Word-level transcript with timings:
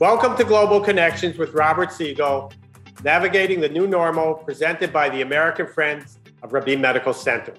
Welcome 0.00 0.34
to 0.38 0.44
Global 0.44 0.80
Connections 0.80 1.36
with 1.36 1.52
Robert 1.52 1.92
Siegel, 1.92 2.50
navigating 3.04 3.60
the 3.60 3.68
new 3.68 3.86
normal 3.86 4.32
presented 4.32 4.94
by 4.94 5.10
the 5.10 5.20
American 5.20 5.66
Friends 5.66 6.18
of 6.42 6.54
Rabin 6.54 6.80
Medical 6.80 7.12
Center. 7.12 7.52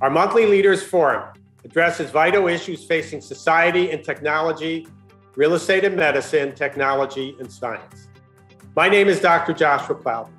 Our 0.00 0.10
monthly 0.10 0.46
Leaders 0.46 0.84
Forum 0.84 1.36
addresses 1.64 2.12
vital 2.12 2.46
issues 2.46 2.84
facing 2.84 3.20
society 3.20 3.90
and 3.90 4.04
technology, 4.04 4.86
real 5.34 5.54
estate 5.54 5.82
and 5.82 5.96
medicine, 5.96 6.54
technology 6.54 7.34
and 7.40 7.50
science. 7.50 8.06
My 8.76 8.88
name 8.88 9.08
is 9.08 9.18
Dr. 9.18 9.54
Joshua 9.54 9.96
Cloud. 9.96 10.30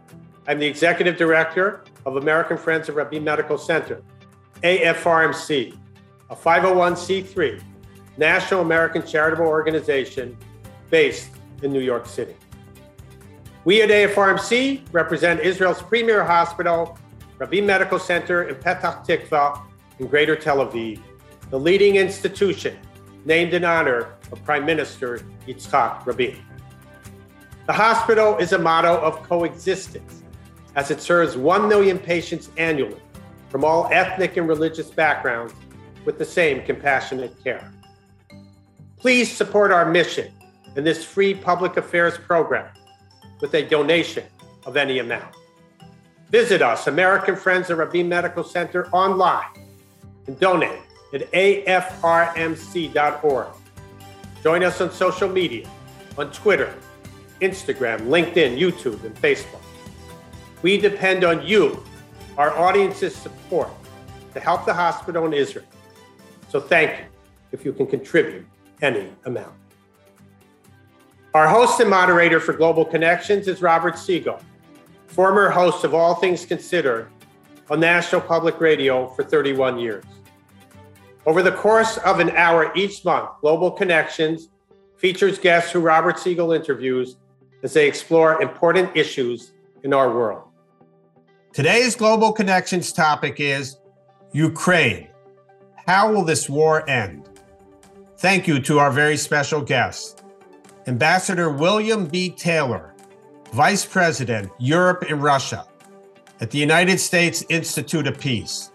I'm 0.47 0.59
the 0.59 0.65
Executive 0.65 1.17
Director 1.17 1.83
of 2.05 2.15
American 2.15 2.55
Friends 2.55 2.87
of 2.87 2.95
Rabin 2.95 3.25
Medical 3.25 3.57
Center, 3.57 4.01
AFRMC, 4.63 5.77
a 6.29 6.35
501c3 6.37 7.61
national 8.17 8.61
American 8.61 9.05
charitable 9.05 9.45
organization 9.45 10.37
based 10.89 11.29
in 11.61 11.71
New 11.71 11.81
York 11.81 12.05
City. 12.05 12.35
We 13.63 13.81
at 13.81 13.89
AFRMC 13.89 14.81
represent 14.91 15.39
Israel's 15.39 15.81
premier 15.81 16.23
hospital, 16.23 16.97
Rabin 17.39 17.65
Medical 17.65 17.97
Center 17.97 18.43
in 18.43 18.55
Petah 18.55 19.05
Tikva 19.05 19.61
in 19.99 20.07
Greater 20.07 20.35
Tel 20.35 20.57
Aviv, 20.57 21.01
the 21.49 21.59
leading 21.59 21.95
institution 21.95 22.77
named 23.25 23.53
in 23.53 23.65
honor 23.65 24.15
of 24.31 24.43
Prime 24.43 24.65
Minister 24.65 25.21
Yitzhak 25.47 26.05
Rabin. 26.05 26.37
The 27.65 27.73
hospital 27.73 28.37
is 28.37 28.53
a 28.53 28.59
motto 28.59 28.97
of 28.97 29.23
coexistence 29.23 30.21
as 30.75 30.91
it 30.91 31.01
serves 31.01 31.35
1 31.35 31.67
million 31.67 31.97
patients 31.97 32.49
annually 32.57 33.01
from 33.49 33.63
all 33.63 33.89
ethnic 33.91 34.37
and 34.37 34.47
religious 34.47 34.91
backgrounds 34.91 35.53
with 36.05 36.19
the 36.19 36.25
same 36.25 36.61
compassionate 36.63 37.35
care. 37.43 37.71
Please 38.97 39.31
support 39.31 39.71
our 39.71 39.89
mission 39.89 40.31
in 40.75 40.83
this 40.83 41.03
free 41.03 41.33
public 41.33 41.77
affairs 41.77 42.17
program 42.17 42.67
with 43.41 43.53
a 43.53 43.63
donation 43.67 44.25
of 44.65 44.77
any 44.77 44.99
amount. 44.99 45.35
Visit 46.29 46.61
us, 46.61 46.87
American 46.87 47.35
Friends 47.35 47.69
of 47.69 47.77
Rabin 47.77 48.09
Medical 48.09 48.43
Center, 48.43 48.87
online 48.91 49.45
and 50.27 50.39
donate 50.39 50.79
at 51.13 51.31
afrmc.org. 51.31 52.27
Join 54.43 54.63
us 54.63 54.81
on 54.81 54.91
social 54.91 55.29
media 55.29 55.69
on 56.17 56.31
Twitter, 56.31 56.73
Instagram, 57.41 57.99
LinkedIn, 58.01 58.57
YouTube, 58.57 59.03
and 59.03 59.15
Facebook. 59.15 59.61
We 60.61 60.77
depend 60.77 61.23
on 61.23 61.45
you, 61.45 61.83
our 62.37 62.57
audience's 62.57 63.15
support, 63.15 63.69
to 64.33 64.39
help 64.39 64.65
the 64.65 64.73
hospital 64.73 65.25
in 65.25 65.33
Israel. 65.33 65.65
So 66.49 66.59
thank 66.59 66.99
you 66.99 67.05
if 67.51 67.65
you 67.65 67.73
can 67.73 67.87
contribute 67.87 68.45
any 68.81 69.09
amount. 69.25 69.53
Our 71.35 71.49
host 71.49 71.81
and 71.81 71.89
moderator 71.89 72.39
for 72.39 72.53
Global 72.53 72.85
Connections 72.85 73.49
is 73.49 73.61
Robert 73.61 73.97
Siegel, 73.97 74.39
former 75.07 75.49
host 75.49 75.83
of 75.83 75.93
All 75.93 76.15
Things 76.15 76.45
Considered 76.45 77.09
on 77.69 77.81
National 77.81 78.21
Public 78.21 78.61
Radio 78.61 79.07
for 79.07 79.25
31 79.25 79.77
years. 79.77 80.05
Over 81.25 81.43
the 81.43 81.51
course 81.51 81.97
of 81.97 82.21
an 82.21 82.29
hour 82.37 82.71
each 82.73 83.03
month, 83.03 83.31
Global 83.41 83.69
Connections 83.69 84.47
features 84.95 85.37
guests 85.37 85.73
who 85.73 85.81
Robert 85.81 86.17
Siegel 86.19 86.53
interviews 86.53 87.17
as 87.63 87.73
they 87.73 87.85
explore 87.85 88.41
important 88.41 88.95
issues 88.95 89.51
in 89.83 89.91
our 89.91 90.15
world. 90.15 90.43
Today's 91.51 91.97
Global 91.97 92.31
Connections 92.31 92.93
topic 92.93 93.41
is 93.41 93.75
Ukraine. 94.31 95.09
How 95.85 96.13
will 96.13 96.23
this 96.23 96.49
war 96.49 96.89
end? 96.89 97.27
Thank 98.19 98.47
you 98.47 98.61
to 98.61 98.79
our 98.79 98.89
very 98.89 99.17
special 99.17 99.59
guest, 99.59 100.23
Ambassador 100.87 101.49
William 101.49 102.05
B. 102.05 102.29
Taylor, 102.29 102.93
Vice 103.53 103.83
President, 103.85 104.51
Europe 104.59 105.03
and 105.09 105.21
Russia 105.21 105.65
at 106.41 106.51
the 106.51 106.59
United 106.59 106.99
States 106.99 107.43
Institute 107.49 108.05
of 108.05 108.19
Peace, 108.19 108.71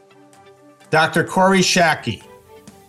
Dr. 0.90 1.22
Kori 1.22 1.60
Schake, 1.60 2.24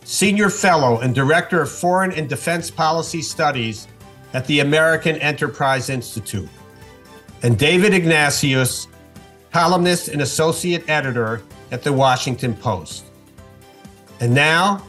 Senior 0.04 0.50
Fellow 0.50 1.02
and 1.02 1.14
Director 1.14 1.62
of 1.62 1.72
Foreign 1.72 2.12
and 2.14 2.28
Defense 2.28 2.72
Policy 2.72 3.22
Studies 3.22 3.88
at 4.34 4.48
the 4.48 4.62
American 4.62 5.18
Enterprise 5.18 5.92
Institute, 5.92 6.50
and 7.44 7.60
David 7.60 7.94
Ignatius, 7.94 8.88
columnist 9.52 10.08
and 10.08 10.24
associate 10.24 10.90
editor 10.90 11.44
at 11.72 11.84
the 11.84 11.94
Washington 11.94 12.56
Post. 12.56 13.06
And 14.20 14.34
now, 14.34 14.84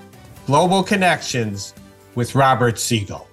Global 0.47 0.83
Connections 0.83 1.75
with 2.15 2.35
Robert 2.35 2.79
Siegel. 2.79 3.29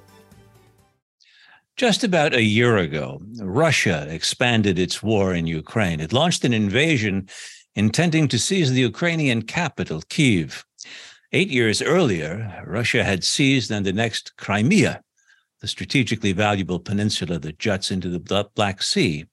Just 1.79 2.03
about 2.03 2.33
a 2.33 2.43
year 2.43 2.75
ago, 2.75 3.21
Russia 3.39 4.05
expanded 4.09 4.77
its 4.77 5.01
war 5.01 5.33
in 5.33 5.47
Ukraine. 5.47 6.01
It 6.01 6.11
launched 6.11 6.43
an 6.43 6.51
invasion 6.51 7.29
intending 7.73 8.27
to 8.27 8.37
seize 8.37 8.73
the 8.73 8.81
Ukrainian 8.81 9.43
capital, 9.43 10.01
Kiev. 10.09 10.65
Eight 11.31 11.47
years 11.47 11.81
earlier, 11.81 12.65
Russia 12.67 13.05
had 13.05 13.23
seized 13.23 13.71
and 13.71 13.87
annexed 13.87 14.35
Crimea, 14.35 15.01
the 15.61 15.69
strategically 15.69 16.33
valuable 16.33 16.81
peninsula 16.81 17.39
that 17.39 17.59
juts 17.59 17.91
into 17.91 18.09
the 18.09 18.49
Black 18.55 18.83
Sea. 18.83 19.23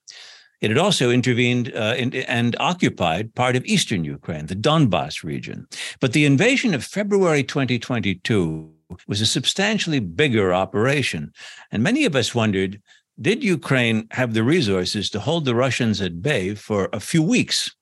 It 0.61 0.71
had 0.71 0.79
also 0.79 1.11
intervened 1.11 1.73
uh, 1.75 1.97
in, 1.99 2.15
and 2.15 2.55
occupied 2.61 3.35
part 3.35 3.57
of 3.57 3.65
eastern 3.65 4.05
Ukraine, 4.05 4.47
the 4.47 4.55
Donbass 4.55 5.25
region. 5.25 5.67
But 5.99 6.13
the 6.13 6.25
invasion 6.25 6.75
of 6.75 6.85
February 6.85 7.43
2022 7.43 8.76
was 9.07 9.21
a 9.21 9.27
substantially 9.27 10.01
bigger 10.01 10.55
operation. 10.55 11.33
And 11.71 11.83
many 11.83 12.05
of 12.05 12.17
us 12.17 12.35
wondered 12.35 12.81
did 13.21 13.43
Ukraine 13.43 14.09
have 14.11 14.35
the 14.35 14.43
resources 14.43 15.09
to 15.11 15.21
hold 15.21 15.47
the 15.47 15.55
Russians 15.55 16.03
at 16.03 16.21
bay 16.21 16.55
for 16.55 16.91
a 16.93 17.01
few 17.01 17.23
weeks? 17.23 17.75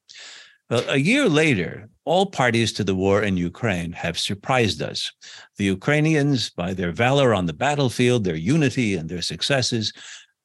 Well, 0.70 0.84
a 0.88 0.98
year 0.98 1.28
later, 1.28 1.88
all 2.04 2.26
parties 2.26 2.72
to 2.74 2.84
the 2.84 2.94
war 2.94 3.22
in 3.22 3.36
Ukraine 3.36 3.92
have 3.92 4.18
surprised 4.18 4.80
us. 4.80 5.10
The 5.56 5.64
Ukrainians, 5.64 6.50
by 6.50 6.72
their 6.72 6.92
valor 6.92 7.34
on 7.34 7.46
the 7.46 7.52
battlefield, 7.52 8.24
their 8.24 8.36
unity, 8.36 8.94
and 8.94 9.08
their 9.08 9.22
successes, 9.22 9.92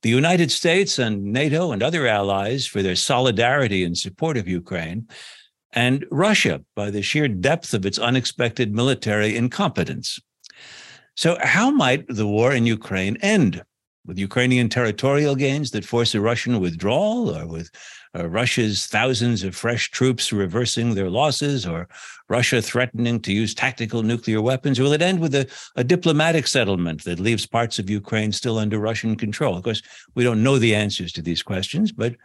the 0.02 0.09
United 0.09 0.50
States 0.52 0.98
and 0.98 1.24
NATO 1.24 1.72
and 1.72 1.84
other 1.84 2.08
allies 2.08 2.66
for 2.66 2.81
their 2.81 2.96
solidarity 2.96 3.84
and 3.84 3.98
support 3.98 4.38
of 4.38 4.48
Ukraine, 4.48 5.08
and 5.74 6.06
Russia 6.09 6.64
by 6.75 6.90
the 6.90 7.02
sheer 7.02 7.28
depth 7.28 7.74
of 7.74 7.86
its 7.86 8.00
unexpected 8.00 8.74
military 8.74 9.36
incompetence. 9.36 10.19
So, 11.19 11.38
how 11.41 11.69
might 11.69 12.07
the 12.07 12.25
war 12.25 12.53
in 12.53 12.66
Ukraine 12.66 13.18
end? 13.18 13.62
With 14.06 14.18
Ukrainian 14.18 14.69
territorial 14.69 15.35
gains 15.35 15.72
that 15.72 15.84
force 15.84 16.16
a 16.16 16.22
Russian 16.22 16.62
withdrawal, 16.62 17.35
or 17.38 17.46
with 17.46 17.69
uh, 18.18 18.30
Russia's 18.30 18.85
thousands 18.85 19.44
of 19.44 19.53
fresh 19.53 19.91
troops 19.91 20.31
reversing 20.31 20.94
their 20.94 21.09
losses, 21.09 21.66
or 21.66 21.90
Russia 22.30 22.62
threatening 22.62 23.19
to 23.19 23.34
use 23.34 23.53
tactical 23.53 24.02
nuclear 24.02 24.41
weapons? 24.41 24.80
Or 24.80 24.84
will 24.84 24.94
it 24.94 25.02
end 25.02 25.19
with 25.19 25.35
a, 25.35 25.46
a 25.75 25.84
diplomatic 25.84 26.47
settlement 26.47 27.03
that 27.03 27.19
leaves 27.19 27.46
parts 27.46 27.80
of 27.80 27.90
Ukraine 27.90 28.31
still 28.31 28.57
under 28.57 28.80
Russian 28.80 29.18
control? 29.18 29.57
Of 29.57 29.63
course, 29.63 29.81
we 30.16 30.24
don't 30.24 30.41
know 30.41 30.57
the 30.57 30.74
answers 30.74 31.12
to 31.13 31.22
these 31.22 31.44
questions, 31.44 31.91
but 31.91 32.16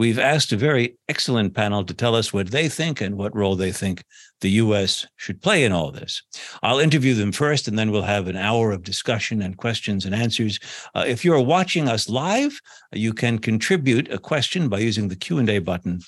we've 0.00 0.18
asked 0.18 0.50
a 0.50 0.56
very 0.56 0.96
excellent 1.10 1.54
panel 1.54 1.84
to 1.84 1.92
tell 1.92 2.14
us 2.14 2.32
what 2.32 2.50
they 2.50 2.70
think 2.70 3.02
and 3.02 3.18
what 3.18 3.36
role 3.36 3.54
they 3.54 3.70
think 3.70 4.02
the 4.40 4.48
U.S. 4.52 5.06
should 5.16 5.42
play 5.42 5.62
in 5.62 5.72
all 5.72 5.90
this. 5.90 6.22
I'll 6.62 6.78
interview 6.78 7.12
them 7.12 7.32
first, 7.32 7.68
and 7.68 7.78
then 7.78 7.90
we'll 7.90 8.00
have 8.00 8.26
an 8.26 8.36
hour 8.36 8.72
of 8.72 8.82
discussion 8.82 9.42
and 9.42 9.58
questions 9.58 10.06
and 10.06 10.14
answers. 10.14 10.58
Uh, 10.94 11.04
if 11.06 11.22
you're 11.22 11.38
watching 11.38 11.86
us 11.86 12.08
live, 12.08 12.58
you 12.92 13.12
can 13.12 13.38
contribute 13.38 14.10
a 14.10 14.16
question 14.16 14.70
by 14.70 14.78
using 14.78 15.08
the 15.08 15.16
Q&A 15.16 15.58
button 15.58 16.00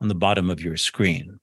on 0.00 0.06
the 0.06 0.14
bottom 0.14 0.48
of 0.48 0.62
your 0.62 0.76
screen. 0.76 1.40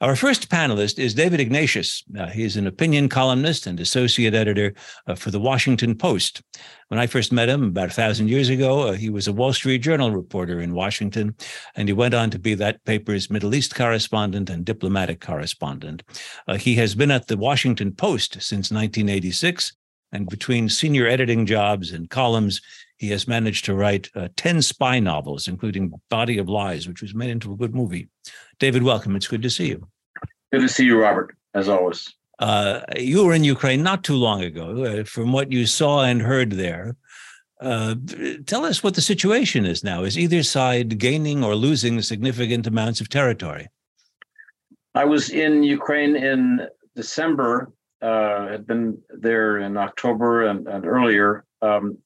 Our 0.00 0.16
first 0.16 0.50
panelist 0.50 0.98
is 0.98 1.14
David 1.14 1.38
Ignatius. 1.38 2.02
Uh, 2.18 2.26
an 2.26 2.66
opinion 2.66 3.08
columnist 3.08 3.66
and 3.68 3.78
associate 3.78 4.34
editor 4.34 4.74
uh, 5.06 5.14
for 5.14 5.30
the 5.30 5.38
Washington 5.38 5.94
Post. 5.96 6.42
When 6.88 6.98
I 6.98 7.06
first 7.06 7.32
met 7.32 7.48
him 7.48 7.62
about 7.62 7.90
a 7.90 7.92
thousand 7.92 8.28
years 8.28 8.48
ago, 8.48 8.88
uh, 8.88 8.92
he 8.94 9.08
was 9.08 9.28
a 9.28 9.32
Wall 9.32 9.52
Street 9.52 9.78
Journal 9.78 10.10
reporter 10.10 10.60
in 10.60 10.74
Washington, 10.74 11.36
and 11.76 11.88
he 11.88 11.92
went 11.92 12.12
on 12.12 12.28
to 12.30 12.40
be 12.40 12.54
that 12.54 12.84
paper's 12.84 13.30
Middle 13.30 13.54
East 13.54 13.76
correspondent 13.76 14.50
and 14.50 14.64
diplomatic 14.64 15.20
correspondent. 15.20 16.02
Uh, 16.48 16.56
he 16.56 16.74
has 16.74 16.96
been 16.96 17.12
at 17.12 17.28
the 17.28 17.36
Washington 17.36 17.92
Post 17.92 18.34
since 18.34 18.72
1986, 18.72 19.74
and 20.10 20.28
between 20.28 20.68
senior 20.68 21.06
editing 21.06 21.46
jobs 21.46 21.92
and 21.92 22.10
columns, 22.10 22.60
he 22.96 23.10
has 23.10 23.28
managed 23.28 23.64
to 23.66 23.74
write 23.74 24.10
uh, 24.16 24.28
10 24.36 24.60
spy 24.62 24.98
novels, 24.98 25.46
including 25.46 25.92
Body 26.10 26.38
of 26.38 26.48
Lies, 26.48 26.88
which 26.88 27.00
was 27.00 27.14
made 27.14 27.30
into 27.30 27.52
a 27.52 27.56
good 27.56 27.74
movie. 27.74 28.08
David, 28.58 28.82
welcome. 28.82 29.16
It's 29.16 29.28
good 29.28 29.42
to 29.42 29.50
see 29.50 29.68
you. 29.68 29.86
Good 30.52 30.60
to 30.60 30.68
see 30.68 30.84
you, 30.84 31.00
Robert, 31.00 31.36
as 31.54 31.68
always. 31.68 32.12
Uh, 32.38 32.80
you 32.96 33.24
were 33.24 33.34
in 33.34 33.44
Ukraine 33.44 33.82
not 33.82 34.04
too 34.04 34.16
long 34.16 34.42
ago. 34.42 34.84
Uh, 34.84 35.04
from 35.04 35.32
what 35.32 35.52
you 35.52 35.66
saw 35.66 36.02
and 36.04 36.22
heard 36.22 36.52
there, 36.52 36.96
uh, 37.60 37.94
tell 38.46 38.64
us 38.64 38.82
what 38.82 38.94
the 38.94 39.00
situation 39.00 39.64
is 39.64 39.84
now. 39.84 40.02
Is 40.02 40.18
either 40.18 40.42
side 40.42 40.98
gaining 40.98 41.44
or 41.44 41.54
losing 41.54 42.00
significant 42.02 42.66
amounts 42.66 43.00
of 43.00 43.08
territory? 43.08 43.68
I 44.94 45.04
was 45.04 45.30
in 45.30 45.62
Ukraine 45.62 46.16
in 46.16 46.68
December, 46.94 47.72
uh, 48.02 48.48
had 48.48 48.66
been 48.66 48.98
there 49.08 49.58
in 49.58 49.76
October 49.76 50.46
and, 50.46 50.66
and 50.68 50.86
earlier. 50.86 51.44
Um, 51.62 51.98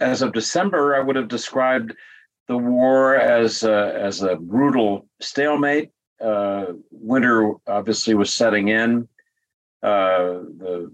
as 0.00 0.22
of 0.22 0.32
December, 0.32 0.96
I 0.96 1.00
would 1.00 1.16
have 1.16 1.28
described 1.28 1.94
the 2.50 2.58
war 2.58 3.14
as 3.14 3.62
a, 3.62 3.94
as 3.96 4.22
a 4.22 4.34
brutal 4.34 5.06
stalemate. 5.20 5.90
Uh, 6.20 6.72
winter 6.90 7.52
obviously 7.68 8.12
was 8.12 8.34
setting 8.34 8.66
in. 8.68 9.06
Uh, 9.84 10.42
the, 10.58 10.90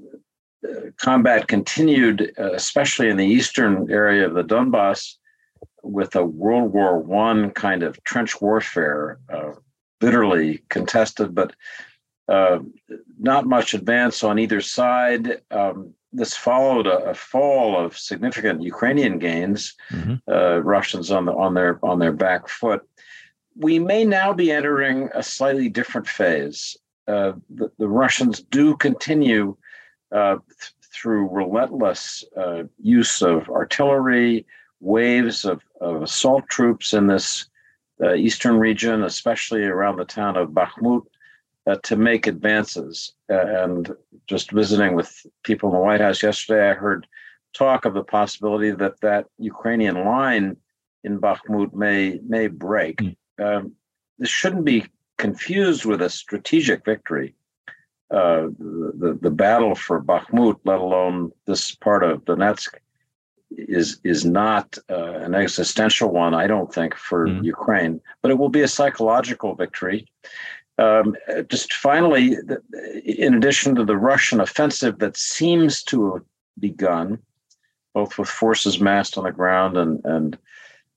combat 0.98 1.48
continued, 1.48 2.30
uh, 2.38 2.52
especially 2.52 3.08
in 3.08 3.16
the 3.16 3.24
eastern 3.24 3.90
area 3.90 4.26
of 4.26 4.34
the 4.34 4.44
Donbass, 4.44 5.14
with 5.82 6.14
a 6.14 6.24
World 6.24 6.74
War 6.74 6.98
One 6.98 7.50
kind 7.52 7.82
of 7.82 8.02
trench 8.04 8.38
warfare, 8.42 9.18
uh, 9.32 9.52
bitterly 9.98 10.62
contested, 10.68 11.34
but 11.34 11.54
uh, 12.28 12.58
not 13.19 13.46
much 13.46 13.75
advance 13.75 14.25
on 14.25 14.38
either 14.38 14.61
side. 14.61 15.40
Um, 15.50 15.94
this 16.12 16.34
followed 16.37 16.87
a, 16.87 17.11
a, 17.11 17.14
fall 17.14 17.78
of 17.78 17.96
significant 17.96 18.62
Ukrainian 18.62 19.19
gains, 19.19 19.75
mm-hmm. 19.90 20.14
uh, 20.31 20.58
Russians 20.58 21.11
on 21.11 21.26
the 21.26 21.32
on 21.32 21.55
their 21.55 21.78
on 21.84 21.99
their 21.99 22.12
back 22.12 22.49
foot. 22.49 22.82
We 23.56 23.78
may 23.78 24.05
now 24.05 24.32
be 24.32 24.50
entering 24.50 25.11
a 25.14 25.23
slightly 25.23 25.69
different 25.69 26.08
phase. 26.08 26.76
Uh, 27.06 27.32
the, 27.50 27.70
the, 27.78 27.88
Russians 27.88 28.40
do 28.40 28.76
continue 28.76 29.56
uh, 30.11 30.37
th- 30.37 30.73
through 30.93 31.28
relentless 31.28 32.25
uh, 32.37 32.64
use 32.82 33.23
of 33.23 33.49
artillery, 33.49 34.44
waves 34.81 35.44
of, 35.44 35.62
of 35.81 36.02
assault 36.02 36.49
troops 36.49 36.93
in 36.93 37.06
this 37.06 37.46
uh, 38.02 38.14
eastern 38.14 38.58
region, 38.58 39.05
especially 39.05 39.62
around 39.62 39.96
the 39.96 40.05
town 40.05 40.37
of 40.37 40.50
Bakhmut, 40.50 41.02
uh, 41.66 41.76
to 41.82 41.96
make 41.96 42.26
advances. 42.26 43.12
Uh, 43.30 43.64
and 43.64 43.94
just 44.26 44.52
visiting 44.52 44.94
with 44.94 45.26
people 45.42 45.68
in 45.68 45.74
the 45.74 45.80
White 45.80 46.00
House 46.00 46.22
yesterday, 46.22 46.70
I 46.70 46.74
heard 46.74 47.06
talk 47.54 47.84
of 47.84 47.94
the 47.94 48.04
possibility 48.04 48.70
that 48.70 49.00
that 49.00 49.26
Ukrainian 49.38 50.04
line 50.04 50.56
in 51.04 51.20
Bakhmut 51.20 51.72
may 51.74 52.20
may 52.26 52.48
break. 52.48 52.96
Mm. 52.96 53.16
Um, 53.38 53.72
this 54.18 54.28
shouldn't 54.28 54.64
be 54.64 54.84
confused 55.18 55.84
with 55.84 56.02
a 56.02 56.10
strategic 56.10 56.84
victory. 56.84 57.34
Uh, 58.10 58.48
the, 58.58 58.92
the, 58.98 59.18
the 59.22 59.30
battle 59.30 59.74
for 59.74 60.00
Bakhmut, 60.00 60.60
let 60.64 60.78
alone 60.78 61.32
this 61.46 61.74
part 61.74 62.04
of 62.04 62.24
Donetsk, 62.24 62.74
is 63.50 64.00
is 64.04 64.24
not 64.24 64.78
uh, 64.90 65.18
an 65.26 65.34
existential 65.34 66.10
one. 66.10 66.34
I 66.34 66.46
don't 66.46 66.72
think 66.72 66.94
for 66.94 67.26
mm. 67.26 67.44
Ukraine, 67.44 68.00
but 68.22 68.30
it 68.30 68.38
will 68.38 68.48
be 68.48 68.62
a 68.62 68.68
psychological 68.68 69.54
victory. 69.54 70.06
Um, 70.78 71.17
just 71.49 71.73
finally, 71.73 72.37
in 73.05 73.34
addition 73.34 73.75
to 73.76 73.84
the 73.84 73.96
Russian 73.96 74.40
offensive 74.40 74.99
that 74.99 75.17
seems 75.17 75.82
to 75.84 76.14
have 76.14 76.25
begun, 76.58 77.19
both 77.94 78.19
with 78.19 78.28
forces 78.28 78.78
massed 78.78 79.17
on 79.17 79.25
the 79.25 79.32
ground 79.32 79.78
and, 79.78 80.05
and 80.05 80.38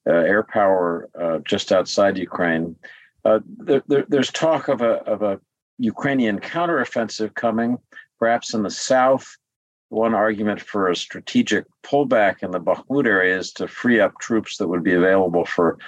uh, 0.06 0.12
air 0.12 0.44
power 0.44 1.10
uh, 1.20 1.40
just 1.46 1.72
outside 1.72 2.18
Ukraine, 2.18 2.76
uh, 3.24 3.40
there, 3.58 3.84
there, 3.88 4.06
there's 4.10 4.32
talk 4.32 4.68
of 4.68 4.82
a, 4.82 4.96
of 5.06 5.22
a 5.22 5.40
Ukrainian 5.78 6.40
counteroffensive 6.40 7.34
coming, 7.36 7.78
perhaps 8.18 8.54
in 8.54 8.64
the 8.64 8.70
south. 8.70 9.38
One 9.88 10.14
argument 10.14 10.62
for 10.62 10.90
a 10.90 10.96
strategic 10.96 11.66
pullback 11.84 12.44
in 12.44 12.52
the 12.52 12.60
Bakhmut 12.60 13.08
area 13.08 13.38
is 13.38 13.52
to 13.54 13.68
free 13.68 14.00
up 14.00 14.14
troops 14.20 14.58
that 14.58 14.68
would 14.68 14.84
be 14.84 14.94
available 14.94 15.46
for 15.46 15.80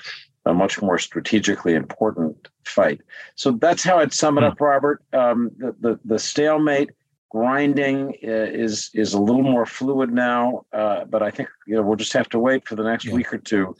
a 0.46 0.54
much 0.54 0.82
more 0.82 0.98
strategically 0.98 1.76
important 1.76 2.48
fight. 2.66 3.02
So 3.36 3.52
that's 3.52 3.84
how 3.84 4.00
I'd 4.00 4.14
sum 4.14 4.38
it 4.38 4.44
up, 4.44 4.58
hmm. 4.58 4.64
Robert. 4.64 5.04
Um, 5.14 5.52
the, 5.58 5.76
the, 5.80 6.00
the 6.06 6.20
stalemate 6.20 6.92
grinding 7.30 8.10
uh, 8.24 8.50
is 8.66 8.90
is 8.94 9.14
a 9.14 9.20
little 9.20 9.44
more 9.44 9.66
fluid 9.66 10.12
now, 10.12 10.66
uh, 10.74 11.06
but 11.06 11.24
I 11.24 11.32
think 11.32 11.50
you 11.66 11.76
know 11.76 11.82
we'll 11.82 11.96
just 11.96 12.14
have 12.14 12.30
to 12.30 12.40
wait 12.40 12.68
for 12.68 12.76
the 12.76 12.84
next 12.84 13.06
yeah. 13.06 13.14
week 13.14 13.34
or 13.34 13.38
two, 13.38 13.76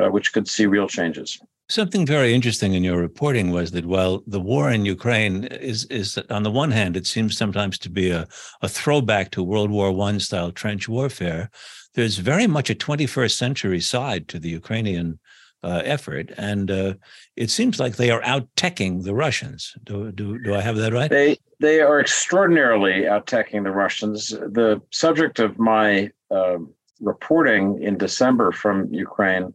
uh, 0.00 0.08
which 0.08 0.32
could 0.32 0.48
see 0.48 0.66
real 0.66 0.88
changes. 0.88 1.38
Something 1.68 2.06
very 2.06 2.32
interesting 2.32 2.74
in 2.74 2.84
your 2.84 2.98
reporting 2.98 3.50
was 3.50 3.72
that 3.72 3.86
while 3.86 4.22
the 4.26 4.40
war 4.40 4.70
in 4.70 4.84
Ukraine 4.84 5.44
is 5.44 5.84
is 5.84 6.18
on 6.30 6.42
the 6.42 6.50
one 6.50 6.72
hand, 6.72 6.96
it 6.96 7.06
seems 7.06 7.36
sometimes 7.36 7.78
to 7.78 7.90
be 7.90 8.10
a, 8.10 8.26
a 8.62 8.68
throwback 8.68 9.30
to 9.32 9.42
World 9.42 9.70
War 9.70 9.92
One 9.92 10.18
style 10.20 10.50
trench 10.52 10.88
warfare. 10.88 11.50
There's 11.94 12.18
very 12.18 12.46
much 12.46 12.68
a 12.70 12.74
21st 12.74 13.32
century 13.32 13.80
side 13.80 14.28
to 14.28 14.38
the 14.38 14.50
Ukrainian 14.50 15.18
uh, 15.62 15.82
effort, 15.84 16.30
and 16.36 16.70
uh, 16.70 16.94
it 17.36 17.50
seems 17.50 17.80
like 17.80 17.96
they 17.96 18.10
are 18.10 18.22
out 18.24 18.46
teching 18.56 19.04
the 19.04 19.14
Russians. 19.14 19.74
Do, 19.84 20.12
do 20.12 20.38
do 20.38 20.54
I 20.54 20.60
have 20.60 20.76
that 20.76 20.92
right? 20.92 21.10
They 21.10 21.38
they 21.60 21.80
are 21.80 22.00
extraordinarily 22.00 23.08
out 23.08 23.26
teching 23.26 23.64
the 23.64 23.70
Russians. 23.70 24.28
The 24.28 24.80
subject 24.92 25.38
of 25.38 25.58
my 25.58 26.10
uh, 26.30 26.58
reporting 27.00 27.82
in 27.82 27.96
December 27.96 28.52
from 28.52 28.92
Ukraine 28.92 29.54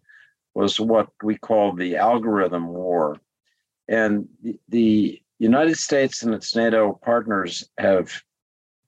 was 0.54 0.80
what 0.80 1.08
we 1.24 1.38
call 1.38 1.74
the 1.74 1.96
algorithm 1.96 2.68
war, 2.68 3.18
and 3.88 4.28
the, 4.44 4.60
the 4.70 5.22
United 5.40 5.78
States 5.78 6.24
and 6.24 6.34
its 6.34 6.56
NATO 6.56 7.00
partners 7.04 7.68
have 7.78 8.22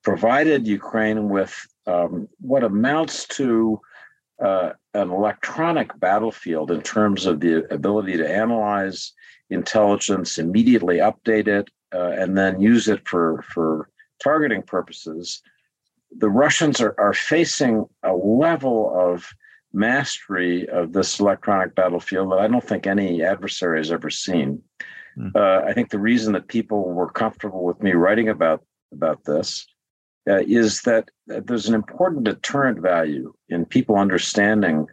provided 0.03 0.67
Ukraine 0.67 1.29
with 1.29 1.55
um, 1.87 2.27
what 2.39 2.63
amounts 2.63 3.25
to 3.27 3.79
uh, 4.41 4.71
an 4.93 5.09
electronic 5.09 5.97
battlefield 5.99 6.71
in 6.71 6.81
terms 6.81 7.25
of 7.25 7.39
the 7.39 7.65
ability 7.73 8.17
to 8.17 8.29
analyze 8.29 9.13
intelligence, 9.49 10.37
immediately 10.37 10.97
update 10.97 11.47
it, 11.47 11.69
uh, 11.93 12.11
and 12.17 12.37
then 12.37 12.59
use 12.59 12.87
it 12.87 13.07
for, 13.07 13.43
for 13.53 13.89
targeting 14.21 14.61
purposes. 14.61 15.41
The 16.17 16.29
Russians 16.29 16.81
are, 16.81 16.95
are 16.97 17.13
facing 17.13 17.85
a 18.03 18.13
level 18.13 18.93
of 18.95 19.27
mastery 19.73 20.67
of 20.69 20.93
this 20.93 21.19
electronic 21.19 21.75
battlefield 21.75 22.31
that 22.31 22.39
I 22.39 22.47
don't 22.47 22.63
think 22.63 22.85
any 22.85 23.23
adversary 23.23 23.79
has 23.79 23.91
ever 23.91 24.09
seen. 24.09 24.61
Mm. 25.17 25.35
Uh, 25.35 25.65
I 25.65 25.73
think 25.73 25.89
the 25.89 25.99
reason 25.99 26.33
that 26.33 26.47
people 26.47 26.91
were 26.91 27.09
comfortable 27.09 27.63
with 27.63 27.81
me 27.81 27.93
writing 27.93 28.29
about 28.29 28.63
about 28.91 29.23
this 29.23 29.65
uh, 30.29 30.41
is 30.47 30.81
that 30.81 31.09
there's 31.27 31.67
an 31.67 31.75
important 31.75 32.23
deterrent 32.23 32.79
value 32.79 33.33
in 33.49 33.65
people 33.65 33.95
understanding 33.95 34.87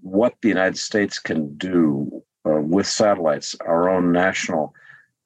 what 0.00 0.34
the 0.42 0.48
United 0.48 0.78
States 0.78 1.18
can 1.18 1.54
do 1.56 2.22
uh, 2.46 2.60
with 2.60 2.86
satellites, 2.86 3.54
our 3.66 3.88
own 3.88 4.10
national 4.10 4.74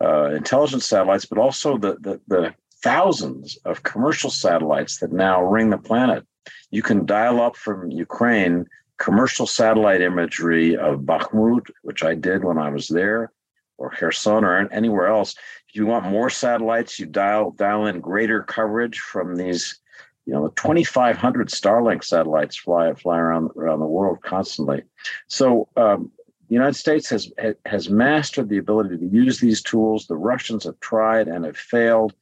uh, 0.03 0.27
intelligence 0.31 0.87
satellites, 0.87 1.25
but 1.25 1.39
also 1.39 1.79
the, 1.79 1.97
the, 2.01 2.21
the 2.29 2.55
thousands 2.83 3.57
of 3.65 3.83
commercial 3.83 4.31
satellites 4.31 4.99
that 4.99 5.13
now 5.13 5.43
ring 5.43 5.71
the 5.71 5.79
planet. 5.79 6.27
You 6.71 6.83
can 6.83 7.07
dial 7.07 7.41
up 7.41 7.57
from 7.57 7.91
Ukraine 7.91 8.67
commercial 8.99 9.47
satellite 9.47 10.01
imagery 10.01 10.77
of 10.77 11.01
Bakhmut, 11.01 11.71
which 11.83 12.03
I 12.03 12.15
did 12.15 12.45
when 12.45 12.59
I 12.59 12.71
was 12.71 12.89
there, 12.89 13.33
or 13.79 13.91
Kherson, 13.91 14.45
or 14.45 14.69
anywhere 14.73 15.07
else 15.07 15.35
you 15.77 15.87
want 15.87 16.07
more 16.07 16.31
satellites, 16.31 16.99
you 16.99 17.07
dial 17.07 17.53
dial 17.53 17.87
in 17.87 18.01
greater 18.01 18.43
coverage 18.43 18.99
from 18.99 19.37
these, 19.37 19.79
you 20.25 20.33
know, 20.33 20.49
2,500 20.49 21.49
Starlink 21.49 22.03
satellites 22.03 22.57
fly 22.57 22.93
fly 22.95 23.19
around 23.19 23.51
around 23.57 23.81
the 23.81 23.87
world 23.87 24.23
constantly. 24.23 24.83
So 25.29 25.69
um, 25.77 26.11
the 26.49 26.55
United 26.55 26.77
States 26.77 27.11
has 27.11 27.33
has 27.67 27.91
mastered 27.91 28.49
the 28.49 28.59
ability 28.59 28.97
to 28.99 29.07
use 29.07 29.41
these 29.41 29.63
tools. 29.63 30.07
The 30.07 30.17
Russians 30.17 30.65
have 30.65 30.79
tried 30.81 31.29
and 31.29 31.45
have 31.45 31.57
failed, 31.57 32.15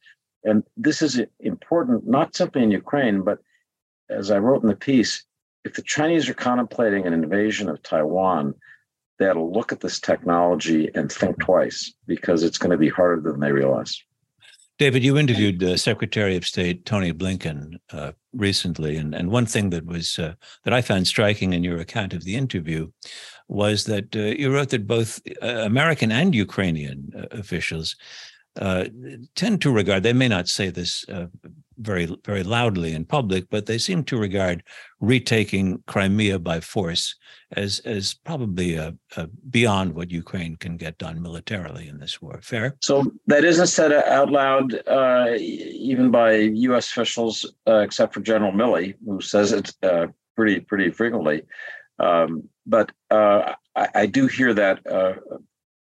and 0.43 0.63
this 0.77 1.01
is 1.01 1.21
important 1.39 2.07
not 2.07 2.35
simply 2.35 2.63
in 2.63 2.71
Ukraine, 2.71 3.21
but 3.21 3.39
as 4.09 4.31
I 4.31 4.37
wrote 4.37 4.61
in 4.63 4.69
the 4.69 4.75
piece, 4.75 5.23
if 5.63 5.73
the 5.73 5.81
Chinese 5.81 6.29
are 6.29 6.35
contemplating 6.35 7.07
an 7.07 7.13
invasion 7.13 7.69
of 7.69 7.81
Taiwan, 7.81 8.53
to 9.19 9.41
look 9.41 9.71
at 9.71 9.81
this 9.81 9.99
technology 9.99 10.89
and 10.95 11.11
think 11.11 11.39
twice 11.39 11.93
because 12.07 12.43
it's 12.43 12.57
going 12.57 12.71
to 12.71 12.77
be 12.77 12.89
harder 12.89 13.31
than 13.31 13.39
they 13.39 13.51
realize. 13.51 14.01
David, 14.77 15.05
you 15.05 15.17
interviewed 15.17 15.63
uh, 15.63 15.77
Secretary 15.77 16.35
of 16.35 16.45
State 16.45 16.85
Tony 16.85 17.13
Blinken 17.13 17.75
uh, 17.93 18.11
recently, 18.33 18.97
and, 18.97 19.15
and 19.15 19.31
one 19.31 19.45
thing 19.45 19.69
that 19.69 19.85
was 19.85 20.19
uh, 20.19 20.33
that 20.65 20.73
I 20.73 20.81
found 20.81 21.07
striking 21.07 21.53
in 21.53 21.63
your 21.63 21.77
account 21.77 22.13
of 22.13 22.25
the 22.25 22.35
interview 22.35 22.91
was 23.47 23.85
that 23.85 24.13
uh, 24.13 24.19
you 24.19 24.53
wrote 24.53 24.69
that 24.69 24.85
both 24.85 25.21
uh, 25.41 25.45
American 25.45 26.11
and 26.11 26.35
Ukrainian 26.35 27.09
uh, 28.59 28.85
tend 29.35 29.61
to 29.61 29.71
regard 29.71 30.03
they 30.03 30.13
may 30.13 30.27
not 30.27 30.47
say 30.47 30.69
this 30.69 31.05
very 31.77 32.07
very 32.23 32.43
loudly 32.43 32.93
in 32.93 33.05
public, 33.05 33.49
but 33.49 33.65
they 33.65 33.77
seem 33.77 34.03
to 34.05 34.17
regard 34.17 34.63
retaking 34.99 35.83
Crimea 35.87 36.39
by 36.39 36.59
force 36.59 37.15
as 37.51 37.79
as 37.79 38.13
probably 38.13 38.75
a, 38.75 38.95
a 39.17 39.27
beyond 39.49 39.93
what 39.93 40.11
Ukraine 40.11 40.55
can 40.55 40.77
get 40.77 40.97
done 40.97 41.21
militarily 41.21 41.87
in 41.87 41.99
this 41.99 42.21
war. 42.21 42.39
Fair. 42.41 42.75
So 42.81 43.11
that 43.27 43.43
isn't 43.43 43.67
said 43.67 43.91
out 43.91 44.31
loud, 44.31 44.73
uh, 44.87 45.33
even 45.37 46.11
by 46.11 46.35
U.S. 46.69 46.89
officials, 46.89 47.45
uh, 47.67 47.79
except 47.79 48.13
for 48.13 48.21
General 48.21 48.51
Milley, 48.51 48.95
who 49.05 49.21
says 49.21 49.51
it 49.51 49.73
uh, 49.83 50.07
pretty 50.35 50.59
pretty 50.61 50.91
frequently. 50.91 51.43
Um, 51.99 52.49
but 52.65 52.91
uh, 53.09 53.53
I, 53.75 53.87
I, 53.95 54.05
do 54.05 54.27
hear 54.27 54.53
that 54.53 54.85
uh, 54.85 55.13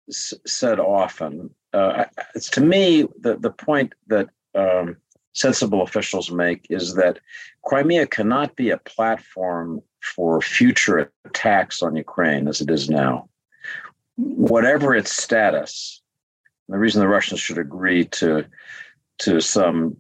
s- 0.08 0.34
said 0.46 0.78
often. 0.78 1.50
Uh, 1.74 2.04
it's 2.34 2.48
to 2.50 2.60
me 2.60 3.06
the 3.20 3.36
the 3.36 3.50
point 3.50 3.94
that. 4.06 4.28
Um, 4.54 4.96
sensible 5.34 5.82
officials 5.82 6.30
make 6.30 6.64
is 6.70 6.94
that 6.94 7.18
Crimea 7.64 8.06
cannot 8.06 8.56
be 8.56 8.70
a 8.70 8.78
platform 8.78 9.82
for 10.00 10.40
future 10.40 11.12
attacks 11.24 11.82
on 11.82 11.96
Ukraine 11.96 12.48
as 12.48 12.60
it 12.60 12.70
is 12.70 12.88
now. 12.88 13.28
Whatever 14.16 14.94
its 14.94 15.12
status, 15.14 16.00
the 16.68 16.78
reason 16.78 17.00
the 17.00 17.08
Russians 17.08 17.40
should 17.40 17.58
agree 17.58 18.04
to 18.06 18.44
to 19.18 19.40
some 19.40 19.96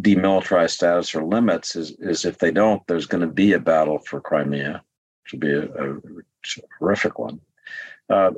demilitarized 0.00 0.70
status 0.70 1.14
or 1.14 1.24
limits 1.24 1.74
is, 1.74 1.90
is 1.98 2.24
if 2.24 2.38
they 2.38 2.52
don't, 2.52 2.86
there's 2.86 3.06
going 3.06 3.20
to 3.20 3.26
be 3.26 3.52
a 3.52 3.58
battle 3.58 3.98
for 3.98 4.20
Crimea, 4.20 4.82
which 5.22 5.32
would 5.32 5.40
be 5.40 5.52
a, 5.52 5.64
a 5.64 5.96
horrific 6.78 7.18
one. 7.18 7.40
Uh, 8.08 8.30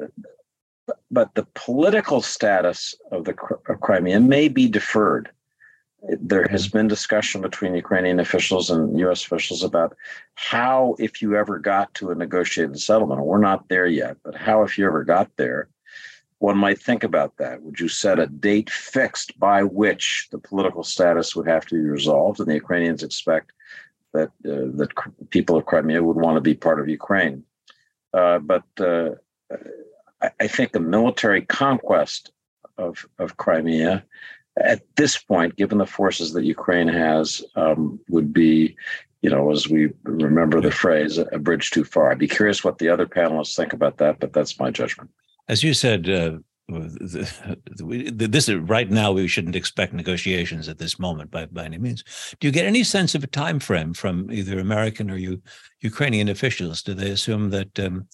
but 1.10 1.34
the 1.34 1.46
political 1.54 2.20
status 2.20 2.94
of 3.10 3.24
the 3.24 3.34
of 3.68 3.80
Crimea 3.80 4.20
may 4.20 4.48
be 4.48 4.68
deferred. 4.68 5.30
There 6.20 6.46
has 6.50 6.68
been 6.68 6.86
discussion 6.86 7.40
between 7.40 7.74
Ukrainian 7.74 8.20
officials 8.20 8.68
and 8.68 8.98
U.S. 9.00 9.24
officials 9.24 9.62
about 9.62 9.96
how, 10.34 10.96
if 10.98 11.22
you 11.22 11.34
ever 11.34 11.58
got 11.58 11.94
to 11.94 12.10
a 12.10 12.14
negotiated 12.14 12.78
settlement, 12.78 13.24
we're 13.24 13.38
not 13.38 13.68
there 13.68 13.86
yet, 13.86 14.18
but 14.22 14.34
how, 14.34 14.62
if 14.64 14.76
you 14.76 14.86
ever 14.86 15.02
got 15.02 15.30
there, 15.36 15.68
one 16.40 16.58
might 16.58 16.78
think 16.78 17.04
about 17.04 17.38
that. 17.38 17.62
Would 17.62 17.80
you 17.80 17.88
set 17.88 18.18
a 18.18 18.26
date 18.26 18.68
fixed 18.68 19.38
by 19.40 19.62
which 19.62 20.28
the 20.30 20.36
political 20.38 20.84
status 20.84 21.34
would 21.34 21.48
have 21.48 21.64
to 21.66 21.74
be 21.74 21.88
resolved? 21.88 22.38
And 22.38 22.48
the 22.48 22.54
Ukrainians 22.54 23.02
expect 23.02 23.52
that 24.12 24.28
uh, 24.44 24.68
that 24.78 24.90
people 25.30 25.56
of 25.56 25.64
Crimea 25.64 26.02
would 26.02 26.16
want 26.16 26.36
to 26.36 26.42
be 26.42 26.54
part 26.54 26.80
of 26.80 26.88
Ukraine. 26.88 27.44
Uh, 28.12 28.40
but 28.40 28.64
uh, 28.78 29.10
I, 30.40 30.46
think 30.46 30.74
a 30.74 30.80
military 30.80 31.42
conquest 31.42 32.32
of 32.78 33.06
of 33.18 33.36
Crimea 33.36 34.04
at 34.56 34.82
this 34.96 35.18
point, 35.18 35.56
given 35.56 35.78
the 35.78 35.86
forces 35.86 36.32
that 36.32 36.44
Ukraine 36.44 36.88
has, 36.88 37.42
um, 37.56 37.98
would 38.08 38.32
be, 38.32 38.76
you 39.22 39.30
know, 39.30 39.50
as 39.50 39.68
we 39.68 39.90
remember 40.04 40.60
the 40.60 40.70
phrase, 40.70 41.18
a 41.18 41.38
bridge 41.38 41.70
too 41.70 41.84
far. 41.84 42.10
I'd 42.10 42.18
be 42.18 42.28
curious 42.28 42.62
what 42.62 42.78
the 42.78 42.88
other 42.88 43.06
panelists 43.06 43.56
think 43.56 43.72
about 43.72 43.98
that, 43.98 44.20
but 44.20 44.32
that's 44.32 44.58
my 44.60 44.70
judgment. 44.70 45.10
As 45.48 45.64
you 45.64 45.74
said, 45.74 46.08
uh, 46.08 46.38
this 46.68 48.48
is 48.48 48.54
right 48.56 48.90
now 48.90 49.12
we 49.12 49.28
shouldn't 49.28 49.56
expect 49.56 49.92
negotiations 49.92 50.68
at 50.68 50.78
this 50.78 50.98
moment 50.98 51.30
by, 51.30 51.46
by 51.46 51.64
any 51.64 51.78
means. 51.78 52.04
Do 52.40 52.46
you 52.46 52.52
get 52.52 52.64
any 52.64 52.84
sense 52.84 53.14
of 53.14 53.22
a 53.22 53.28
time 53.28 53.60
frame 53.60 53.92
from 53.92 54.30
either 54.30 54.58
American 54.58 55.10
or 55.10 55.16
you, 55.16 55.42
Ukrainian 55.80 56.28
officials? 56.28 56.82
Do 56.82 56.94
they 56.94 57.10
assume 57.10 57.50
that 57.50 57.78
um, 57.78 58.08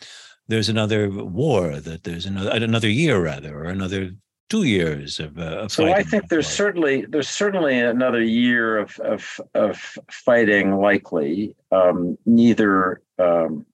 there's 0.50 0.68
another 0.68 1.08
war, 1.10 1.78
that 1.80 2.04
there's 2.04 2.26
another 2.26 2.50
another 2.50 2.88
year 2.88 3.22
rather, 3.22 3.56
or 3.56 3.64
another 3.64 4.10
two 4.48 4.64
years 4.64 5.20
of, 5.20 5.38
uh, 5.38 5.62
of 5.62 5.72
so 5.72 5.92
I 5.92 6.02
think 6.02 6.28
there's 6.28 6.48
certainly 6.48 7.06
there's 7.06 7.28
certainly 7.28 7.78
another 7.78 8.20
year 8.20 8.78
of 8.78 8.98
of, 8.98 9.40
of 9.54 9.98
fighting 10.10 10.76
likely. 10.76 11.54
Um, 11.70 12.18
neither 12.26 13.00
um, 13.18 13.64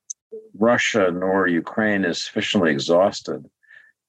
Russia 0.58 1.10
nor 1.10 1.46
Ukraine 1.46 2.04
is 2.04 2.22
sufficiently 2.22 2.70
exhausted 2.70 3.48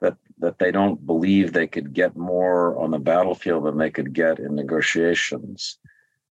that 0.01 0.17
that 0.39 0.59
they 0.59 0.71
don't 0.71 1.05
believe 1.05 1.53
they 1.53 1.67
could 1.67 1.93
get 1.93 2.17
more 2.17 2.77
on 2.77 2.91
the 2.91 2.99
battlefield 2.99 3.65
than 3.65 3.77
they 3.77 3.89
could 3.89 4.13
get 4.13 4.39
in 4.39 4.55
negotiations. 4.55 5.77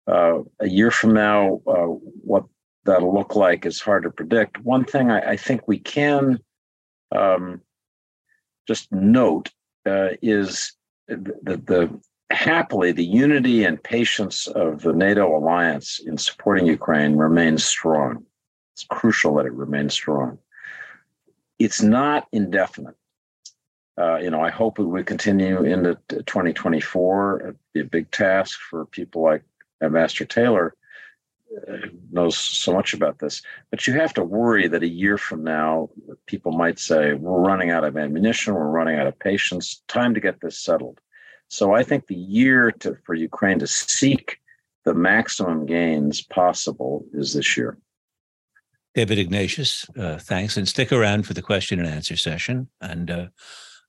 Uh, 0.07 0.41
a 0.61 0.69
year 0.69 0.91
from 0.91 1.15
now, 1.15 1.63
uh, 1.67 1.89
what 2.31 2.45
that'll 2.85 3.15
look 3.15 3.35
like 3.35 3.67
is 3.67 3.81
hard 3.81 4.03
to 4.05 4.11
predict. 4.11 4.61
One 4.63 4.85
thing 4.85 5.11
I, 5.11 5.33
I 5.33 5.37
think 5.37 5.67
we 5.67 5.79
can 5.79 6.39
um, 7.15 7.61
just 8.67 8.93
note 8.93 9.51
uh, 9.87 10.11
is 10.23 10.73
the, 11.09 11.61
the 11.65 12.01
happily 12.31 12.93
the 12.93 13.05
unity 13.05 13.65
and 13.65 13.83
patience 13.83 14.47
of 14.49 14.83
the 14.83 14.93
NATO 14.93 15.37
alliance 15.37 16.01
in 16.05 16.19
supporting 16.19 16.67
Ukraine 16.67 17.17
remains 17.17 17.65
strong. 17.65 18.25
It's 18.75 18.85
crucial 18.85 19.35
that 19.37 19.47
it 19.47 19.53
remains 19.53 19.95
strong. 19.95 20.39
It's 21.59 21.83
not 21.83 22.27
indefinite. 22.33 22.97
Uh, 23.97 24.17
you 24.17 24.31
know, 24.31 24.41
I 24.41 24.51
hope 24.51 24.81
it 24.81 24.85
would 24.85 25.07
continue 25.07 25.63
into 25.63 25.97
2024. 26.09 27.41
It'd 27.41 27.59
be 27.73 27.81
a 27.81 27.85
big 27.85 28.11
task 28.11 28.59
for 28.59 28.87
people 28.87 29.23
like 29.23 29.45
Ambassador 29.81 30.25
Taylor, 30.25 30.75
uh, 30.75 30.84
knows 32.11 32.37
so 32.37 32.73
much 32.73 32.95
about 32.95 33.19
this. 33.19 33.43
But 33.71 33.87
you 33.87 33.95
have 33.95 34.15
to 34.15 34.25
worry 34.25 34.69
that 34.69 34.83
a 34.83 34.89
year 34.89 35.19
from 35.19 35.45
now, 35.45 35.91
people 36.27 36.53
might 36.53 36.79
say, 36.79 37.15
"We're 37.15 37.41
running 37.41 37.71
out 37.71 37.85
of 37.85 37.97
ammunition. 37.97 38.55
We're 38.55 38.69
running 38.69 38.99
out 38.99 39.07
of 39.07 39.19
patience. 39.19 39.83
Time 39.89 40.15
to 40.15 40.21
get 40.21 40.41
this 40.41 40.59
settled." 40.59 41.01
So 41.49 41.75
I 41.75 41.83
think 41.83 42.07
the 42.07 42.15
year 42.15 42.73
to 42.81 42.97
for 43.05 43.15
Ukraine 43.15 43.59
to 43.61 43.67
seek 43.67 44.39
the 44.85 44.95
maximum 44.95 45.67
gains 45.67 46.23
possible 46.23 47.05
is 47.13 47.35
this 47.35 47.57
year. 47.57 47.79
David 48.95 49.19
Ignatius, 49.19 49.87
uh, 49.99 50.19
thanks. 50.19 50.57
And 50.57 50.69
stick 50.69 50.93
around 50.93 51.27
for 51.27 51.35
the 51.35 51.43
question 51.43 51.81
and 51.81 51.89
answer 51.89 52.17
session. 52.17 52.69
And 52.81 53.11
uh, 53.11 53.27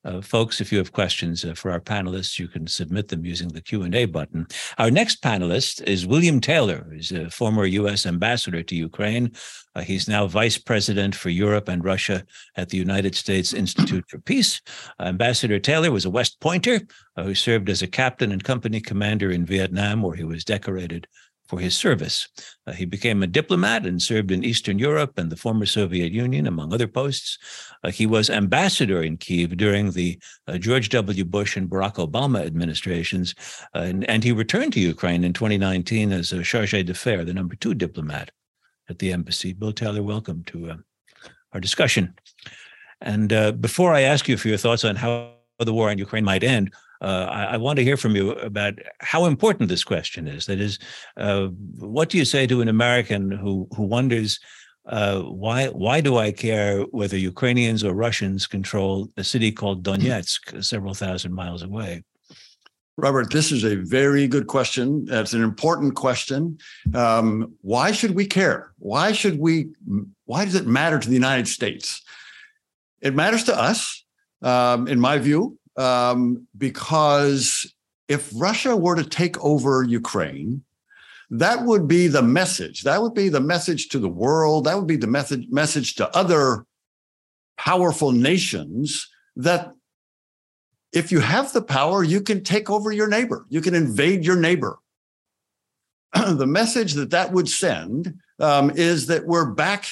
uh, 0.06 0.22
folks, 0.22 0.62
if 0.62 0.72
you 0.72 0.78
have 0.78 0.92
questions 0.92 1.44
uh, 1.44 1.54
for 1.56 1.72
our 1.72 1.80
panelists, 1.80 2.38
you 2.38 2.48
can 2.48 2.68
submit 2.68 3.08
them 3.08 3.26
using 3.26 3.50
the 3.50 3.62
Q&A 3.62 4.06
button. 4.06 4.48
Our 4.78 4.92
next 4.92 5.22
panelist 5.22 5.82
is 5.84 6.06
William 6.06 6.40
Taylor. 6.40 6.88
He's 6.94 7.12
a 7.12 7.30
former 7.30 7.66
U.S. 7.66 8.06
ambassador 8.06 8.62
to 8.62 8.76
Ukraine. 8.76 9.32
Uh, 9.76 9.82
he's 9.82 10.08
now 10.08 10.28
vice 10.28 10.58
president 10.58 11.16
for 11.16 11.30
Europe 11.30 11.68
and 11.68 11.84
Russia 11.84 12.24
at 12.56 12.70
the 12.70 12.78
United 12.78 13.16
States 13.16 13.52
Institute 13.52 14.06
for 14.08 14.20
Peace. 14.20 14.62
ambassador 15.00 15.60
Taylor 15.60 15.92
was 15.92 16.06
a 16.06 16.10
West 16.10 16.40
Pointer 16.40 16.82
uh, 17.18 17.24
who 17.24 17.36
served 17.36 17.70
as 17.70 17.82
a 17.82 17.88
captain 17.88 18.32
and 18.32 18.44
company 18.44 18.80
commander 18.80 19.32
in 19.32 19.46
Vietnam, 19.46 20.02
where 20.02 20.16
he 20.16 20.24
was 20.24 20.46
decorated 20.46 21.08
for 21.48 21.60
his 21.60 21.78
service. 21.78 22.28
Uh, 22.66 22.72
he 22.72 22.86
became 22.86 23.22
a 23.22 23.28
diplomat 23.28 23.86
and 23.86 24.02
served 24.02 24.32
in 24.32 24.44
Eastern 24.44 24.80
Europe 24.80 25.18
and 25.18 25.32
the 25.32 25.36
former 25.36 25.66
Soviet 25.66 26.12
Union, 26.12 26.48
among 26.48 26.74
other 26.74 26.88
posts. 26.88 27.38
Uh, 27.84 27.92
he 27.92 28.06
was 28.06 28.30
ambassador 28.30 29.04
in 29.04 29.18
Kiev 29.18 29.56
during 29.58 29.92
the 29.92 30.20
uh, 30.48 30.58
George 30.58 30.90
W. 30.90 31.26
Bush 31.26 31.56
and 31.56 31.70
Barack 31.70 31.96
Obama 31.96 32.46
administrations, 32.46 33.36
uh, 33.76 33.80
and, 33.80 34.10
and, 34.10 34.24
he 34.24 34.32
returned 34.32 34.74
to 34.74 34.80
Ukraine 34.80 35.24
in 35.24 35.34
2019 35.34 36.12
as 36.12 36.32
a 36.32 36.42
charge 36.44 36.72
d'affaires, 36.72 37.26
the 37.26 37.34
number 37.34 37.56
two 37.56 37.74
diplomat 37.74 38.32
at 38.90 39.00
the 39.00 39.12
embassy. 39.12 39.54
Bill 39.54 39.72
Taylor, 39.72 40.02
welcome 40.02 40.44
to 40.46 40.72
uh, 40.72 40.78
our 41.54 41.60
discussion. 41.60 42.16
And 43.02 43.32
uh, 43.32 43.52
before 43.52 43.94
I 43.94 44.02
ask 44.02 44.28
you 44.28 44.38
for 44.38 44.48
your 44.48 44.58
thoughts 44.58 44.84
on 44.84 44.96
how 44.96 45.34
the 45.60 45.74
war 45.74 45.92
in 45.92 45.98
Ukraine 45.98 46.24
might 46.24 46.44
end, 46.44 46.74
uh, 47.06 47.28
I, 47.32 47.44
I, 47.54 47.58
want 47.58 47.78
to 47.78 47.84
hear 47.84 47.98
from 47.98 48.16
you 48.16 48.32
about 48.32 48.74
how 49.00 49.26
important 49.26 49.70
this 49.70 49.84
question 49.84 50.28
is. 50.28 50.48
That 50.48 50.60
is, 50.60 50.80
uh, 51.18 51.48
what 51.78 52.10
do 52.10 52.18
you 52.18 52.26
say 52.26 52.48
to 52.48 52.62
an 52.62 52.68
American 52.68 53.30
who 53.30 53.68
who 53.76 53.84
wonders 53.84 54.40
uh, 54.88 55.22
why 55.22 55.68
why 55.68 56.02
do 56.02 56.18
I 56.18 56.32
care 56.32 56.82
whether 57.00 57.18
Ukrainians 57.18 57.84
or 57.84 57.94
Russians 57.94 58.48
control 58.48 59.10
a 59.18 59.24
city 59.24 59.52
called 59.52 59.84
Donetsk, 59.84 60.64
several 60.64 60.94
thousand 60.94 61.34
miles 61.34 61.62
away? 61.62 62.04
Robert, 62.98 63.32
this 63.32 63.52
is 63.52 63.64
a 63.66 63.76
very 63.76 64.28
good 64.28 64.48
question. 64.48 65.06
That's 65.06 65.34
an 65.34 65.44
important 65.44 65.96
question. 65.96 66.58
Um, 66.94 67.54
why 67.62 67.92
should 67.92 68.16
we 68.16 68.26
care? 68.26 68.72
Why 68.80 69.12
should 69.12 69.38
we? 69.40 69.68
Why 70.26 70.46
does 70.46 70.56
it 70.56 70.66
matter 70.66 70.98
to 71.00 71.08
the 71.08 71.14
United 71.14 71.48
States? 71.48 72.02
It 73.02 73.14
matters 73.14 73.44
to 73.46 73.56
us, 73.56 74.06
um, 74.42 74.88
in 74.88 75.00
my 75.00 75.18
view, 75.18 75.60
um, 75.78 76.48
because 76.58 77.74
if 78.08 78.32
Russia 78.36 78.76
were 78.76 78.96
to 78.96 79.04
take 79.04 79.44
over 79.44 79.84
Ukraine, 79.84 80.64
that 81.30 81.64
would 81.64 81.88
be 81.88 82.08
the 82.08 82.22
message. 82.22 82.84
That 82.84 83.02
would 83.02 83.14
be 83.14 83.30
the 83.30 83.42
message 83.42 83.90
to 83.90 84.00
the 84.00 84.10
world. 84.10 84.66
That 84.66 84.78
would 84.78 84.88
be 84.88 84.96
the 84.98 85.08
message 85.08 85.48
message 85.50 85.96
to 85.96 86.16
other 86.16 86.66
powerful 87.58 88.12
nations 88.12 89.10
that 89.36 89.74
if 90.94 91.12
you 91.12 91.20
have 91.20 91.52
the 91.52 91.62
power, 91.62 92.04
you 92.04 92.22
can 92.22 92.44
take 92.44 92.70
over 92.70 92.92
your 92.92 93.08
neighbor. 93.08 93.46
You 93.50 93.62
can 93.62 93.76
invade 93.76 94.26
your 94.26 94.38
neighbor. 94.38 94.80
the 96.14 96.48
message 96.48 96.94
that 96.94 97.10
that 97.10 97.34
would 97.34 97.50
send 97.50 98.14
um, 98.40 98.72
is 98.72 99.08
that 99.08 99.26
we're 99.26 99.52
back 99.52 99.88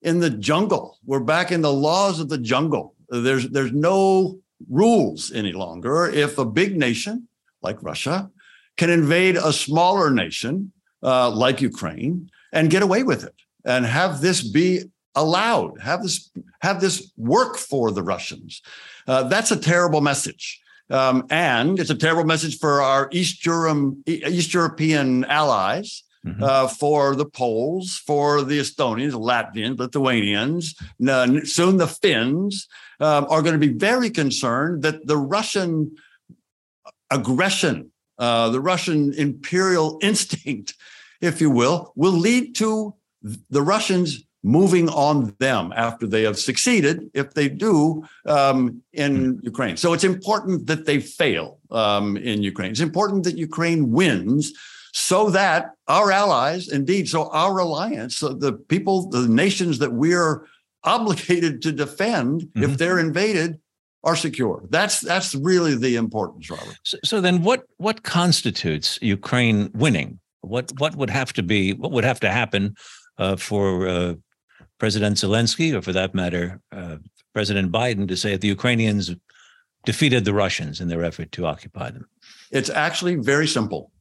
in 0.00 0.20
the 0.20 0.30
jungle. 0.30 0.98
We're 1.04 1.20
back 1.20 1.52
in 1.52 1.60
the 1.60 1.72
laws 1.72 2.20
of 2.20 2.28
the 2.28 2.38
jungle. 2.38 2.94
There's 3.08 3.48
there's 3.50 3.72
no 3.72 4.41
rules 4.68 5.32
any 5.32 5.52
longer 5.52 6.06
if 6.06 6.38
a 6.38 6.44
big 6.44 6.76
nation 6.76 7.28
like 7.62 7.82
Russia 7.82 8.30
can 8.76 8.90
invade 8.90 9.36
a 9.36 9.52
smaller 9.52 10.10
nation 10.10 10.72
uh, 11.02 11.30
like 11.30 11.60
Ukraine 11.60 12.30
and 12.52 12.70
get 12.70 12.82
away 12.82 13.02
with 13.02 13.24
it 13.24 13.34
and 13.64 13.84
have 13.86 14.20
this 14.20 14.42
be 14.42 14.84
allowed, 15.14 15.80
have 15.80 16.02
this 16.02 16.30
have 16.60 16.80
this 16.80 17.12
work 17.16 17.56
for 17.56 17.90
the 17.90 18.02
Russians. 18.02 18.62
Uh, 19.06 19.24
that's 19.24 19.50
a 19.50 19.56
terrible 19.56 20.00
message. 20.00 20.60
Um, 20.90 21.26
and 21.30 21.78
it's 21.78 21.90
a 21.90 21.94
terrible 21.94 22.24
message 22.24 22.58
for 22.58 22.82
our 22.82 23.08
East, 23.12 23.46
East 24.06 24.54
European 24.54 25.24
allies, 25.24 26.02
mm-hmm. 26.26 26.42
uh, 26.42 26.68
for 26.68 27.14
the 27.14 27.26
Poles, 27.26 27.96
for 28.06 28.42
the 28.42 28.58
Estonians, 28.58 29.12
Latvians, 29.12 29.78
Lithuanians, 29.78 30.74
soon 31.50 31.76
the 31.76 31.86
Finns 31.86 32.68
um, 33.00 33.26
are 33.28 33.42
going 33.42 33.58
to 33.58 33.66
be 33.66 33.72
very 33.72 34.10
concerned 34.10 34.82
that 34.82 35.06
the 35.06 35.16
Russian 35.16 35.96
aggression 37.10 37.92
uh, 38.18 38.50
the 38.50 38.60
Russian 38.60 39.12
imperial 39.14 39.98
instinct, 40.02 40.74
if 41.20 41.40
you 41.40 41.50
will, 41.50 41.92
will 41.96 42.12
lead 42.12 42.54
to 42.56 42.94
the 43.50 43.62
Russians 43.62 44.24
moving 44.44 44.88
on 44.88 45.34
them 45.38 45.72
after 45.76 46.06
they 46.06 46.22
have 46.22 46.38
succeeded, 46.38 47.10
if 47.14 47.34
they 47.34 47.48
do, 47.48 48.04
um, 48.26 48.82
in 48.92 49.34
hmm. 49.34 49.38
Ukraine. 49.42 49.76
So 49.76 49.92
it's 49.92 50.04
important 50.04 50.66
that 50.66 50.84
they 50.84 50.98
fail 51.00 51.58
um, 51.70 52.16
in 52.16 52.42
Ukraine. 52.42 52.72
It's 52.72 52.80
important 52.80 53.24
that 53.24 53.38
Ukraine 53.38 53.92
wins 53.92 54.52
so 54.92 55.30
that 55.30 55.72
our 55.88 56.12
allies, 56.12 56.68
indeed, 56.68 57.08
so 57.08 57.30
our 57.30 57.58
alliance, 57.58 58.16
so 58.16 58.28
the 58.28 58.52
people, 58.52 59.08
the 59.08 59.26
nations 59.26 59.78
that 59.78 59.92
we're 59.92 60.46
obligated 60.84 61.62
to 61.62 61.72
defend, 61.72 62.42
mm-hmm. 62.42 62.62
if 62.62 62.78
they're 62.78 62.98
invaded, 62.98 63.58
are 64.04 64.16
secure. 64.16 64.64
That's 64.68 65.00
that's 65.00 65.34
really 65.34 65.76
the 65.76 65.96
importance, 65.96 66.50
Robert. 66.50 66.76
So, 66.82 66.98
so 67.04 67.20
then, 67.20 67.42
what 67.42 67.64
what 67.76 68.02
constitutes 68.02 68.98
Ukraine 69.00 69.70
winning? 69.74 70.18
What 70.40 70.72
what 70.78 70.96
would 70.96 71.10
have 71.10 71.32
to 71.34 71.42
be? 71.42 71.72
What 71.72 71.92
would 71.92 72.04
have 72.04 72.20
to 72.20 72.30
happen 72.30 72.74
uh, 73.18 73.36
for 73.36 73.86
uh, 73.86 74.14
President 74.78 75.16
Zelensky, 75.16 75.72
or 75.72 75.80
for 75.82 75.92
that 75.92 76.14
matter, 76.14 76.60
uh, 76.72 76.96
President 77.32 77.70
Biden, 77.70 78.08
to 78.08 78.16
say 78.16 78.32
that 78.32 78.40
the 78.40 78.48
Ukrainians 78.48 79.14
defeated 79.84 80.24
the 80.24 80.34
Russians 80.34 80.80
in 80.80 80.88
their 80.88 81.04
effort 81.04 81.30
to 81.32 81.46
occupy 81.46 81.90
them? 81.90 82.08
It's 82.50 82.70
actually 82.70 83.14
very 83.16 83.46
simple. 83.46 83.92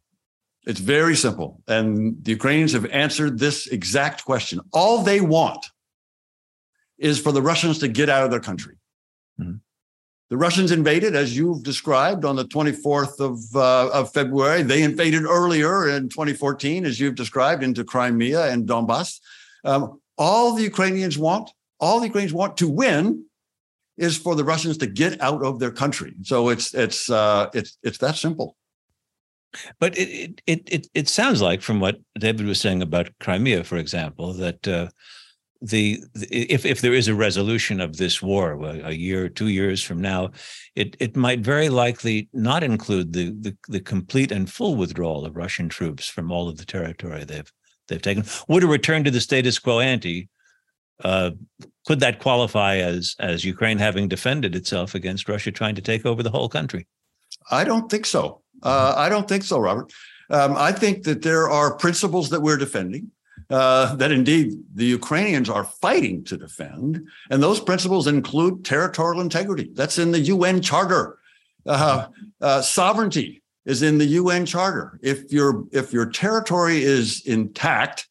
It's 0.65 0.79
very 0.79 1.15
simple. 1.15 1.61
And 1.67 2.23
the 2.23 2.31
Ukrainians 2.31 2.73
have 2.73 2.85
answered 2.85 3.39
this 3.39 3.67
exact 3.67 4.25
question. 4.25 4.59
All 4.73 5.03
they 5.03 5.21
want 5.21 5.65
is 6.97 7.19
for 7.19 7.31
the 7.31 7.41
Russians 7.41 7.79
to 7.79 7.87
get 7.87 8.09
out 8.09 8.23
of 8.23 8.31
their 8.31 8.39
country. 8.39 8.75
Mm-hmm. 9.39 9.55
The 10.29 10.37
Russians 10.37 10.71
invaded, 10.71 11.13
as 11.13 11.35
you've 11.35 11.63
described, 11.63 12.23
on 12.23 12.37
the 12.37 12.45
24th 12.45 13.19
of, 13.19 13.39
uh, 13.53 13.89
of 13.89 14.13
February. 14.13 14.61
They 14.61 14.81
invaded 14.81 15.25
earlier 15.25 15.89
in 15.89 16.07
2014, 16.07 16.85
as 16.85 16.99
you've 17.01 17.15
described, 17.15 17.63
into 17.63 17.83
Crimea 17.83 18.49
and 18.49 18.65
Donbass. 18.65 19.19
Um, 19.65 19.99
all 20.17 20.53
the 20.53 20.63
Ukrainians 20.63 21.17
want, 21.17 21.49
all 21.81 21.99
the 21.99 22.05
Ukrainians 22.05 22.33
want 22.33 22.55
to 22.57 22.69
win 22.69 23.25
is 23.97 24.17
for 24.17 24.35
the 24.35 24.45
Russians 24.45 24.77
to 24.77 24.87
get 24.87 25.19
out 25.19 25.43
of 25.43 25.59
their 25.59 25.71
country. 25.71 26.13
So 26.23 26.49
it's 26.49 26.73
it's 26.73 27.09
uh, 27.09 27.49
it's 27.53 27.77
it's 27.83 27.97
that 27.97 28.15
simple. 28.15 28.55
But 29.79 29.97
it, 29.97 30.41
it 30.47 30.61
it 30.67 30.87
it 30.93 31.09
sounds 31.09 31.41
like, 31.41 31.61
from 31.61 31.79
what 31.79 31.99
David 32.17 32.45
was 32.45 32.59
saying 32.59 32.81
about 32.81 33.09
Crimea, 33.19 33.63
for 33.63 33.77
example, 33.77 34.33
that 34.33 34.67
uh, 34.67 34.87
the, 35.61 36.01
the, 36.13 36.27
if 36.31 36.65
if 36.65 36.81
there 36.81 36.93
is 36.93 37.07
a 37.07 37.15
resolution 37.15 37.81
of 37.81 37.97
this 37.97 38.21
war 38.21 38.53
a 38.63 38.93
year, 38.93 39.25
or 39.25 39.29
two 39.29 39.49
years 39.49 39.83
from 39.83 40.01
now, 40.01 40.31
it 40.75 40.95
it 40.99 41.15
might 41.15 41.41
very 41.41 41.69
likely 41.69 42.29
not 42.33 42.63
include 42.63 43.13
the 43.13 43.31
the, 43.41 43.57
the 43.67 43.79
complete 43.79 44.31
and 44.31 44.49
full 44.49 44.75
withdrawal 44.75 45.25
of 45.25 45.35
Russian 45.35 45.69
troops 45.69 46.07
from 46.07 46.31
all 46.31 46.47
of 46.47 46.57
the 46.57 46.65
territory 46.65 47.23
they've 47.23 47.51
they've 47.87 48.01
taken. 48.01 48.23
Would 48.47 48.63
a 48.63 48.67
return 48.67 49.03
to 49.03 49.11
the 49.11 49.21
status 49.21 49.59
quo 49.59 49.79
ante 49.79 50.29
uh, 51.03 51.31
could 51.85 51.99
that 51.99 52.19
qualify 52.19 52.77
as 52.77 53.15
as 53.19 53.45
Ukraine 53.45 53.77
having 53.77 54.07
defended 54.07 54.55
itself 54.55 54.95
against 54.95 55.27
Russia 55.27 55.51
trying 55.51 55.75
to 55.75 55.81
take 55.81 56.05
over 56.05 56.23
the 56.23 56.31
whole 56.31 56.49
country? 56.49 56.87
I 57.49 57.63
don't 57.63 57.89
think 57.89 58.05
so. 58.05 58.40
Uh, 58.63 58.93
I 58.97 59.09
don't 59.09 59.27
think 59.27 59.43
so, 59.43 59.59
Robert. 59.59 59.91
Um, 60.29 60.55
I 60.57 60.71
think 60.71 61.03
that 61.03 61.21
there 61.21 61.49
are 61.49 61.75
principles 61.75 62.29
that 62.29 62.41
we're 62.41 62.57
defending. 62.57 63.11
Uh, 63.49 63.95
that 63.95 64.13
indeed 64.13 64.53
the 64.75 64.85
Ukrainians 64.85 65.49
are 65.49 65.65
fighting 65.65 66.23
to 66.23 66.37
defend. 66.37 67.05
And 67.29 67.43
those 67.43 67.59
principles 67.59 68.07
include 68.07 68.63
territorial 68.63 69.19
integrity. 69.19 69.69
That's 69.73 69.99
in 69.99 70.11
the 70.11 70.19
UN 70.19 70.61
Charter. 70.61 71.17
Uh, 71.65 72.07
uh, 72.39 72.61
sovereignty, 72.61 73.41
is 73.65 73.83
in 73.83 73.97
the 73.97 74.05
UN 74.05 74.45
Charter. 74.45 74.99
If 75.01 75.31
your 75.31 75.65
if 75.71 75.93
your 75.93 76.07
territory 76.07 76.83
is 76.83 77.25
intact, 77.25 78.07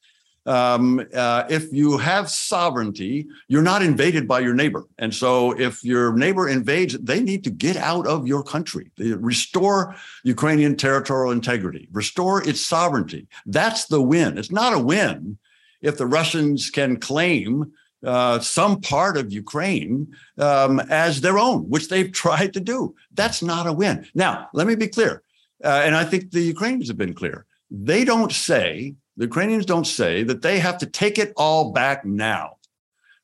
um, 0.47 1.07
uh, 1.15 1.45
if 1.49 1.73
you 1.73 1.99
have 1.99 2.31
sovereignty, 2.31 3.27
you're 3.49 3.63
not 3.63 3.83
invaded 3.83 4.27
by 4.27 4.41
your 4.41 4.55
neighbor. 4.55 4.85
And 4.99 5.15
so, 5.15 5.59
if 5.59 5.85
your 5.85 6.15
neighbor 6.17 6.49
invades, 6.49 6.99
they 6.99 7.21
need 7.21 7.45
to 7.45 7.51
get 7.51 7.77
out 7.77 8.07
of 8.07 8.27
your 8.27 8.43
country. 8.43 8.91
Restore 8.99 9.95
Ukrainian 10.25 10.77
territorial 10.77 11.33
integrity, 11.33 11.89
restore 11.93 12.47
its 12.47 12.65
sovereignty. 12.65 13.29
That's 13.47 13.87
the 13.87 14.03
win. 14.03 14.39
It's 14.39 14.51
not 14.51 14.73
a 14.73 14.79
win 14.79 15.39
if 15.83 15.99
the 15.99 16.07
Russians 16.07 16.71
can 16.71 16.99
claim 16.99 17.73
uh, 18.05 18.39
some 18.41 18.81
part 18.81 19.19
of 19.19 19.33
Ukraine 19.33 20.15
um, 20.39 20.81
as 20.89 21.21
their 21.21 21.39
own, 21.39 21.69
which 21.69 21.89
they've 21.89 22.13
tried 22.25 22.55
to 22.55 22.61
do. 22.61 22.95
That's 23.13 23.43
not 23.43 23.67
a 23.67 23.73
win. 23.73 24.07
Now, 24.15 24.49
let 24.55 24.67
me 24.67 24.75
be 24.75 24.89
clear 24.89 25.23
uh, 25.63 25.83
and 25.85 25.95
I 25.95 26.05
think 26.05 26.31
the 26.31 26.41
Ukrainians 26.41 26.89
have 26.89 26.97
been 26.97 27.15
clear. 27.15 27.47
They 27.71 28.05
don't 28.05 28.33
say, 28.33 28.95
the 29.21 29.27
Ukrainians 29.27 29.67
don't 29.67 29.87
say 29.87 30.23
that 30.23 30.41
they 30.41 30.59
have 30.61 30.79
to 30.79 30.87
take 30.87 31.19
it 31.19 31.35
all 31.37 31.73
back 31.73 32.07
now. 32.07 32.57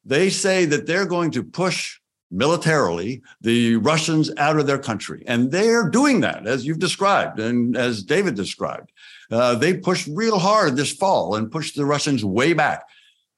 They 0.04 0.28
say 0.28 0.66
that 0.66 0.86
they're 0.86 1.06
going 1.06 1.30
to 1.30 1.42
push 1.42 1.98
militarily 2.30 3.22
the 3.40 3.76
Russians 3.76 4.30
out 4.36 4.58
of 4.58 4.66
their 4.66 4.78
country. 4.78 5.24
And 5.26 5.50
they're 5.50 5.88
doing 5.88 6.20
that, 6.20 6.46
as 6.46 6.66
you've 6.66 6.80
described 6.80 7.40
and 7.40 7.74
as 7.78 8.02
David 8.02 8.34
described. 8.34 8.92
Uh, 9.30 9.54
they 9.54 9.72
pushed 9.72 10.06
real 10.08 10.38
hard 10.38 10.76
this 10.76 10.92
fall 10.92 11.34
and 11.34 11.50
pushed 11.50 11.76
the 11.76 11.86
Russians 11.86 12.22
way 12.22 12.52
back. 12.52 12.84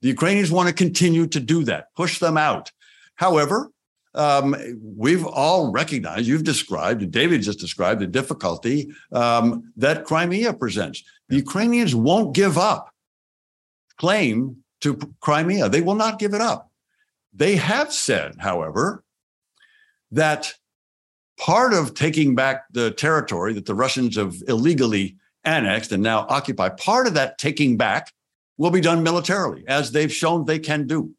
The 0.03 0.09
Ukrainians 0.09 0.51
want 0.51 0.68
to 0.68 0.75
continue 0.75 1.29
to 1.29 1.38
do 1.38 1.62
that, 1.62 1.94
push 1.94 2.18
them 2.18 2.37
out. 2.37 2.73
However, 3.14 3.71
um, 4.14 4.57
we've 4.97 5.25
all 5.25 5.71
recognized, 5.71 6.27
you've 6.27 6.42
described, 6.42 7.09
David 7.12 7.42
just 7.42 7.61
described 7.61 8.01
the 8.01 8.07
difficulty 8.09 8.90
um, 9.12 9.73
that 9.77 10.05
Crimea 10.05 10.55
presents. 10.55 11.05
The 11.29 11.37
Ukrainians 11.37 11.95
won't 11.95 12.35
give 12.35 12.57
up 12.57 12.91
claim 13.99 14.64
to 14.81 14.99
Crimea. 15.21 15.69
They 15.69 15.81
will 15.81 15.95
not 15.95 16.19
give 16.19 16.35
it 16.35 16.41
up. 16.41 16.71
They 17.33 17.57
have 17.57 17.93
said, 17.93 18.37
however, 18.38 19.05
that 20.11 20.55
part 21.38 21.75
of 21.75 21.95
taking 21.95 22.35
back 22.35 22.64
the 22.73 22.91
territory 22.91 23.53
that 23.55 23.67
the 23.67 23.75
Russians 23.75 24.17
have 24.17 24.37
illegally 24.49 25.17
annexed 25.45 25.93
and 25.93 26.03
now 26.03 26.27
occupy, 26.29 26.69
part 26.71 27.07
of 27.07 27.14
that 27.14 27.38
taking 27.38 27.77
back 27.77 28.12
will 28.57 28.71
be 28.71 28.81
done 28.81 29.03
militarily, 29.03 29.64
as 29.69 29.93
they've 29.93 30.12
shown 30.12 30.45
they 30.45 30.59
can 30.59 30.87
do. 30.87 31.14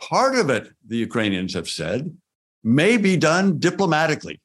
Part 0.00 0.36
of 0.36 0.50
it, 0.50 0.70
the 0.86 0.96
Ukrainians 0.96 1.54
have 1.54 1.68
said, 1.68 2.16
may 2.64 2.96
be 2.96 3.16
done 3.16 3.58
diplomatically. 3.58 4.40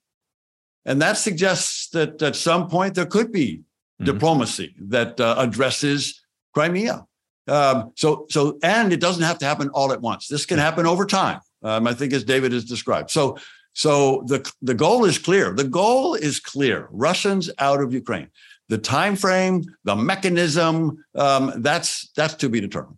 And 0.86 1.02
that 1.02 1.17
suggests 1.17 1.89
that 1.89 2.22
at 2.22 2.36
some 2.36 2.67
point 2.67 2.96
there 2.96 3.06
could 3.06 3.32
be 3.32 3.62
mm-hmm. 4.04 4.13
diplomacy 4.13 4.76
that 4.80 5.20
uh, 5.20 5.36
addresses 5.38 6.22
Crimea. 6.54 7.06
Um, 7.48 7.92
so, 7.96 8.26
so, 8.30 8.58
and 8.63 8.94
it 8.94 9.02
doesn't 9.02 9.24
have 9.24 9.38
to 9.39 9.46
happen 9.46 9.70
all 9.70 9.92
at 9.92 10.02
once. 10.02 10.28
This 10.28 10.46
can 10.46 10.60
happen 10.60 10.86
over 10.86 11.06
time. 11.06 11.39
Um, 11.62 11.88
I 11.88 11.94
think, 11.94 12.13
as 12.13 12.24
David 12.24 12.52
has 12.52 12.66
described. 12.66 13.10
So, 13.10 13.38
so 13.74 14.24
the 14.28 14.50
the 14.62 14.74
goal 14.74 15.06
is 15.06 15.18
clear. 15.18 15.54
The 15.54 15.63
goal 15.63 16.13
is 16.13 16.39
clear. 16.39 16.88
Russians 16.92 17.50
out 17.60 17.82
of 17.82 17.94
Ukraine. 17.94 18.30
The 18.70 18.78
time 18.78 19.16
frame, 19.16 19.63
the 19.84 19.96
mechanism, 19.96 21.04
um, 21.16 21.54
that's 21.58 22.10
that's 22.16 22.36
to 22.36 22.50
be 22.50 22.62
determined. 22.62 22.98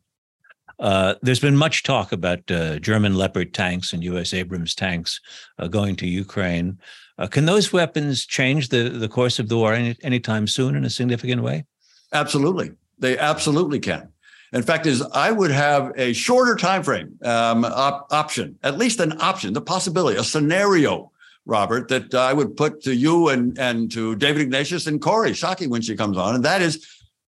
Uh, 0.80 1.15
there's 1.22 1.39
been 1.39 1.56
much 1.56 1.84
talk 1.84 2.12
about 2.12 2.50
uh, 2.52 2.80
German 2.80 3.15
Leopard 3.15 3.54
tanks 3.54 3.94
and 3.94 4.04
U.S. 4.04 4.34
Abrams 4.34 4.76
tanks 4.76 5.22
uh, 5.58 5.68
going 5.68 5.96
to 5.98 6.08
Ukraine. 6.08 6.80
Uh, 7.17 7.28
can 7.28 7.45
those 7.45 7.71
weapons 7.71 8.25
change 8.25 8.69
the, 8.69 8.89
the 8.89 9.08
course 9.08 9.39
of 9.39 9.47
the 9.47 9.58
war 9.58 9.73
any, 9.73 9.95
anytime 10.04 10.47
soon 10.47 10.75
in 10.75 10.84
a 10.84 10.89
significant 10.89 11.41
way? 11.41 11.65
Absolutely, 12.12 12.71
they 12.99 13.17
absolutely 13.17 13.80
can. 13.80 14.10
In 14.54 14.63
fact, 14.63 14.86
is 14.86 15.01
I 15.13 15.32
would 15.32 15.51
have 15.51 15.91
a 15.97 16.13
shorter 16.13 16.56
time 16.56 16.84
frame 16.84 17.17
um, 17.23 17.65
op- 17.65 18.08
option, 18.12 18.58
at 18.63 18.78
least 18.78 18.99
an 18.99 19.19
option, 19.21 19.54
the 19.54 19.62
possibility, 19.62 20.17
a 20.17 20.23
scenario, 20.23 21.12
Robert, 21.45 21.88
that 21.89 22.13
I 22.13 22.34
would 22.34 22.56
put 22.56 22.82
to 22.84 22.95
you 22.95 23.30
and 23.30 23.58
and 23.58 23.91
to 23.91 24.15
David 24.15 24.41
Ignatius 24.41 24.88
and 24.88 25.01
Kori 25.01 25.32
Schake 25.32 25.69
when 25.69 25.82
she 25.82 25.95
comes 25.95 26.17
on, 26.17 26.36
and 26.36 26.45
that 26.45 26.62
is 26.62 26.88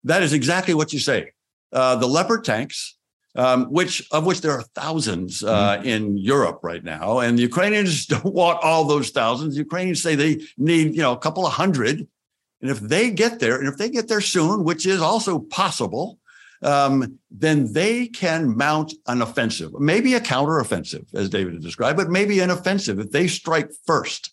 that 0.05 0.23
is 0.23 0.33
exactly 0.33 0.75
what 0.75 0.93
you 0.93 0.99
say. 0.99 1.33
Uh, 1.73 1.97
the 1.97 2.07
Leopard 2.07 2.45
tanks 2.45 2.98
um, 3.37 3.67
which 3.67 4.07
of 4.11 4.27
which 4.27 4.41
there 4.41 4.53
are 4.53 4.63
thousands 4.75 5.43
uh, 5.43 5.77
mm-hmm. 5.77 5.89
in 5.89 6.17
Europe 6.17 6.61
right 6.63 6.83
now, 6.83 7.21
and 7.21 7.39
the 7.39 7.43
Ukrainians 7.43 8.07
don't 8.15 8.35
want 8.35 8.63
all 8.63 8.85
those 8.85 9.11
thousands. 9.11 9.55
The 9.55 9.61
Ukrainians 9.61 10.03
say 10.03 10.15
they 10.15 10.41
need 10.57 10.95
you 10.95 11.03
know 11.03 11.13
a 11.13 11.19
couple 11.19 11.47
of 11.47 11.53
hundred, 11.53 12.07
and 12.61 12.71
if 12.71 12.81
they 12.81 13.11
get 13.11 13.39
there, 13.39 13.59
and 13.59 13.69
if 13.69 13.77
they 13.77 13.91
get 13.91 14.09
there 14.09 14.21
soon, 14.21 14.65
which 14.65 14.87
is 14.87 15.01
also 15.01 15.39
possible, 15.39 16.19
um, 16.63 17.19
then 17.31 17.73
they 17.73 18.09
can 18.09 18.57
mount 18.57 18.95
an 19.07 19.23
offensive, 19.23 19.73
maybe 19.79 20.15
a 20.15 20.21
counteroffensive, 20.21 21.15
as 21.15 21.29
David 21.29 21.61
described, 21.63 21.97
but 21.97 22.11
maybe 22.11 22.41
an 22.41 22.51
offensive 22.51 22.99
if 22.99 23.11
they 23.11 23.29
strike 23.29 23.71
first. 23.87 24.33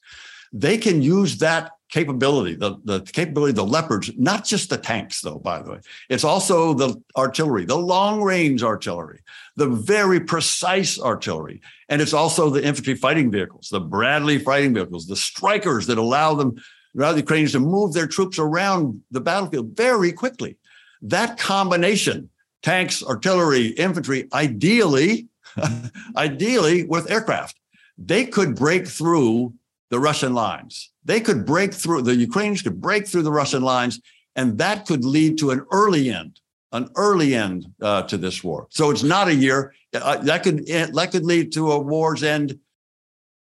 They 0.55 0.77
can 0.77 1.01
use 1.01 1.37
that 1.39 1.71
capability, 1.89 2.55
the, 2.55 2.77
the 2.85 3.01
capability 3.01 3.51
of 3.51 3.57
the 3.57 3.65
leopards, 3.65 4.09
not 4.17 4.45
just 4.45 4.69
the 4.69 4.77
tanks, 4.77 5.19
though, 5.19 5.37
by 5.37 5.61
the 5.61 5.71
way. 5.71 5.79
It's 6.09 6.23
also 6.23 6.73
the 6.73 6.95
artillery, 7.17 7.65
the 7.65 7.77
long 7.77 8.21
range 8.21 8.63
artillery, 8.63 9.19
the 9.57 9.67
very 9.67 10.21
precise 10.21 10.97
artillery. 10.97 11.61
And 11.89 12.01
it's 12.01 12.13
also 12.13 12.49
the 12.49 12.65
infantry 12.65 12.95
fighting 12.95 13.31
vehicles, 13.31 13.67
the 13.69 13.81
Bradley 13.81 14.39
fighting 14.39 14.73
vehicles, 14.73 15.07
the 15.07 15.15
Strykers 15.15 15.87
that 15.87 15.97
allow 15.97 16.33
them 16.33 16.55
allow 16.97 17.11
the 17.11 17.19
Ukrainians 17.19 17.51
to 17.51 17.59
move 17.59 17.91
their 17.91 18.07
troops 18.07 18.39
around 18.39 19.01
the 19.11 19.19
battlefield 19.19 19.75
very 19.75 20.13
quickly. 20.13 20.57
That 21.01 21.37
combination, 21.37 22.29
tanks, 22.63 23.03
artillery, 23.03 23.67
infantry, 23.67 24.29
ideally, 24.31 25.27
ideally 26.15 26.85
with 26.85 27.11
aircraft, 27.11 27.59
they 27.97 28.25
could 28.25 28.55
break 28.55 28.87
through 28.87 29.53
the 29.89 29.99
Russian 29.99 30.33
lines. 30.33 30.91
They 31.03 31.21
could 31.21 31.45
break 31.45 31.73
through, 31.73 32.01
the 32.03 32.15
Ukrainians 32.15 32.61
could 32.61 32.81
break 32.81 33.07
through 33.07 33.23
the 33.23 33.31
Russian 33.31 33.61
lines, 33.61 34.01
and 34.35 34.57
that 34.57 34.85
could 34.85 35.05
lead 35.05 35.37
to 35.39 35.51
an 35.51 35.65
early 35.71 36.09
end, 36.09 36.39
an 36.71 36.89
early 36.95 37.35
end 37.35 37.67
uh, 37.81 38.03
to 38.03 38.17
this 38.17 38.43
war. 38.43 38.67
So 38.69 38.89
it's 38.89 39.03
not 39.03 39.27
a 39.27 39.35
year. 39.35 39.73
Uh, 39.93 40.17
that 40.17 40.43
could 40.43 40.65
that 40.67 41.09
could 41.11 41.25
lead 41.25 41.53
to 41.53 41.71
a 41.71 41.79
war's 41.79 42.23
end 42.23 42.59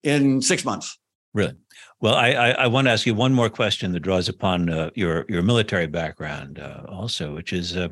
in 0.03 0.41
six 0.41 0.63
months. 0.63 0.99
Really? 1.33 1.55
Well, 1.99 2.13
I, 2.13 2.29
I, 2.29 2.49
I, 2.51 2.67
want 2.67 2.85
to 2.85 2.91
ask 2.91 3.07
you 3.07 3.15
one 3.15 3.33
more 3.33 3.49
question 3.49 3.91
that 3.93 4.01
draws 4.01 4.29
upon 4.29 4.69
uh, 4.69 4.91
your 4.93 5.25
your 5.27 5.41
military 5.41 5.87
background 5.87 6.59
uh, 6.59 6.83
also, 6.87 7.33
which 7.33 7.53
is, 7.53 7.75
uh, 7.75 7.89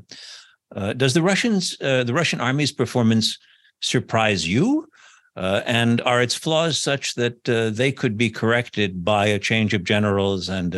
uh 0.76 0.94
does 0.94 1.16
the 1.16 1.24
Russians 1.24 1.76
the 1.80 2.12
Russian 2.14 2.40
army's 2.40 2.72
performance 2.72 3.40
surprise 3.82 4.48
you, 4.48 4.88
uh, 5.36 5.62
and 5.66 6.02
are 6.02 6.22
its 6.22 6.36
flaws 6.36 6.80
such 6.80 7.16
that 7.16 7.44
they 7.76 7.92
could 7.92 8.18
be 8.18 8.30
corrected 8.30 9.04
by 9.04 9.28
a 9.28 9.40
change 9.40 9.74
of 9.74 9.84
generals 9.84 10.50
and 10.50 10.72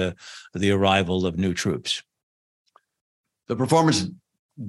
the 0.53 0.71
arrival 0.71 1.25
of 1.25 1.37
new 1.37 1.53
troops? 1.53 2.01
The 3.47 3.55
performance 3.55 4.07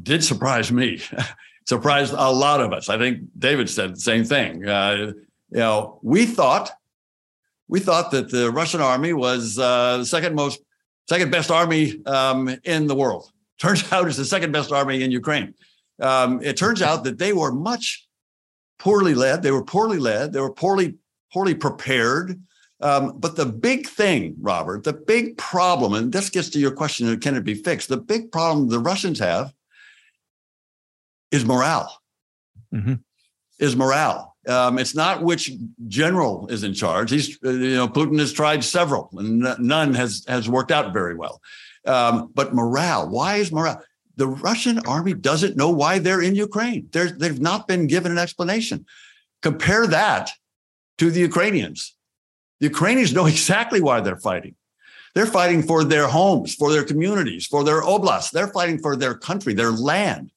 did 0.03 0.22
surprise 0.22 0.70
me. 0.70 1.01
surprised 1.66 2.14
a 2.14 2.33
lot 2.33 2.61
of 2.61 2.72
us. 2.72 2.88
I 2.88 2.96
think 2.96 3.20
David 3.38 3.68
said 3.68 3.94
the 3.94 4.01
same 4.01 4.24
thing. 4.24 4.61
you 4.61 5.14
know, 5.51 5.98
we 6.03 6.27
thought 6.27 6.70
we 7.68 7.81
thought 7.81 8.11
that 8.11 8.31
the 8.31 8.51
Russian 8.51 8.81
army 8.81 9.12
was 9.12 9.59
uh, 9.59 9.98
the 9.98 10.07
second 10.07 10.35
most, 10.35 10.61
second 11.09 11.31
best 11.31 11.51
army 11.51 12.05
um, 12.07 12.57
in 12.64 12.87
the 12.87 12.94
world. 12.94 13.31
Turns 13.61 13.90
out 13.92 14.07
it's 14.07 14.16
the 14.16 14.24
second 14.24 14.53
best 14.53 14.72
army 14.72 15.03
in 15.03 15.11
Ukraine. 15.11 15.55
Um, 16.01 16.40
it 16.44 16.57
turns 16.57 16.81
out 16.81 17.03
that 17.03 17.18
they 17.18 17.33
were 17.33 17.51
much 17.51 18.07
poorly 18.78 19.14
led. 19.14 19.42
They 19.42 19.50
were 19.50 19.64
poorly 19.64 19.98
led. 19.98 20.32
They 20.32 20.40
were 20.40 20.52
poorly 20.52 20.96
poorly 21.32 21.54
prepared. 21.54 22.40
Um, 22.80 23.18
but 23.18 23.34
the 23.34 23.46
big 23.46 23.88
thing, 23.88 24.36
Robert, 24.40 24.84
the 24.84 24.92
big 24.92 25.36
problem, 25.36 25.94
and 25.94 26.12
this 26.12 26.30
gets 26.30 26.48
to 26.50 26.58
your 26.58 26.70
question: 26.70 27.18
Can 27.20 27.34
it 27.34 27.44
be 27.44 27.54
fixed? 27.54 27.88
The 27.88 27.96
big 27.96 28.30
problem 28.30 28.68
the 28.68 28.78
Russians 28.78 29.18
have 29.18 29.52
is 31.30 31.44
morale. 31.44 32.00
Mm-hmm. 32.72 32.94
Is 33.58 33.74
morale. 33.74 34.36
Um, 34.46 34.78
it's 34.78 34.94
not 34.94 35.22
which 35.22 35.50
general 35.88 36.46
is 36.48 36.62
in 36.62 36.72
charge. 36.72 37.10
He's, 37.10 37.38
uh, 37.44 37.50
you 37.50 37.74
know, 37.74 37.88
Putin 37.88 38.18
has 38.18 38.32
tried 38.32 38.62
several, 38.62 39.10
and 39.18 39.40
none 39.58 39.92
has 39.94 40.24
has 40.28 40.48
worked 40.48 40.70
out 40.70 40.92
very 40.92 41.14
well. 41.14 41.40
Um, 41.84 42.30
but 42.34 42.54
morale. 42.54 43.08
Why 43.08 43.36
is 43.36 43.50
morale? 43.50 43.82
The 44.18 44.26
Russian 44.26 44.81
army 44.81 45.14
doesn't 45.14 45.57
know 45.57 45.70
why 45.70 46.00
they're 46.00 46.20
in 46.20 46.35
Ukraine. 46.35 46.88
They're, 46.90 47.11
they've 47.11 47.40
not 47.40 47.68
been 47.68 47.87
given 47.87 48.11
an 48.11 48.18
explanation. 48.18 48.85
Compare 49.42 49.87
that 49.87 50.33
to 50.98 51.11
the 51.12 51.20
Ukrainians. 51.20 51.96
The 52.59 52.66
Ukrainians 52.66 53.14
know 53.14 53.26
exactly 53.35 53.81
why 53.81 54.00
they're 54.00 54.16
fighting. 54.16 54.57
They're 55.14 55.26
fighting 55.26 55.62
for 55.62 55.85
their 55.85 56.09
homes, 56.09 56.54
for 56.54 56.72
their 56.72 56.85
communities, 56.85 57.46
for 57.46 57.62
their 57.62 57.81
oblasts. 57.83 58.33
They're 58.33 58.52
fighting 58.59 58.78
for 58.81 58.96
their 58.96 59.14
country, 59.14 59.54
their 59.54 59.70
land. 59.70 60.33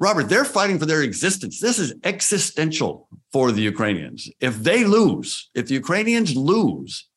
Robert, 0.00 0.28
they're 0.28 0.44
fighting 0.44 0.78
for 0.78 0.86
their 0.86 1.02
existence. 1.02 1.60
This 1.60 1.78
is 1.78 1.94
existential 2.02 3.08
for 3.30 3.52
the 3.52 3.62
Ukrainians. 3.62 4.30
If 4.40 4.62
they 4.62 4.84
lose, 4.84 5.50
if 5.54 5.66
the 5.66 5.74
Ukrainians 5.74 6.34
lose, 6.34 7.07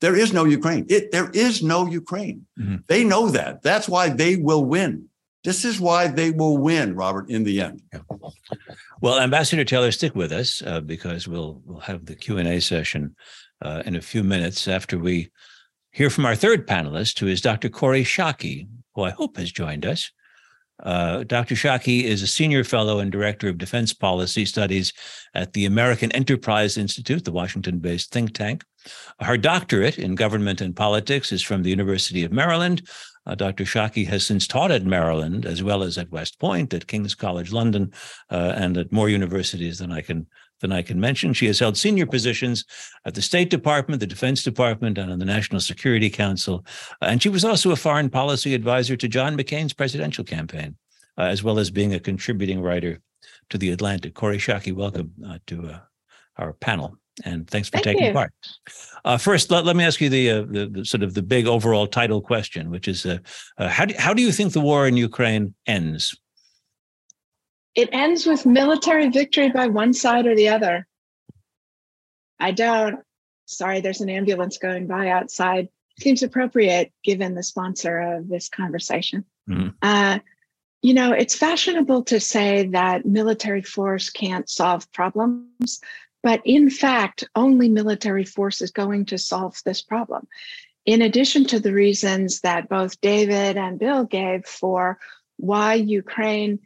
there 0.00 0.16
is 0.16 0.32
no 0.32 0.44
Ukraine. 0.44 0.86
It, 0.88 1.12
there 1.12 1.30
is 1.32 1.62
no 1.62 1.86
Ukraine. 1.86 2.46
Mm-hmm. 2.58 2.76
They 2.86 3.04
know 3.04 3.28
that. 3.30 3.62
That's 3.62 3.88
why 3.88 4.08
they 4.08 4.36
will 4.36 4.64
win. 4.64 5.08
This 5.44 5.64
is 5.64 5.80
why 5.80 6.08
they 6.08 6.30
will 6.30 6.58
win, 6.58 6.94
Robert, 6.94 7.30
in 7.30 7.44
the 7.44 7.60
end. 7.60 7.82
Yeah. 7.92 8.00
Well, 9.00 9.20
Ambassador 9.20 9.64
Taylor, 9.64 9.92
stick 9.92 10.14
with 10.14 10.32
us 10.32 10.62
uh, 10.66 10.80
because 10.80 11.28
we'll 11.28 11.62
we'll 11.64 11.80
have 11.80 12.06
the 12.06 12.16
Q 12.16 12.38
and 12.38 12.48
A 12.48 12.60
session 12.60 13.14
uh, 13.62 13.82
in 13.86 13.94
a 13.94 14.02
few 14.02 14.24
minutes 14.24 14.66
after 14.66 14.98
we 14.98 15.30
hear 15.92 16.10
from 16.10 16.26
our 16.26 16.34
third 16.34 16.66
panelist, 16.66 17.18
who 17.18 17.28
is 17.28 17.40
Dr. 17.40 17.68
Kori 17.68 18.04
Schake, 18.04 18.68
who 18.94 19.02
I 19.02 19.10
hope 19.10 19.36
has 19.36 19.52
joined 19.52 19.86
us. 19.86 20.10
Uh, 20.82 21.24
Dr. 21.24 21.54
Schake 21.54 22.04
is 22.04 22.22
a 22.22 22.26
senior 22.26 22.64
fellow 22.64 22.98
and 22.98 23.10
director 23.10 23.48
of 23.48 23.58
defense 23.58 23.92
policy 23.92 24.44
studies 24.44 24.92
at 25.34 25.52
the 25.52 25.66
American 25.66 26.12
Enterprise 26.12 26.76
Institute, 26.76 27.24
the 27.24 27.32
Washington 27.32 27.78
based 27.78 28.12
think 28.12 28.32
tank. 28.32 28.64
Her 29.20 29.36
doctorate 29.36 29.98
in 29.98 30.14
government 30.14 30.60
and 30.60 30.74
politics 30.74 31.32
is 31.32 31.42
from 31.42 31.62
the 31.62 31.70
University 31.70 32.24
of 32.24 32.32
Maryland. 32.32 32.88
Uh, 33.26 33.34
Dr. 33.34 33.64
Schake 33.64 34.06
has 34.06 34.24
since 34.24 34.46
taught 34.46 34.70
at 34.70 34.84
Maryland 34.84 35.44
as 35.44 35.62
well 35.62 35.82
as 35.82 35.98
at 35.98 36.10
West 36.10 36.38
Point, 36.38 36.72
at 36.72 36.86
King's 36.86 37.14
College 37.14 37.52
London, 37.52 37.92
uh, 38.30 38.54
and 38.56 38.78
at 38.78 38.92
more 38.92 39.10
universities 39.10 39.78
than 39.78 39.92
I 39.92 40.00
can 40.00 40.26
than 40.60 40.72
I 40.72 40.82
can 40.82 41.00
mention. 41.00 41.32
She 41.32 41.46
has 41.46 41.58
held 41.58 41.76
senior 41.76 42.06
positions 42.06 42.64
at 43.04 43.14
the 43.14 43.22
State 43.22 43.50
Department, 43.50 44.00
the 44.00 44.06
Defense 44.06 44.42
Department, 44.42 44.98
and 44.98 45.10
on 45.10 45.18
the 45.18 45.24
National 45.24 45.60
Security 45.60 46.10
Council. 46.10 46.64
Uh, 47.02 47.06
and 47.06 47.22
she 47.22 47.28
was 47.28 47.44
also 47.44 47.70
a 47.70 47.76
foreign 47.76 48.10
policy 48.10 48.54
advisor 48.54 48.96
to 48.96 49.08
John 49.08 49.36
McCain's 49.36 49.72
presidential 49.72 50.24
campaign, 50.24 50.76
uh, 51.16 51.22
as 51.22 51.42
well 51.42 51.58
as 51.58 51.70
being 51.70 51.94
a 51.94 52.00
contributing 52.00 52.60
writer 52.60 53.00
to 53.50 53.58
The 53.58 53.70
Atlantic. 53.70 54.14
Kori 54.14 54.38
Schake, 54.38 54.74
welcome 54.74 55.12
uh, 55.26 55.38
to 55.46 55.68
uh, 55.68 55.78
our 56.36 56.52
panel. 56.52 56.96
And 57.24 57.48
thanks 57.48 57.68
for 57.68 57.78
Thank 57.78 57.84
taking 57.84 58.06
you. 58.06 58.12
part. 58.12 58.32
Uh, 59.04 59.18
first, 59.18 59.50
let, 59.50 59.64
let 59.64 59.74
me 59.74 59.82
ask 59.82 60.00
you 60.00 60.08
the, 60.08 60.30
uh, 60.30 60.42
the, 60.42 60.68
the, 60.70 60.84
sort 60.84 61.02
of 61.02 61.14
the 61.14 61.22
big 61.22 61.48
overall 61.48 61.88
title 61.88 62.20
question, 62.20 62.70
which 62.70 62.86
is 62.86 63.04
how, 63.58 63.84
do, 63.86 63.94
how 63.98 64.14
do 64.14 64.22
you 64.22 64.30
think 64.30 64.52
the 64.52 64.60
war 64.60 64.86
in 64.86 64.96
Ukraine 64.96 65.54
ends? 65.66 66.16
It 67.74 67.88
ends 67.92 68.26
with 68.26 68.46
military 68.46 69.08
victory 69.08 69.50
by 69.50 69.68
one 69.68 69.92
side 69.92 70.26
or 70.26 70.34
the 70.34 70.48
other. 70.48 70.86
I 72.40 72.52
don't. 72.52 73.00
Sorry, 73.46 73.80
there's 73.80 74.00
an 74.00 74.10
ambulance 74.10 74.58
going 74.58 74.86
by 74.86 75.08
outside. 75.08 75.68
Seems 76.00 76.22
appropriate 76.22 76.92
given 77.02 77.34
the 77.34 77.42
sponsor 77.42 77.98
of 77.98 78.28
this 78.28 78.48
conversation. 78.48 79.24
Mm-hmm. 79.48 79.68
Uh, 79.82 80.18
you 80.82 80.94
know, 80.94 81.12
it's 81.12 81.34
fashionable 81.34 82.04
to 82.04 82.20
say 82.20 82.68
that 82.68 83.04
military 83.04 83.62
force 83.62 84.10
can't 84.10 84.48
solve 84.48 84.90
problems, 84.92 85.80
but 86.22 86.40
in 86.44 86.70
fact, 86.70 87.24
only 87.34 87.68
military 87.68 88.24
force 88.24 88.60
is 88.60 88.70
going 88.70 89.06
to 89.06 89.18
solve 89.18 89.60
this 89.64 89.82
problem. 89.82 90.28
In 90.86 91.02
addition 91.02 91.44
to 91.46 91.60
the 91.60 91.72
reasons 91.72 92.40
that 92.40 92.68
both 92.68 93.00
David 93.00 93.56
and 93.56 93.78
Bill 93.78 94.04
gave 94.04 94.46
for 94.46 94.98
why 95.36 95.74
Ukraine 95.74 96.60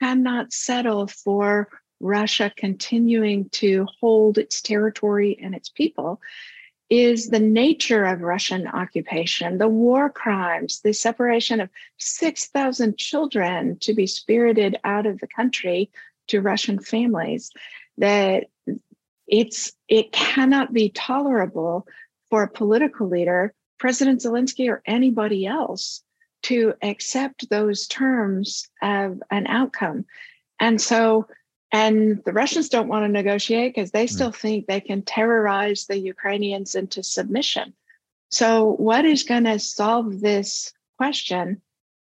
cannot 0.00 0.52
settle 0.52 1.06
for 1.06 1.68
Russia 2.00 2.52
continuing 2.56 3.48
to 3.50 3.86
hold 4.00 4.38
its 4.38 4.60
territory 4.60 5.38
and 5.40 5.54
its 5.54 5.68
people 5.68 6.20
is 6.90 7.28
the 7.28 7.40
nature 7.40 8.04
of 8.04 8.20
Russian 8.20 8.66
occupation, 8.66 9.58
the 9.58 9.68
war 9.68 10.10
crimes, 10.10 10.80
the 10.82 10.92
separation 10.92 11.60
of 11.60 11.70
6,000 11.98 12.98
children 12.98 13.78
to 13.80 13.94
be 13.94 14.06
spirited 14.06 14.76
out 14.84 15.06
of 15.06 15.18
the 15.20 15.26
country 15.26 15.90
to 16.28 16.40
Russian 16.40 16.78
families, 16.78 17.50
that 17.98 18.44
it's 19.26 19.72
it 19.88 20.12
cannot 20.12 20.72
be 20.72 20.90
tolerable 20.90 21.86
for 22.28 22.42
a 22.42 22.50
political 22.50 23.08
leader, 23.08 23.54
President 23.78 24.20
Zelensky 24.20 24.68
or 24.68 24.82
anybody 24.86 25.46
else, 25.46 26.02
to 26.44 26.74
accept 26.82 27.48
those 27.50 27.86
terms 27.86 28.68
of 28.82 29.22
an 29.30 29.46
outcome. 29.46 30.04
And 30.60 30.80
so, 30.80 31.26
and 31.72 32.22
the 32.24 32.32
Russians 32.32 32.68
don't 32.68 32.88
want 32.88 33.04
to 33.04 33.08
negotiate 33.08 33.74
because 33.74 33.90
they 33.90 34.04
hmm. 34.04 34.12
still 34.12 34.32
think 34.32 34.66
they 34.66 34.80
can 34.80 35.02
terrorize 35.02 35.86
the 35.86 35.98
Ukrainians 35.98 36.74
into 36.74 37.02
submission. 37.02 37.74
So, 38.30 38.72
what 38.76 39.04
is 39.04 39.22
going 39.22 39.44
to 39.44 39.58
solve 39.58 40.20
this 40.20 40.72
question 40.96 41.60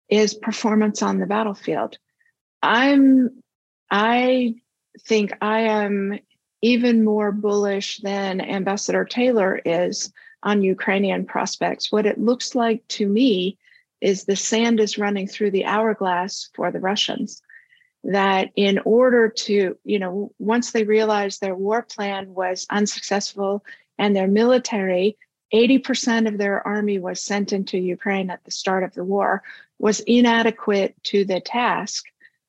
is 0.09 0.33
performance 0.33 1.01
on 1.01 1.19
the 1.19 1.25
battlefield. 1.25 1.97
I'm, 2.61 3.41
I 3.89 4.55
think 5.07 5.31
I 5.41 5.61
am 5.61 6.19
even 6.61 7.03
more 7.03 7.31
bullish 7.31 7.97
than 7.99 8.41
Ambassador 8.41 9.05
Taylor 9.05 9.59
is 9.65 10.11
on 10.43 10.61
Ukrainian 10.61 11.25
prospects. 11.25 11.91
What 11.91 12.05
it 12.05 12.19
looks 12.19 12.55
like 12.55 12.87
to 12.89 13.07
me 13.07 13.57
is 14.01 14.23
the 14.23 14.35
sand 14.35 14.79
is 14.79 14.97
running 14.97 15.27
through 15.27 15.51
the 15.51 15.65
hourglass 15.65 16.49
for 16.53 16.71
the 16.71 16.79
Russians. 16.79 17.41
That 18.03 18.49
in 18.55 18.79
order 18.79 19.29
to, 19.29 19.77
you 19.83 19.99
know, 19.99 20.33
once 20.39 20.71
they 20.71 20.83
realized 20.83 21.39
their 21.39 21.55
war 21.55 21.83
plan 21.83 22.33
was 22.33 22.65
unsuccessful 22.69 23.63
and 23.99 24.15
their 24.15 24.27
military, 24.27 25.17
80% 25.53 26.27
of 26.27 26.37
their 26.37 26.65
army 26.65 26.97
was 26.97 27.21
sent 27.21 27.53
into 27.53 27.77
Ukraine 27.77 28.31
at 28.31 28.43
the 28.43 28.51
start 28.51 28.83
of 28.83 28.93
the 28.95 29.03
war, 29.03 29.43
was 29.77 29.99
inadequate 30.01 30.95
to 31.03 31.25
the 31.25 31.39
task 31.39 32.05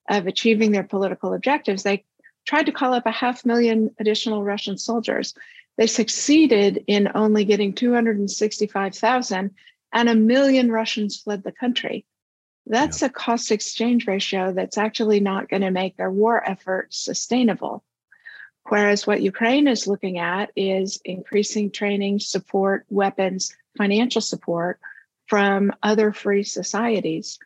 of 0.08 0.26
achieving 0.26 0.72
their 0.72 0.84
political 0.84 1.34
objectives, 1.34 1.82
they 1.82 2.04
tried 2.44 2.66
to 2.66 2.72
call 2.72 2.94
up 2.94 3.06
a 3.06 3.10
half 3.10 3.44
million 3.44 3.94
additional 3.98 4.42
Russian 4.42 4.76
soldiers. 4.76 5.34
They 5.78 5.86
succeeded 5.86 6.84
in 6.86 7.10
only 7.14 7.44
getting 7.44 7.72
265,000, 7.72 9.50
and 9.92 10.08
a 10.08 10.14
million 10.14 10.70
Russians 10.70 11.20
fled 11.20 11.42
the 11.42 11.52
country. 11.52 12.06
That's 12.66 13.02
yeah. 13.02 13.08
a 13.08 13.10
cost 13.10 13.50
exchange 13.50 14.06
ratio 14.06 14.52
that's 14.52 14.78
actually 14.78 15.20
not 15.20 15.48
going 15.48 15.62
to 15.62 15.70
make 15.70 15.96
their 15.96 16.10
war 16.10 16.42
effort 16.48 16.94
sustainable. 16.94 17.84
Whereas 18.68 19.06
what 19.06 19.22
Ukraine 19.22 19.66
is 19.66 19.88
looking 19.88 20.18
at 20.18 20.50
is 20.54 21.00
increasing 21.04 21.70
training, 21.70 22.20
support, 22.20 22.86
weapons, 22.88 23.54
financial 23.76 24.20
support 24.20 24.78
from 25.26 25.72
other 25.82 26.12
free 26.12 26.44
societies. 26.44 27.38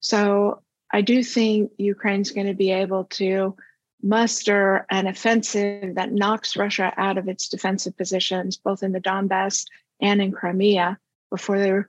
So 0.00 0.62
I 0.90 1.02
do 1.02 1.22
think 1.22 1.72
Ukraine's 1.76 2.30
going 2.30 2.46
to 2.46 2.54
be 2.54 2.70
able 2.70 3.04
to 3.04 3.56
muster 4.02 4.86
an 4.90 5.06
offensive 5.06 5.96
that 5.96 6.12
knocks 6.12 6.56
Russia 6.56 6.92
out 6.96 7.18
of 7.18 7.28
its 7.28 7.48
defensive 7.48 7.96
positions, 7.96 8.56
both 8.56 8.82
in 8.82 8.92
the 8.92 9.00
Donbass 9.00 9.64
and 10.00 10.20
in 10.20 10.30
Crimea, 10.30 10.98
before 11.34 11.58
their 11.58 11.88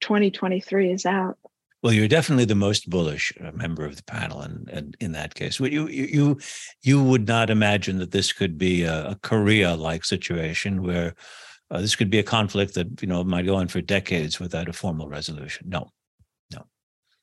2023 0.00 0.92
is 0.92 1.06
out. 1.06 1.38
Well, 1.82 1.94
you're 1.94 2.08
definitely 2.08 2.44
the 2.44 2.54
most 2.54 2.90
bullish 2.90 3.32
uh, 3.42 3.50
member 3.52 3.86
of 3.86 3.96
the 3.96 4.04
panel, 4.04 4.42
and, 4.42 4.68
and 4.68 4.96
in 5.00 5.12
that 5.12 5.34
case, 5.34 5.58
you 5.58 5.88
you 5.88 6.38
you 6.82 7.02
would 7.02 7.26
not 7.26 7.50
imagine 7.50 7.98
that 7.98 8.12
this 8.12 8.32
could 8.32 8.56
be 8.56 8.84
a, 8.84 9.10
a 9.10 9.14
Korea-like 9.22 10.04
situation 10.04 10.84
where 10.84 11.14
uh, 11.70 11.80
this 11.80 11.96
could 11.96 12.10
be 12.10 12.20
a 12.20 12.22
conflict 12.36 12.74
that 12.74 13.02
you 13.02 13.08
know 13.08 13.24
might 13.24 13.46
go 13.46 13.56
on 13.56 13.66
for 13.66 13.80
decades 13.80 14.38
without 14.38 14.68
a 14.68 14.72
formal 14.72 15.08
resolution. 15.08 15.70
No, 15.70 15.90
no, 16.52 16.66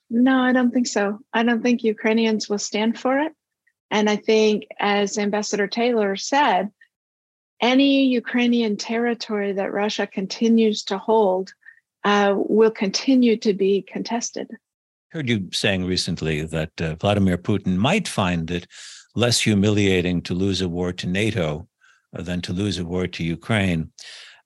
no, 0.09 0.39
I 0.41 0.51
don't 0.51 0.71
think 0.71 0.87
so. 0.87 1.19
I 1.31 1.43
don't 1.43 1.63
think 1.63 1.83
Ukrainians 1.83 2.49
will 2.49 2.59
stand 2.59 2.99
for 2.99 3.17
it, 3.19 3.31
and 3.91 4.09
I 4.09 4.17
think, 4.17 4.65
as 4.77 5.17
Ambassador 5.17 5.67
Taylor 5.67 6.17
said, 6.17 6.69
any 7.61 8.07
Ukrainian 8.07 8.75
territory 8.75 9.53
that 9.53 9.71
Russia 9.71 10.05
continues 10.05 10.83
to 10.85 10.97
hold 10.97 11.53
uh, 12.03 12.35
will 12.37 12.71
continue 12.71 13.37
to 13.37 13.53
be 13.53 13.81
contested. 13.81 14.49
Heard 15.09 15.29
you 15.29 15.49
saying 15.51 15.85
recently 15.85 16.43
that 16.43 16.81
uh, 16.81 16.95
Vladimir 16.95 17.37
Putin 17.37 17.77
might 17.77 18.07
find 18.07 18.49
it 18.51 18.67
less 19.15 19.39
humiliating 19.39 20.21
to 20.21 20.33
lose 20.33 20.61
a 20.61 20.69
war 20.69 20.93
to 20.93 21.07
NATO 21.07 21.67
uh, 22.15 22.21
than 22.21 22.41
to 22.41 22.53
lose 22.53 22.77
a 22.77 22.85
war 22.85 23.07
to 23.07 23.23
Ukraine. 23.23 23.91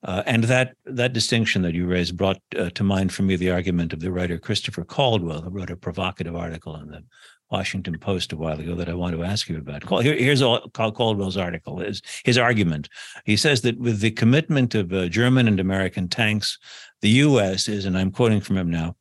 Uh, 0.02 0.22
and 0.26 0.44
that 0.44 0.76
that 0.84 1.14
distinction 1.14 1.62
that 1.62 1.74
you 1.74 1.86
raised 1.86 2.16
brought 2.16 2.38
uh, 2.58 2.68
to 2.70 2.84
mind 2.84 3.12
for 3.12 3.22
me 3.22 3.36
the 3.36 3.50
argument 3.50 3.92
of 3.94 4.00
the 4.00 4.12
writer 4.12 4.38
Christopher 4.38 4.84
Caldwell, 4.84 5.40
who 5.40 5.50
wrote 5.50 5.70
a 5.70 5.76
provocative 5.76 6.36
article 6.36 6.76
in 6.76 6.88
the 6.88 7.02
Washington 7.50 7.98
Post 7.98 8.32
a 8.32 8.36
while 8.36 8.58
ago 8.58 8.74
that 8.74 8.88
I 8.88 8.94
want 8.94 9.14
to 9.14 9.22
ask 9.22 9.48
you 9.48 9.58
about. 9.58 10.02
Here, 10.02 10.16
here's 10.16 10.42
all, 10.42 10.68
Caldwell's 10.70 11.36
article, 11.36 11.78
his, 11.78 12.02
his 12.24 12.38
argument. 12.38 12.88
He 13.24 13.36
says 13.36 13.62
that 13.62 13.78
with 13.78 14.00
the 14.00 14.10
commitment 14.10 14.74
of 14.74 14.92
uh, 14.92 15.08
German 15.08 15.46
and 15.48 15.60
American 15.60 16.08
tanks, 16.08 16.58
the 17.02 17.10
U.S. 17.10 17.68
is, 17.68 17.84
and 17.84 17.96
I'm 17.96 18.10
quoting 18.10 18.40
from 18.40 18.56
him 18.56 18.70
now, 18.70 18.96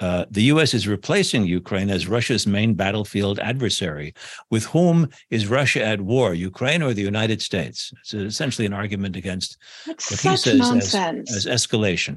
uh, 0.00 0.24
the 0.30 0.44
U.S. 0.44 0.72
is 0.72 0.88
replacing 0.88 1.44
Ukraine 1.44 1.90
as 1.90 2.08
Russia's 2.08 2.46
main 2.46 2.74
battlefield 2.74 3.38
adversary. 3.38 4.14
With 4.50 4.64
whom 4.64 5.10
is 5.28 5.46
Russia 5.46 5.84
at 5.84 6.00
war, 6.00 6.32
Ukraine 6.32 6.82
or 6.82 6.94
the 6.94 7.02
United 7.02 7.42
States? 7.42 7.92
It's 8.00 8.14
essentially 8.14 8.64
an 8.64 8.72
argument 8.72 9.16
against 9.16 9.58
That's 9.86 10.10
what 10.10 10.20
he 10.20 10.36
says 10.38 10.58
nonsense. 10.58 11.36
As, 11.36 11.46
as 11.46 11.66
escalation. 11.66 12.16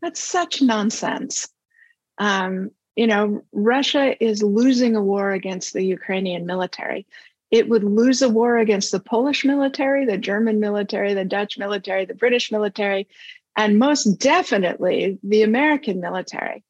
That's 0.00 0.20
such 0.20 0.62
nonsense. 0.62 1.48
Um, 2.16 2.70
you 2.98 3.06
know, 3.06 3.44
Russia 3.52 4.20
is 4.20 4.42
losing 4.42 4.96
a 4.96 5.00
war 5.00 5.30
against 5.30 5.72
the 5.72 5.84
Ukrainian 5.84 6.46
military. 6.46 7.06
It 7.52 7.68
would 7.68 7.84
lose 7.84 8.22
a 8.22 8.28
war 8.28 8.58
against 8.58 8.90
the 8.90 8.98
Polish 8.98 9.44
military, 9.44 10.04
the 10.04 10.18
German 10.18 10.58
military, 10.58 11.14
the 11.14 11.24
Dutch 11.24 11.58
military, 11.58 12.06
the 12.06 12.16
British 12.16 12.50
military, 12.50 13.06
and 13.56 13.78
most 13.78 14.02
definitely 14.18 15.20
the 15.22 15.44
American 15.44 16.00
military. 16.00 16.64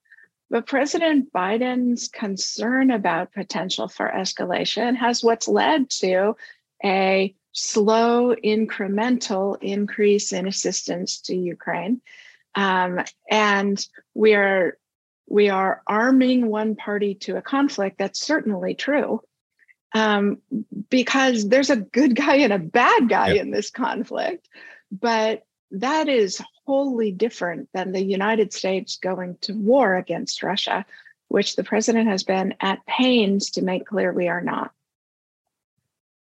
But 0.50 0.66
President 0.66 1.32
Biden's 1.32 2.08
concern 2.08 2.90
about 2.90 3.32
potential 3.32 3.88
for 3.88 4.12
escalation 4.14 4.96
has 4.96 5.24
what's 5.24 5.48
led 5.48 5.88
to 6.02 6.36
a 6.84 7.34
slow, 7.52 8.34
incremental 8.34 9.56
increase 9.62 10.34
in 10.34 10.46
assistance 10.46 11.20
to 11.22 11.34
Ukraine. 11.34 12.02
Um, 12.54 13.00
and 13.30 13.82
we 14.12 14.34
are 14.34 14.76
we 15.28 15.50
are 15.50 15.82
arming 15.86 16.46
one 16.46 16.74
party 16.74 17.14
to 17.14 17.36
a 17.36 17.42
conflict, 17.42 17.98
that's 17.98 18.20
certainly 18.20 18.74
true. 18.74 19.22
Um, 19.94 20.38
because 20.90 21.48
there's 21.48 21.70
a 21.70 21.76
good 21.76 22.14
guy 22.14 22.36
and 22.36 22.52
a 22.52 22.58
bad 22.58 23.08
guy 23.08 23.32
yep. 23.32 23.44
in 23.44 23.50
this 23.50 23.70
conflict. 23.70 24.48
But 24.92 25.44
that 25.70 26.08
is 26.08 26.42
wholly 26.66 27.12
different 27.12 27.68
than 27.72 27.92
the 27.92 28.02
United 28.02 28.52
States 28.52 28.96
going 28.96 29.36
to 29.42 29.54
war 29.54 29.96
against 29.96 30.42
Russia, 30.42 30.84
which 31.28 31.56
the 31.56 31.64
president 31.64 32.08
has 32.08 32.22
been 32.22 32.54
at 32.60 32.84
pains 32.86 33.50
to 33.52 33.62
make 33.62 33.86
clear 33.86 34.12
we 34.12 34.28
are 34.28 34.42
not 34.42 34.72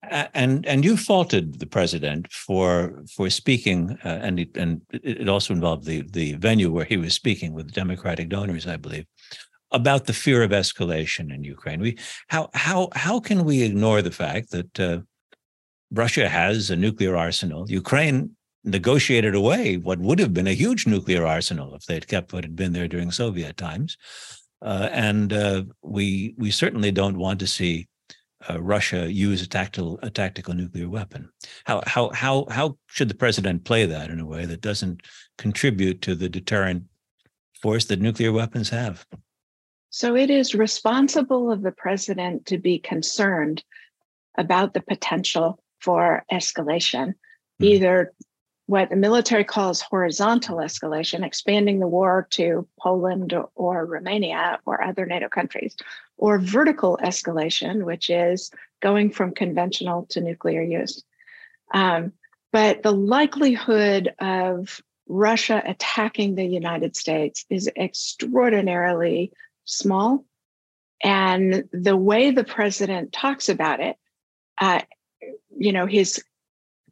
and 0.10 0.66
and 0.66 0.84
you 0.84 0.98
faulted 0.98 1.60
the 1.60 1.66
president 1.66 2.32
for 2.32 3.04
for 3.16 3.30
speaking, 3.30 3.98
uh, 4.04 4.20
and 4.22 4.40
it, 4.40 4.58
and 4.58 4.82
it 4.92 5.30
also 5.30 5.54
involved 5.54 5.86
the 5.86 6.02
the 6.12 6.34
venue 6.34 6.72
where 6.72 6.86
he 6.86 6.98
was 6.98 7.14
speaking 7.14 7.54
with 7.54 7.72
Democratic 7.74 8.30
donors, 8.30 8.68
I 8.68 8.78
believe, 8.78 9.06
about 9.72 10.06
the 10.06 10.14
fear 10.14 10.42
of 10.44 10.52
escalation 10.52 11.34
in 11.34 11.44
Ukraine. 11.44 11.82
We 11.82 12.00
how 12.30 12.50
how 12.54 12.90
how 12.94 13.20
can 13.20 13.46
we 13.46 13.62
ignore 13.62 14.02
the 14.02 14.12
fact 14.12 14.52
that 14.52 14.80
uh, 14.80 15.00
Russia 15.92 16.28
has 16.28 16.72
a 16.72 16.76
nuclear 16.76 17.16
arsenal? 17.16 17.70
Ukraine 17.70 18.32
negotiated 18.64 19.36
away 19.36 19.78
what 19.78 20.00
would 20.00 20.20
have 20.20 20.34
been 20.34 20.48
a 20.48 20.54
huge 20.54 20.86
nuclear 20.88 21.26
arsenal 21.26 21.74
if 21.76 21.86
they'd 21.86 22.08
kept 22.08 22.32
what 22.34 22.44
had 22.44 22.56
been 22.56 22.74
there 22.74 22.88
during 22.88 23.12
Soviet 23.12 23.58
times, 23.58 23.98
uh, 24.64 24.90
and 24.92 25.32
uh, 25.32 25.64
we 25.84 26.34
we 26.38 26.50
certainly 26.50 26.92
don't 26.92 27.18
want 27.18 27.40
to 27.40 27.48
see 27.48 27.88
uh, 28.50 28.62
Russia 28.62 29.12
use 29.12 29.42
a 29.42 29.48
tactical 29.48 30.00
a 30.02 30.10
tactical 30.10 30.54
nuclear 30.54 30.90
weapon. 30.90 31.30
How 31.66 31.82
how 31.86 32.10
how 32.10 32.46
how 32.50 32.78
should 32.88 33.10
the 33.10 33.16
president 33.16 33.64
play 33.64 33.86
that 33.86 34.10
in 34.10 34.20
a 34.20 34.26
way 34.26 34.46
that 34.46 34.62
doesn't 34.62 35.02
contribute 35.38 36.02
to 36.04 36.16
the 36.16 36.30
deterrent 36.30 36.84
force 37.62 37.86
that 37.86 38.02
nuclear 38.02 38.32
weapons 38.32 38.70
have? 38.70 39.06
So 39.90 40.16
it 40.16 40.30
is 40.30 40.56
responsible 40.56 41.52
of 41.52 41.62
the 41.62 41.72
president 41.72 42.46
to 42.48 42.58
be 42.58 42.80
concerned 42.80 43.64
about 44.38 44.74
the 44.74 44.82
potential 44.82 45.62
for 45.82 46.24
escalation, 46.32 47.10
mm-hmm. 47.10 47.66
either 47.66 48.14
what 48.72 48.90
the 48.90 48.96
military 48.96 49.44
calls 49.44 49.82
horizontal 49.82 50.60
escalation, 50.60 51.26
expanding 51.26 51.80
the 51.80 51.88
war 51.90 52.26
to 52.30 52.66
Poland 52.80 53.34
or 53.56 53.86
Romania 53.86 54.60
or 54.66 54.82
other 54.82 55.06
NATO 55.06 55.28
countries, 55.28 55.76
or 56.16 56.40
vertical 56.40 56.98
escalation, 57.04 57.84
which 57.84 58.10
is 58.10 58.50
going 58.82 59.12
from 59.12 59.34
conventional 59.34 60.06
to 60.06 60.22
nuclear 60.22 60.62
use. 60.62 61.04
Um, 61.74 62.14
but 62.54 62.82
the 62.82 62.94
likelihood 62.94 64.14
of 64.20 64.82
Russia 65.06 65.62
attacking 65.66 66.36
the 66.36 66.46
United 66.46 66.96
States 66.96 67.44
is 67.50 67.70
extraordinarily 67.76 69.34
small. 69.66 70.24
And 71.04 71.66
the 71.74 71.98
way 71.98 72.32
the 72.32 72.46
president 72.46 73.12
talks 73.12 73.50
about 73.50 73.82
it, 73.82 73.98
uh, 74.62 74.80
you 75.58 75.74
know, 75.74 75.88
his 75.88 76.24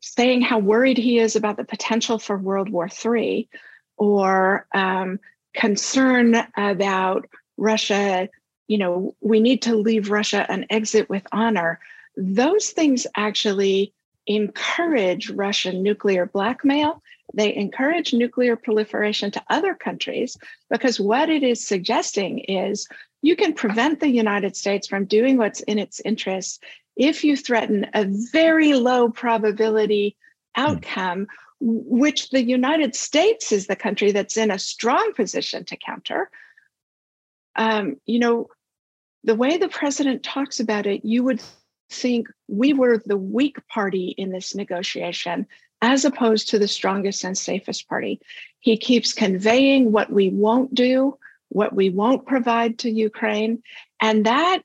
saying 0.01 0.41
how 0.41 0.59
worried 0.59 0.97
he 0.97 1.19
is 1.19 1.35
about 1.35 1.57
the 1.57 1.63
potential 1.63 2.19
for 2.19 2.37
World 2.37 2.69
War 2.69 2.89
III 3.05 3.49
or 3.97 4.65
um, 4.73 5.19
concern 5.53 6.35
about 6.55 7.25
Russia 7.57 8.29
you 8.69 8.77
know, 8.77 9.15
we 9.19 9.41
need 9.41 9.63
to 9.63 9.75
leave 9.75 10.11
Russia 10.11 10.45
and 10.47 10.65
exit 10.69 11.09
with 11.09 11.25
honor. 11.33 11.79
Those 12.15 12.69
things 12.69 13.05
actually 13.17 13.93
encourage 14.27 15.31
Russian 15.31 15.81
nuclear 15.81 16.27
blackmail. 16.27 17.01
They 17.33 17.53
encourage 17.55 18.13
nuclear 18.13 18.55
proliferation 18.55 19.31
to 19.31 19.43
other 19.49 19.73
countries 19.73 20.37
because 20.69 20.99
what 20.99 21.29
it 21.29 21.41
is 21.41 21.65
suggesting 21.65 22.39
is 22.39 22.87
you 23.23 23.35
can 23.35 23.53
prevent 23.53 23.99
the 23.99 24.07
United 24.07 24.55
States 24.55 24.87
from 24.87 25.05
doing 25.05 25.37
what's 25.37 25.61
in 25.61 25.79
its 25.79 25.99
interests 26.05 26.59
if 26.95 27.23
you 27.23 27.37
threaten 27.37 27.87
a 27.93 28.05
very 28.31 28.73
low 28.73 29.09
probability 29.09 30.17
outcome, 30.55 31.27
which 31.61 32.29
the 32.29 32.43
United 32.43 32.95
States 32.95 33.51
is 33.51 33.67
the 33.67 33.75
country 33.75 34.11
that's 34.11 34.37
in 34.37 34.51
a 34.51 34.59
strong 34.59 35.13
position 35.13 35.65
to 35.65 35.77
counter. 35.77 36.29
Um, 37.55 37.97
you 38.05 38.19
know, 38.19 38.47
the 39.23 39.35
way 39.35 39.57
the 39.57 39.67
president 39.67 40.23
talks 40.23 40.59
about 40.59 40.85
it, 40.85 41.03
you 41.03 41.23
would 41.23 41.41
think 41.89 42.27
we 42.47 42.73
were 42.73 43.01
the 43.05 43.17
weak 43.17 43.57
party 43.67 44.13
in 44.17 44.31
this 44.31 44.55
negotiation 44.55 45.47
as 45.81 46.05
opposed 46.05 46.49
to 46.49 46.59
the 46.59 46.67
strongest 46.67 47.23
and 47.23 47.37
safest 47.37 47.87
party. 47.87 48.19
He 48.59 48.77
keeps 48.77 49.13
conveying 49.13 49.91
what 49.91 50.11
we 50.11 50.29
won't 50.29 50.73
do, 50.73 51.17
what 51.49 51.73
we 51.73 51.89
won't 51.89 52.25
provide 52.25 52.79
to 52.79 52.89
Ukraine. 52.89 53.63
And 54.01 54.25
that 54.25 54.61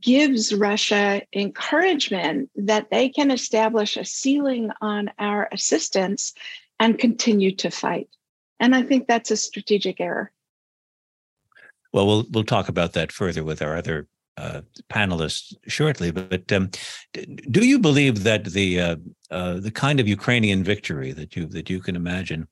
gives 0.00 0.54
Russia 0.54 1.22
encouragement 1.32 2.50
that 2.56 2.90
they 2.90 3.08
can 3.08 3.30
establish 3.30 3.96
a 3.96 4.04
ceiling 4.04 4.70
on 4.80 5.10
our 5.18 5.48
assistance 5.52 6.32
and 6.80 6.98
continue 6.98 7.54
to 7.56 7.70
fight. 7.70 8.08
And 8.58 8.74
I 8.74 8.82
think 8.82 9.06
that's 9.06 9.30
a 9.30 9.36
strategic 9.36 10.00
error. 10.00 10.32
Well, 11.92 12.06
we'll 12.06 12.26
we'll 12.30 12.44
talk 12.44 12.68
about 12.68 12.92
that 12.94 13.12
further 13.12 13.44
with 13.44 13.62
our 13.62 13.76
other 13.76 14.06
uh, 14.36 14.62
panelists 14.90 15.54
shortly. 15.66 16.10
But 16.10 16.50
um, 16.52 16.70
do 17.50 17.64
you 17.64 17.78
believe 17.78 18.22
that 18.24 18.44
the 18.44 18.80
uh, 18.80 18.96
uh, 19.30 19.60
the 19.60 19.70
kind 19.70 20.00
of 20.00 20.08
Ukrainian 20.08 20.62
victory 20.62 21.12
that 21.12 21.36
you 21.36 21.46
that 21.46 21.70
you 21.70 21.80
can 21.80 21.96
imagine 21.96 22.48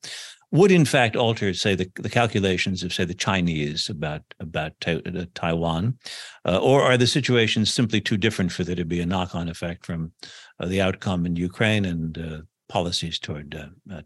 would 0.54 0.70
in 0.70 0.84
fact 0.84 1.16
alter, 1.16 1.52
say, 1.52 1.74
the, 1.74 1.90
the 1.96 2.08
calculations 2.08 2.84
of, 2.84 2.92
say, 2.92 3.04
the 3.04 3.12
Chinese 3.12 3.90
about 3.90 4.22
about 4.38 4.72
uh, 4.86 5.00
Taiwan, 5.34 5.98
uh, 6.46 6.58
or 6.58 6.80
are 6.80 6.96
the 6.96 7.08
situations 7.08 7.74
simply 7.74 8.00
too 8.00 8.16
different 8.16 8.52
for 8.52 8.62
there 8.62 8.76
to 8.76 8.84
be 8.84 9.00
a 9.00 9.06
knock-on 9.06 9.48
effect 9.48 9.84
from 9.84 10.12
uh, 10.60 10.66
the 10.66 10.80
outcome 10.80 11.26
in 11.26 11.34
Ukraine 11.34 11.84
and 11.84 12.18
uh, 12.18 12.38
policies 12.68 13.18
toward 13.18 13.54
uh, 13.56 13.96
uh, 13.96 14.02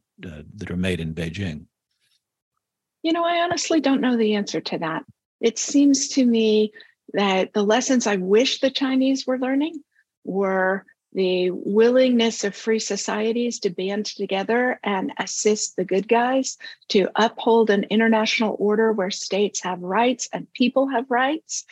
that 0.56 0.70
are 0.70 0.76
made 0.76 1.00
in 1.00 1.14
Beijing? 1.14 1.66
You 3.02 3.12
know, 3.12 3.26
I 3.26 3.42
honestly 3.42 3.82
don't 3.82 4.00
know 4.00 4.16
the 4.16 4.34
answer 4.34 4.62
to 4.62 4.78
that. 4.78 5.04
It 5.42 5.58
seems 5.58 6.08
to 6.08 6.24
me 6.24 6.72
that 7.12 7.52
the 7.52 7.62
lessons 7.62 8.06
I 8.06 8.16
wish 8.16 8.60
the 8.60 8.70
Chinese 8.70 9.26
were 9.26 9.38
learning 9.38 9.82
were 10.24 10.86
the 11.18 11.50
willingness 11.50 12.44
of 12.44 12.54
free 12.54 12.78
societies 12.78 13.58
to 13.58 13.70
band 13.70 14.06
together 14.06 14.78
and 14.84 15.12
assist 15.18 15.74
the 15.74 15.84
good 15.84 16.06
guys 16.06 16.56
to 16.86 17.08
uphold 17.16 17.70
an 17.70 17.82
international 17.90 18.54
order 18.60 18.92
where 18.92 19.10
states 19.10 19.60
have 19.60 19.82
rights 19.82 20.28
and 20.32 20.46
people 20.52 20.86
have 20.86 21.10
rights. 21.10 21.64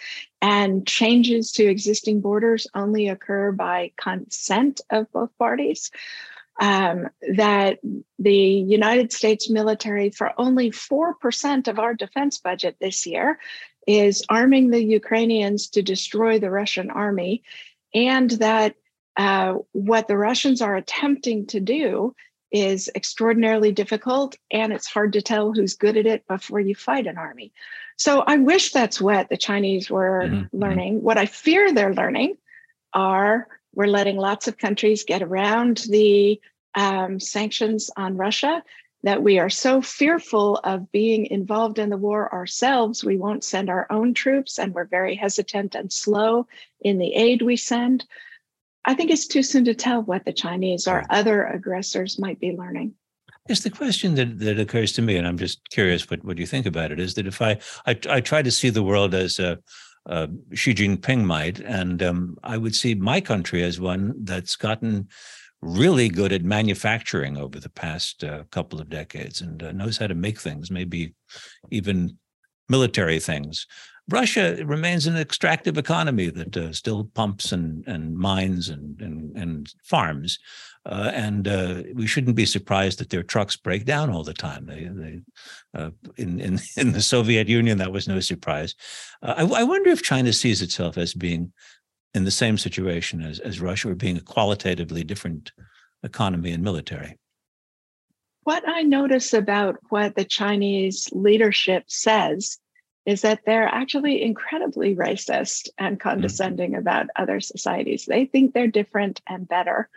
And 0.43 0.85
changes 0.85 1.53
to 1.53 1.65
existing 1.65 2.23
borders 2.23 2.67
only 2.75 3.07
occur 3.07 3.53
by 3.53 3.93
consent 3.97 4.81
of 4.91 5.11
both 5.13 5.31
parties. 5.39 5.93
Um, 6.61 7.09
that 7.37 7.79
the 8.19 8.33
united 8.33 9.13
states 9.13 9.49
military 9.49 10.09
for 10.11 10.33
only 10.39 10.71
4% 10.71 11.69
of 11.69 11.79
our 11.79 11.95
defense 11.95 12.39
budget 12.39 12.77
this 12.81 13.07
year 13.07 13.39
is 13.87 14.25
arming 14.31 14.71
the 14.71 14.83
ukrainians 14.83 15.69
to 15.69 15.83
destroy 15.83 16.39
the 16.39 16.51
russian 16.51 16.91
army. 16.91 17.43
And 17.95 18.31
that 18.31 18.75
uh, 19.17 19.55
what 19.73 20.09
the 20.09 20.17
Russians 20.17 20.61
are 20.61 20.77
attempting 20.77 21.47
to 21.47 21.61
do 21.61 22.15
is 22.53 22.91
extraordinarily 22.95 23.73
difficult, 23.73 24.37
and 24.51 24.73
it's 24.73 24.87
hard 24.87 25.13
to 25.15 25.23
tell 25.23 25.53
who's 25.53 25.75
good 25.75 25.97
at 25.97 26.07
it 26.07 26.27
before 26.29 26.61
you 26.61 26.75
fight 26.75 27.07
an 27.07 27.19
army. 27.19 27.53
So 27.97 28.21
I 28.21 28.37
wish 28.37 28.73
that's 28.73 29.01
what 29.01 29.29
the 29.29 29.37
Chinese 29.37 29.91
were 29.91 30.23
mm-hmm. 30.25 30.35
mm-hmm. 30.37 30.59
learning. 30.59 31.03
What 31.03 31.19
I 31.19 31.27
fear 31.27 31.73
they're 31.73 31.95
learning 31.95 32.37
are 32.93 33.49
we're 33.75 33.87
letting 33.87 34.17
lots 34.17 34.49
of 34.49 34.59
countries 34.59 35.05
get 35.05 35.23
around 35.23 35.85
the 35.89 36.41
um, 36.75 37.19
sanctions 37.21 37.91
on 37.97 38.17
Russia 38.17 38.63
that 39.03 39.23
we 39.23 39.39
are 39.39 39.51
so 39.51 39.81
fearful 39.81 40.57
of 40.65 40.91
being 40.91 41.27
involved 41.27 41.79
in 41.79 41.91
the 41.91 41.97
war 41.97 42.33
ourselves, 42.33 43.05
we 43.05 43.17
won't 43.17 43.45
send 43.45 43.71
our 43.71 43.87
own 43.91 44.15
troops, 44.15 44.59
and 44.59 44.75
we're 44.75 44.85
very 44.85 45.15
hesitant 45.15 45.75
and 45.75 45.93
slow 45.93 46.47
in 46.81 46.99
the 46.99 47.15
aid 47.15 47.43
we 47.43 47.57
send. 47.57 48.05
I 48.87 48.95
think 48.95 49.11
it's 49.11 49.27
too 49.27 49.43
soon 49.43 49.65
to 49.65 49.75
tell 49.75 50.03
what 50.03 50.25
the 50.25 50.33
Chinese 50.33 50.87
or 50.87 51.05
other 51.11 51.45
aggressors 51.45 52.19
might 52.19 52.39
be 52.39 52.57
learning. 52.57 52.95
Yes, 53.49 53.61
the 53.61 53.71
question 53.71 54.15
that, 54.15 54.39
that 54.39 54.59
occurs 54.59 54.93
to 54.93 55.03
me, 55.03 55.17
and 55.17 55.27
I'm 55.27 55.39
just 55.39 55.69
curious 55.71 56.09
what, 56.09 56.25
what 56.25 56.39
you 56.39 56.47
think 56.47 56.67
about 56.67 56.93
it, 56.93 56.99
is 56.99 57.15
that 57.15 57.27
if 57.27 57.43
I 57.43 57.59
I, 57.87 57.99
I 58.09 58.21
try 58.21 58.43
to 58.43 58.51
see 58.51 58.71
the 58.71 58.83
world 58.83 59.15
as 59.15 59.39
a, 59.39 59.59
a 60.07 60.29
Xi 60.55 60.75
Jinping 60.75 61.25
might, 61.25 61.61
and 61.61 62.03
um, 62.03 62.37
I 62.43 62.57
would 62.57 62.75
see 62.75 62.95
my 62.95 63.21
country 63.21 63.63
as 63.63 63.81
one 63.81 64.15
that's 64.25 64.57
gotten 64.57 65.09
really 65.63 66.09
good 66.09 66.33
at 66.33 66.45
manufacturing 66.45 67.37
over 67.37 67.59
the 67.59 67.71
past 67.71 68.23
uh, 68.23 68.45
couple 68.51 68.81
of 68.81 68.91
decades 68.91 69.41
and 69.41 69.63
uh, 69.63 69.73
knows 69.73 69.97
how 69.97 70.07
to 70.07 70.15
make 70.15 70.41
things, 70.41 70.71
maybe 70.71 71.15
even 71.71 72.19
military 72.69 73.21
things. 73.21 73.67
Russia 74.09 74.63
remains 74.65 75.07
an 75.07 75.17
extractive 75.17 75.77
economy 75.77 76.31
that 76.31 76.57
uh, 76.57 76.73
still 76.73 77.05
pumps 77.15 77.51
and, 77.51 77.87
and 77.89 78.17
mines 78.17 78.69
and, 78.69 79.01
and, 79.01 79.37
and 79.37 79.75
farms. 79.83 80.39
Uh, 80.85 81.11
and 81.13 81.49
uh, 81.49 81.83
we 81.95 82.07
shouldn't 82.07 82.37
be 82.37 82.47
surprised 82.47 83.01
that 83.01 83.11
their 83.11 83.25
trucks 83.25 83.57
break 83.57 83.85
down 83.85 84.09
all 84.09 84.23
the 84.23 84.33
time. 84.33 84.67
They, 84.67 84.85
they, 84.85 85.21
uh, 85.75 85.91
in, 86.17 86.39
in, 86.39 86.61
in 86.77 86.93
the 86.93 87.03
Soviet 87.03 87.49
Union, 87.49 87.79
that 87.79 87.91
was 87.91 88.07
no 88.07 88.21
surprise. 88.21 88.77
Uh, 89.23 89.35
I, 89.39 89.61
I, 89.61 89.63
wonder 89.65 89.91
if 89.91 90.05
China 90.05 90.33
sees 90.33 90.63
itself 90.63 90.97
as 90.97 91.13
being 91.13 91.53
in 92.15 92.25
the 92.25 92.31
same 92.31 92.57
situation 92.57 93.23
as, 93.23 93.41
as 93.41 93.61
Russia, 93.61 93.91
or 93.91 93.97
being 93.97 94.17
a 94.17 94.21
qualitatively 94.21 95.03
different 95.03 95.51
economy 96.05 96.53
and 96.53 96.63
military. 96.63 97.19
What 98.45 98.63
I 98.69 98.83
notice 98.83 99.33
about 99.33 99.77
what 99.89 100.15
the 100.15 100.25
Chinese 100.25 101.09
leadership 101.11 101.83
says 101.89 102.61
is 103.07 103.23
that 103.23 103.45
they're 103.47 103.69
actually 103.69 104.21
incredibly 104.21 104.95
racist 104.97 105.69
and 105.79 105.99
mm-hmm. 105.99 106.09
condescending 106.09 106.73
mm-hmm. 106.73 106.81
about 106.81 107.07
other 107.17 107.41
societies. 107.41 108.05
They 108.05 108.27
think 108.27 108.53
they're 108.53 108.67
different 108.67 109.23
and 109.27 109.49
better. 109.49 109.89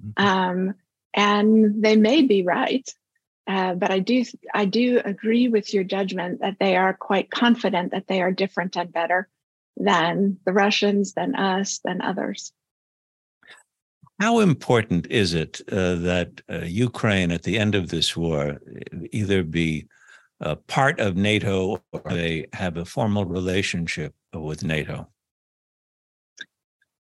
Mm-hmm. 0.00 0.24
Um, 0.24 0.74
and 1.14 1.82
they 1.82 1.96
may 1.96 2.22
be 2.22 2.42
right. 2.42 2.88
Uh, 3.46 3.74
but 3.74 3.90
I 3.90 3.98
do 3.98 4.24
I 4.52 4.66
do 4.66 5.00
agree 5.02 5.48
with 5.48 5.72
your 5.72 5.82
judgment 5.82 6.40
that 6.40 6.58
they 6.60 6.76
are 6.76 6.92
quite 6.92 7.30
confident 7.30 7.92
that 7.92 8.06
they 8.06 8.20
are 8.20 8.30
different 8.30 8.76
and 8.76 8.92
better 8.92 9.26
than 9.78 10.36
the 10.44 10.52
Russians, 10.52 11.14
than 11.14 11.34
us, 11.34 11.80
than 11.82 12.02
others. 12.02 12.52
How 14.20 14.40
important 14.40 15.06
is 15.06 15.32
it 15.32 15.62
uh, 15.72 15.94
that 15.94 16.42
uh, 16.50 16.58
Ukraine, 16.64 17.30
at 17.30 17.44
the 17.44 17.58
end 17.58 17.74
of 17.74 17.88
this 17.88 18.16
war, 18.16 18.60
either 19.12 19.42
be 19.42 19.86
a 20.40 20.56
part 20.56 21.00
of 21.00 21.16
NATO 21.16 21.82
or 21.92 22.02
they 22.08 22.46
have 22.52 22.76
a 22.76 22.84
formal 22.84 23.24
relationship 23.24 24.14
with 24.32 24.62
NATO? 24.62 25.08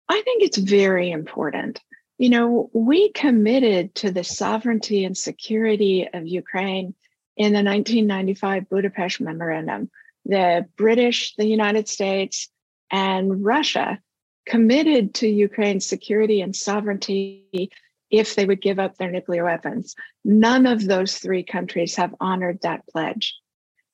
I 0.07 0.21
think 0.21 0.43
it's 0.43 0.57
very 0.57 1.11
important. 1.11 1.81
You 2.17 2.29
know, 2.29 2.69
we 2.73 3.11
committed 3.11 3.95
to 3.95 4.11
the 4.11 4.23
sovereignty 4.23 5.03
and 5.03 5.17
security 5.17 6.07
of 6.13 6.27
Ukraine 6.27 6.93
in 7.35 7.51
the 7.51 7.63
1995 7.63 8.69
Budapest 8.69 9.19
Memorandum. 9.19 9.89
The 10.25 10.65
British, 10.77 11.35
the 11.35 11.45
United 11.45 11.89
States, 11.89 12.49
and 12.89 13.43
Russia 13.43 13.99
committed 14.45 15.15
to 15.15 15.27
Ukraine's 15.27 15.85
security 15.85 16.41
and 16.41 16.55
sovereignty 16.55 17.69
if 18.09 18.35
they 18.35 18.45
would 18.45 18.61
give 18.61 18.79
up 18.79 18.97
their 18.97 19.11
nuclear 19.11 19.43
weapons. 19.43 19.95
None 20.23 20.65
of 20.65 20.85
those 20.85 21.17
three 21.17 21.43
countries 21.43 21.95
have 21.95 22.15
honored 22.19 22.59
that 22.61 22.87
pledge. 22.87 23.35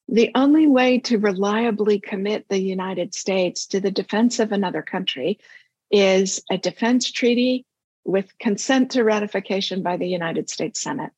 The 0.07 0.31
only 0.35 0.67
way 0.67 0.99
to 0.99 1.17
reliably 1.17 1.99
commit 1.99 2.45
the 2.49 2.59
United 2.59 3.15
States 3.15 3.65
to 3.67 3.79
the 3.79 3.91
defense 3.91 4.39
of 4.39 4.51
another 4.51 4.81
country 4.81 5.39
is 5.89 6.41
a 6.51 6.57
defense 6.57 7.11
treaty 7.11 7.65
with 8.03 8.37
consent 8.39 8.91
to 8.91 9.03
ratification 9.03 9.83
by 9.83 9.97
the 9.97 10.07
United 10.07 10.49
States 10.49 10.81
Senate. 10.81 11.11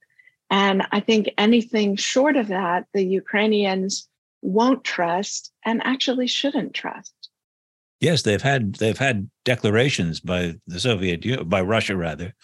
And 0.50 0.86
I 0.92 1.00
think 1.00 1.30
anything 1.38 1.96
short 1.96 2.36
of 2.36 2.50
that, 2.50 2.86
the 2.94 3.04
Ukrainians 3.04 4.08
won't 4.44 4.84
trust 4.84 5.52
and 5.66 5.82
actually 5.84 6.28
shouldn't 6.28 6.74
trust. 6.74 7.14
Yes, 8.00 8.22
they've 8.24 8.42
had 8.42 8.76
they've 8.76 8.98
had 8.98 9.30
declarations 9.46 10.20
by 10.20 10.56
the 10.68 10.80
Soviet 10.80 11.50
by 11.50 11.62
Russia 11.62 11.96
rather 11.96 12.36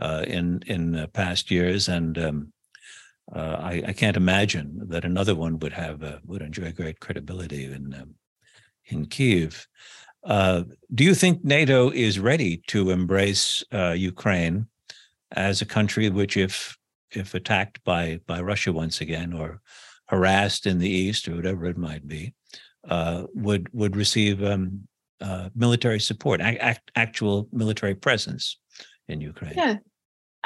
uh, 0.00 0.24
in 0.26 0.62
in 0.66 0.94
uh, 0.94 1.06
past 1.08 1.50
years, 1.50 1.88
and 1.88 2.18
um, 2.18 2.52
uh, 3.34 3.56
I, 3.60 3.82
I, 3.88 3.92
can't 3.92 4.16
imagine 4.16 4.82
that 4.88 5.04
another 5.04 5.34
one 5.34 5.58
would 5.60 5.72
have 5.72 6.02
uh, 6.02 6.18
would 6.26 6.42
enjoy 6.42 6.72
great 6.72 7.00
credibility 7.00 7.64
in 7.64 7.94
um, 7.94 8.14
in 8.86 9.06
Kiev. 9.06 9.66
Uh, 10.24 10.64
do 10.94 11.04
you 11.04 11.14
think 11.14 11.44
NATO 11.44 11.90
is 11.90 12.18
ready 12.18 12.58
to 12.66 12.90
embrace 12.90 13.64
uh, 13.72 13.92
Ukraine 13.92 14.66
as 15.32 15.62
a 15.62 15.66
country 15.66 16.10
which, 16.10 16.36
if 16.36 16.76
if 17.10 17.34
attacked 17.34 17.82
by 17.84 18.20
by 18.26 18.40
Russia 18.40 18.72
once 18.72 19.00
again 19.00 19.32
or 19.32 19.62
harassed 20.08 20.66
in 20.66 20.78
the 20.78 20.90
east 20.90 21.26
or 21.26 21.36
whatever 21.36 21.66
it 21.66 21.78
might 21.78 22.06
be, 22.06 22.34
would 23.34 23.68
would 23.72 23.96
receive 23.96 24.44
um, 24.44 24.86
military 25.54 26.00
support, 26.00 26.40
act, 26.42 26.90
actual 26.96 27.48
military 27.50 27.94
presence? 27.94 28.58
in 29.08 29.20
Ukraine? 29.20 29.54
Yeah, 29.56 29.76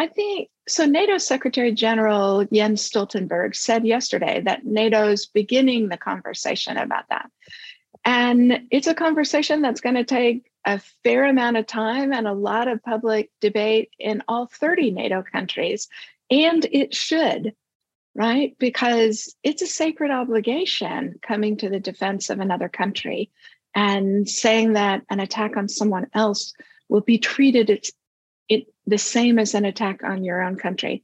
I 0.00 0.06
think 0.06 0.48
so. 0.66 0.86
NATO 0.86 1.18
Secretary 1.18 1.72
General 1.72 2.46
Jens 2.50 2.88
Stoltenberg 2.88 3.54
said 3.54 3.84
yesterday 3.84 4.40
that 4.46 4.64
NATO's 4.64 5.26
beginning 5.26 5.90
the 5.90 5.98
conversation 5.98 6.78
about 6.78 7.04
that. 7.10 7.30
And 8.02 8.62
it's 8.70 8.86
a 8.86 8.94
conversation 8.94 9.60
that's 9.60 9.82
going 9.82 9.96
to 9.96 10.04
take 10.04 10.50
a 10.64 10.80
fair 11.04 11.26
amount 11.26 11.58
of 11.58 11.66
time 11.66 12.14
and 12.14 12.26
a 12.26 12.32
lot 12.32 12.66
of 12.66 12.82
public 12.82 13.30
debate 13.42 13.90
in 13.98 14.22
all 14.26 14.46
30 14.46 14.92
NATO 14.92 15.22
countries. 15.22 15.86
And 16.30 16.64
it 16.72 16.94
should, 16.94 17.54
right? 18.14 18.56
Because 18.58 19.36
it's 19.42 19.60
a 19.60 19.66
sacred 19.66 20.10
obligation 20.10 21.16
coming 21.20 21.58
to 21.58 21.68
the 21.68 21.78
defense 21.78 22.30
of 22.30 22.40
another 22.40 22.70
country. 22.70 23.30
and 23.74 24.26
saying 24.26 24.72
that 24.72 25.02
an 25.10 25.20
attack 25.20 25.58
on 25.58 25.68
someone 25.68 26.06
else 26.14 26.54
will 26.88 27.02
be 27.02 27.18
treated 27.18 27.68
the 28.90 28.98
same 28.98 29.38
as 29.38 29.54
an 29.54 29.64
attack 29.64 30.02
on 30.04 30.24
your 30.24 30.42
own 30.42 30.56
country. 30.56 31.02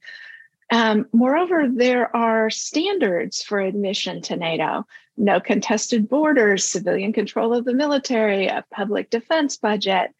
Um, 0.70 1.06
moreover, 1.12 1.68
there 1.72 2.14
are 2.14 2.50
standards 2.50 3.42
for 3.42 3.60
admission 3.60 4.20
to 4.22 4.36
NATO 4.36 4.84
no 5.16 5.40
contested 5.40 6.08
borders, 6.08 6.64
civilian 6.64 7.12
control 7.12 7.54
of 7.54 7.64
the 7.64 7.72
military, 7.72 8.46
a 8.46 8.64
public 8.70 9.10
defense 9.10 9.56
budget, 9.56 10.14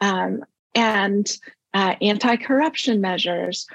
um, 0.00 0.44
and 0.74 1.36
uh, 1.74 1.94
anti 2.00 2.36
corruption 2.36 3.00
measures 3.00 3.66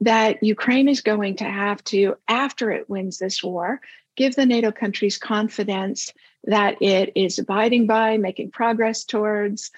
that 0.00 0.42
Ukraine 0.42 0.88
is 0.88 1.00
going 1.00 1.36
to 1.36 1.44
have 1.44 1.82
to, 1.84 2.16
after 2.28 2.70
it 2.70 2.90
wins 2.90 3.18
this 3.18 3.42
war, 3.42 3.80
give 4.16 4.34
the 4.34 4.46
NATO 4.46 4.72
countries 4.72 5.16
confidence 5.16 6.12
that 6.44 6.80
it 6.82 7.12
is 7.14 7.38
abiding 7.38 7.86
by, 7.86 8.18
making 8.18 8.50
progress 8.50 9.04
towards. 9.04 9.70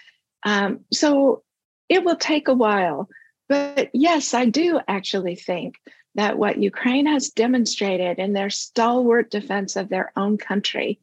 Um, 0.42 0.80
so 0.92 1.42
it 1.88 2.04
will 2.04 2.16
take 2.16 2.48
a 2.48 2.54
while. 2.54 3.08
But 3.48 3.90
yes, 3.92 4.34
I 4.34 4.46
do 4.46 4.80
actually 4.88 5.36
think 5.36 5.76
that 6.16 6.38
what 6.38 6.58
Ukraine 6.58 7.06
has 7.06 7.28
demonstrated 7.28 8.18
in 8.18 8.32
their 8.32 8.50
stalwart 8.50 9.30
defense 9.30 9.76
of 9.76 9.88
their 9.88 10.12
own 10.16 10.38
country 10.38 10.98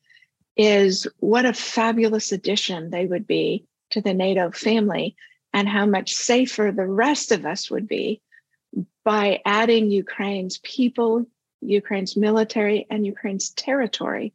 is 0.58 1.08
what 1.20 1.46
a 1.46 1.54
fabulous 1.54 2.32
addition 2.32 2.90
they 2.90 3.06
would 3.06 3.26
be 3.26 3.66
to 3.92 4.02
the 4.02 4.14
NATO 4.14 4.52
family 4.52 5.16
and 5.54 5.70
how 5.70 5.86
much 5.86 6.14
safer 6.14 6.72
the 6.72 6.86
rest 6.86 7.32
of 7.32 7.46
us 7.46 7.70
would 7.70 7.88
be 7.88 8.22
by 9.04 9.40
adding 9.46 9.92
Ukraine's 9.92 10.58
people, 10.60 11.28
Ukraine's 11.62 12.18
military, 12.18 12.88
and 12.90 13.06
Ukraine's 13.06 13.52
territory 13.52 14.34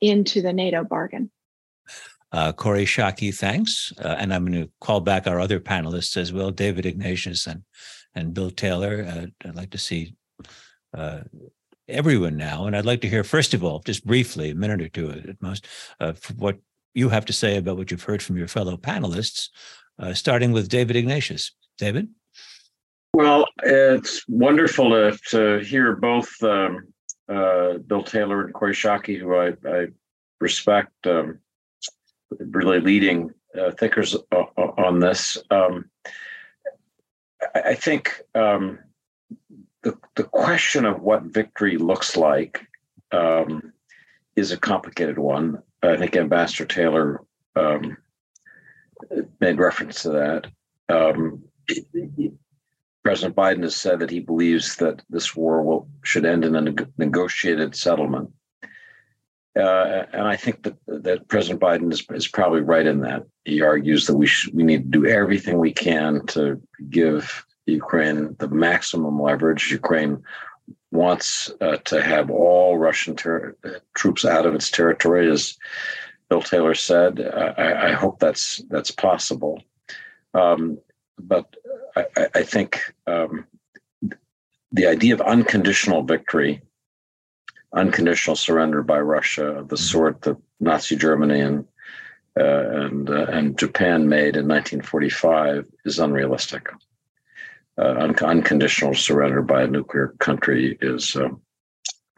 into 0.00 0.42
the 0.42 0.52
NATO 0.52 0.84
bargain. 0.84 1.30
Uh, 2.34 2.50
Kori 2.50 2.84
Schake, 2.84 3.32
thanks. 3.32 3.92
Uh, 4.04 4.16
and 4.18 4.34
I'm 4.34 4.44
going 4.44 4.60
to 4.60 4.70
call 4.80 5.00
back 5.00 5.28
our 5.28 5.38
other 5.38 5.60
panelists 5.60 6.16
as 6.16 6.32
well, 6.32 6.50
David 6.50 6.84
Ignatius 6.84 7.46
and, 7.46 7.62
and 8.16 8.34
Bill 8.34 8.50
Taylor. 8.50 9.06
Uh, 9.08 9.48
I'd 9.48 9.54
like 9.54 9.70
to 9.70 9.78
see 9.78 10.16
uh, 10.92 11.20
everyone 11.88 12.36
now. 12.36 12.66
And 12.66 12.76
I'd 12.76 12.86
like 12.86 13.02
to 13.02 13.08
hear, 13.08 13.22
first 13.22 13.54
of 13.54 13.62
all, 13.62 13.78
just 13.86 14.04
briefly, 14.04 14.50
a 14.50 14.54
minute 14.56 14.82
or 14.82 14.88
two 14.88 15.10
at 15.10 15.40
most, 15.40 15.68
uh, 16.00 16.14
what 16.36 16.58
you 16.92 17.08
have 17.08 17.24
to 17.26 17.32
say 17.32 17.56
about 17.56 17.76
what 17.76 17.92
you've 17.92 18.02
heard 18.02 18.20
from 18.20 18.36
your 18.36 18.48
fellow 18.48 18.76
panelists, 18.76 19.50
uh, 20.00 20.12
starting 20.12 20.50
with 20.50 20.68
David 20.68 20.96
Ignatius. 20.96 21.52
David? 21.78 22.08
Well, 23.12 23.46
it's 23.62 24.24
wonderful 24.26 24.90
to, 24.90 25.16
to 25.30 25.58
hear 25.58 25.94
both 25.94 26.30
um, 26.42 26.88
Bill 27.28 28.02
Taylor 28.02 28.44
and 28.44 28.52
Kori 28.52 28.74
Schake, 28.74 29.20
who 29.20 29.36
I, 29.36 29.52
I 29.64 29.86
respect. 30.40 30.90
Um, 31.06 31.38
really 32.38 32.80
leading 32.80 33.32
uh, 33.58 33.70
thinkers 33.72 34.16
on 34.56 35.00
this. 35.00 35.38
Um, 35.50 35.90
I, 37.54 37.60
I, 37.60 37.74
think 37.74 38.20
um, 38.34 38.78
the 39.82 39.96
the 40.16 40.24
question 40.24 40.84
of 40.84 41.00
what 41.00 41.22
victory 41.22 41.76
looks 41.76 42.16
like 42.16 42.66
um, 43.12 43.72
is 44.36 44.52
a 44.52 44.56
complicated 44.56 45.18
one. 45.18 45.62
I 45.82 45.96
think 45.96 46.16
Ambassador 46.16 46.64
Taylor 46.64 47.20
um, 47.56 47.96
made 49.40 49.58
reference 49.58 50.02
to 50.02 50.10
that. 50.10 50.46
Um, 50.88 51.44
President 53.04 53.36
Biden 53.36 53.62
has 53.62 53.76
said 53.76 53.98
that 53.98 54.10
he 54.10 54.20
believes 54.20 54.76
that 54.76 55.02
this 55.10 55.36
war 55.36 55.62
will 55.62 55.88
should 56.02 56.24
end 56.24 56.44
in 56.44 56.56
a 56.56 56.74
negotiated 56.96 57.76
settlement. 57.76 58.30
Uh, 59.56 60.04
and 60.12 60.22
I 60.22 60.36
think 60.36 60.64
that 60.64 60.76
that 60.88 61.28
President 61.28 61.60
Biden 61.60 61.92
is, 61.92 62.04
is 62.10 62.26
probably 62.26 62.60
right 62.60 62.86
in 62.86 63.00
that. 63.00 63.24
He 63.44 63.62
argues 63.62 64.06
that 64.06 64.16
we 64.16 64.26
should, 64.26 64.52
we 64.52 64.64
need 64.64 64.90
to 64.90 64.98
do 64.98 65.06
everything 65.06 65.58
we 65.58 65.72
can 65.72 66.26
to 66.28 66.60
give 66.90 67.46
Ukraine 67.66 68.34
the 68.40 68.48
maximum 68.48 69.20
leverage. 69.22 69.70
Ukraine 69.70 70.22
wants 70.90 71.52
uh, 71.60 71.76
to 71.84 72.02
have 72.02 72.30
all 72.30 72.78
Russian 72.78 73.14
ter- 73.14 73.56
troops 73.94 74.24
out 74.24 74.46
of 74.46 74.54
its 74.54 74.70
territory, 74.70 75.30
as 75.30 75.56
Bill 76.28 76.42
Taylor 76.42 76.74
said. 76.74 77.20
I, 77.20 77.90
I 77.90 77.92
hope 77.92 78.18
that's 78.18 78.62
that's 78.70 78.90
possible, 78.90 79.62
um, 80.34 80.78
but 81.18 81.54
I, 81.96 82.06
I 82.34 82.42
think 82.42 82.80
um, 83.06 83.46
the 84.72 84.86
idea 84.86 85.14
of 85.14 85.20
unconditional 85.20 86.02
victory 86.02 86.60
unconditional 87.74 88.36
surrender 88.36 88.82
by 88.82 89.00
Russia 89.00 89.46
of 89.46 89.68
the 89.68 89.76
mm-hmm. 89.76 89.84
sort 89.84 90.22
that 90.22 90.36
Nazi 90.60 90.96
Germany 90.96 91.40
and 91.40 91.66
uh, 92.38 92.68
and 92.70 93.10
uh, 93.10 93.26
and 93.26 93.58
Japan 93.58 94.08
made 94.08 94.36
in 94.36 94.48
1945 94.48 95.68
is 95.84 95.98
unrealistic. 95.98 96.68
Uh, 97.78 97.94
un- 97.98 98.16
unconditional 98.16 98.94
surrender 98.94 99.42
by 99.42 99.62
a 99.62 99.68
nuclear 99.68 100.14
country 100.18 100.78
is, 100.80 101.16
um, 101.16 101.40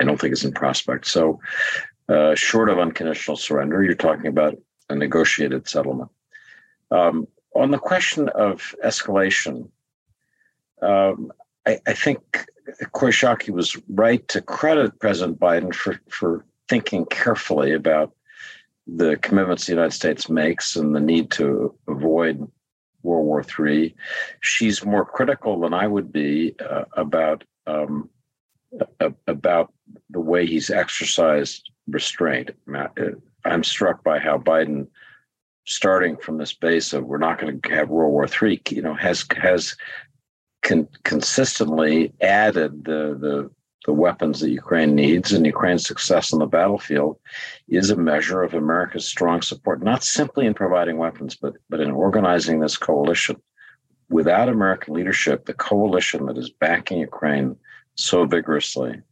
I 0.00 0.04
don't 0.04 0.20
think, 0.20 0.32
is 0.32 0.44
in 0.44 0.52
prospect. 0.52 1.06
So, 1.06 1.40
uh, 2.08 2.34
short 2.34 2.68
of 2.68 2.78
unconditional 2.78 3.36
surrender, 3.36 3.82
you're 3.82 3.94
talking 3.94 4.26
about 4.26 4.56
a 4.88 4.94
negotiated 4.94 5.68
settlement. 5.68 6.10
Um, 6.90 7.26
on 7.54 7.70
the 7.70 7.78
question 7.78 8.28
of 8.30 8.74
escalation, 8.84 9.68
um, 10.82 11.32
I, 11.66 11.80
I 11.86 11.94
think 11.94 12.46
Kori 12.92 13.12
Schake 13.12 13.48
was 13.50 13.76
right 13.88 14.26
to 14.28 14.40
credit 14.40 14.98
President 14.98 15.38
Biden 15.38 15.74
for, 15.74 16.00
for 16.08 16.44
thinking 16.68 17.04
carefully 17.06 17.72
about 17.72 18.12
the 18.86 19.16
commitments 19.16 19.66
the 19.66 19.72
United 19.72 19.92
States 19.92 20.28
makes 20.28 20.76
and 20.76 20.94
the 20.94 21.00
need 21.00 21.30
to 21.32 21.74
avoid 21.88 22.48
World 23.02 23.26
War 23.26 23.44
III. 23.58 23.94
She's 24.40 24.84
more 24.84 25.04
critical 25.04 25.60
than 25.60 25.74
I 25.74 25.86
would 25.86 26.12
be 26.12 26.54
uh, 26.60 26.84
about 26.92 27.44
um, 27.66 28.10
about 29.26 29.72
the 30.10 30.20
way 30.20 30.46
he's 30.46 30.70
exercised 30.70 31.70
restraint. 31.88 32.50
Uh, 32.72 32.88
I'm 33.44 33.64
struck 33.64 34.04
by 34.04 34.18
how 34.18 34.38
Biden, 34.38 34.88
starting 35.64 36.16
from 36.16 36.38
this 36.38 36.52
base 36.52 36.92
of 36.92 37.04
we're 37.04 37.18
not 37.18 37.40
going 37.40 37.60
to 37.60 37.74
have 37.74 37.88
World 37.88 38.12
War 38.12 38.26
III, 38.26 38.60
you 38.70 38.82
know, 38.82 38.94
has 38.94 39.24
has 39.36 39.76
con- 40.66 40.88
consistently 41.04 42.12
added 42.20 42.84
the, 42.84 43.16
the 43.18 43.50
the 43.86 43.92
weapons 43.92 44.40
that 44.40 44.50
Ukraine 44.50 44.96
needs, 44.96 45.32
and 45.32 45.46
Ukraine's 45.46 45.86
success 45.86 46.32
on 46.32 46.40
the 46.40 46.46
battlefield 46.46 47.20
is 47.68 47.88
a 47.88 47.96
measure 47.96 48.42
of 48.42 48.52
America's 48.52 49.06
strong 49.06 49.40
support, 49.42 49.80
not 49.80 50.02
simply 50.02 50.44
in 50.44 50.54
providing 50.54 50.98
weapons, 50.98 51.36
but 51.36 51.54
but 51.70 51.80
in 51.80 51.92
organizing 51.92 52.58
this 52.58 52.76
coalition. 52.76 53.36
Without 54.08 54.48
American 54.48 54.94
leadership, 54.94 55.44
the 55.44 55.54
coalition 55.54 56.26
that 56.26 56.36
is 56.36 56.50
backing 56.50 56.98
Ukraine 56.98 57.56
so 57.94 58.24
vigorously 58.24 59.02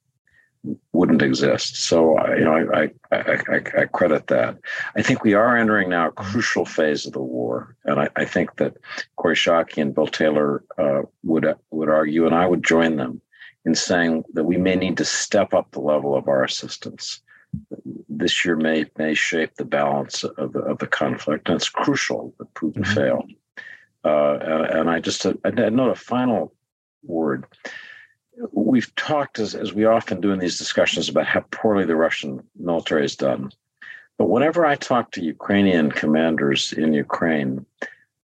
wouldn't 0.92 1.22
exist. 1.22 1.76
So 1.76 2.16
you 2.34 2.44
know, 2.44 2.70
I, 2.72 2.90
I, 3.12 3.16
I, 3.16 3.82
I, 3.82 3.84
credit 3.86 4.28
that. 4.28 4.58
I 4.96 5.02
think 5.02 5.22
we 5.22 5.34
are 5.34 5.56
entering 5.56 5.90
now 5.90 6.08
a 6.08 6.12
crucial 6.12 6.64
phase 6.64 7.06
of 7.06 7.12
the 7.12 7.20
war, 7.20 7.76
and 7.84 8.00
I, 8.00 8.08
I 8.16 8.24
think 8.24 8.56
that 8.56 8.76
Kori 9.16 9.34
Schake 9.34 9.76
and 9.76 9.94
Bill 9.94 10.06
Taylor 10.06 10.64
uh, 10.78 11.02
would 11.22 11.46
would 11.70 11.88
argue, 11.88 12.26
and 12.26 12.34
I 12.34 12.46
would 12.46 12.64
join 12.64 12.96
them 12.96 13.20
in 13.64 13.74
saying 13.74 14.24
that 14.34 14.44
we 14.44 14.56
may 14.56 14.76
need 14.76 14.96
to 14.98 15.04
step 15.04 15.54
up 15.54 15.70
the 15.70 15.80
level 15.80 16.14
of 16.14 16.28
our 16.28 16.44
assistance. 16.44 17.20
This 18.08 18.44
year 18.44 18.56
may 18.56 18.86
may 18.96 19.14
shape 19.14 19.54
the 19.56 19.64
balance 19.64 20.24
of 20.24 20.52
the, 20.52 20.60
of 20.60 20.78
the 20.78 20.86
conflict, 20.86 21.48
and 21.48 21.56
it's 21.56 21.68
crucial 21.68 22.34
that 22.38 22.52
Putin 22.54 22.84
mm-hmm. 22.84 22.94
fail. 22.94 23.26
Uh, 24.04 24.38
and, 24.42 24.80
and, 24.80 24.90
I 24.90 25.00
just 25.00 25.24
I 25.24 25.50
note 25.50 25.90
a 25.90 25.94
final 25.94 26.52
word 27.04 27.46
we've 28.52 28.94
talked 28.96 29.38
as, 29.38 29.54
as 29.54 29.72
we 29.72 29.84
often 29.84 30.20
do 30.20 30.32
in 30.32 30.38
these 30.38 30.58
discussions 30.58 31.08
about 31.08 31.26
how 31.26 31.40
poorly 31.50 31.84
the 31.84 31.96
Russian 31.96 32.42
military 32.56 33.02
has 33.02 33.16
done. 33.16 33.50
But 34.18 34.28
whenever 34.28 34.64
I 34.64 34.76
talk 34.76 35.10
to 35.12 35.24
Ukrainian 35.24 35.90
commanders 35.90 36.72
in 36.72 36.92
Ukraine, 36.92 37.66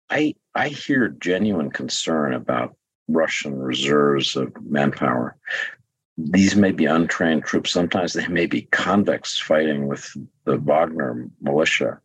I 0.10 0.36
I 0.56 0.70
hear 0.70 1.10
genuine 1.10 1.70
concern 1.70 2.34
about 2.34 2.76
Russian 3.08 3.60
reserves 3.60 4.36
of 4.36 4.54
manpower. 4.66 5.36
These 6.18 6.56
may 6.56 6.72
be 6.72 6.86
untrained 6.86 7.44
troops. 7.44 7.72
Sometimes 7.72 8.14
they 8.14 8.28
may 8.28 8.48
be 8.48 8.64
convicts 8.72 9.40
fighting 9.40 9.88
with 9.88 10.18
the 10.46 10.58
Wagner 10.58 11.30
militia. 11.42 12.02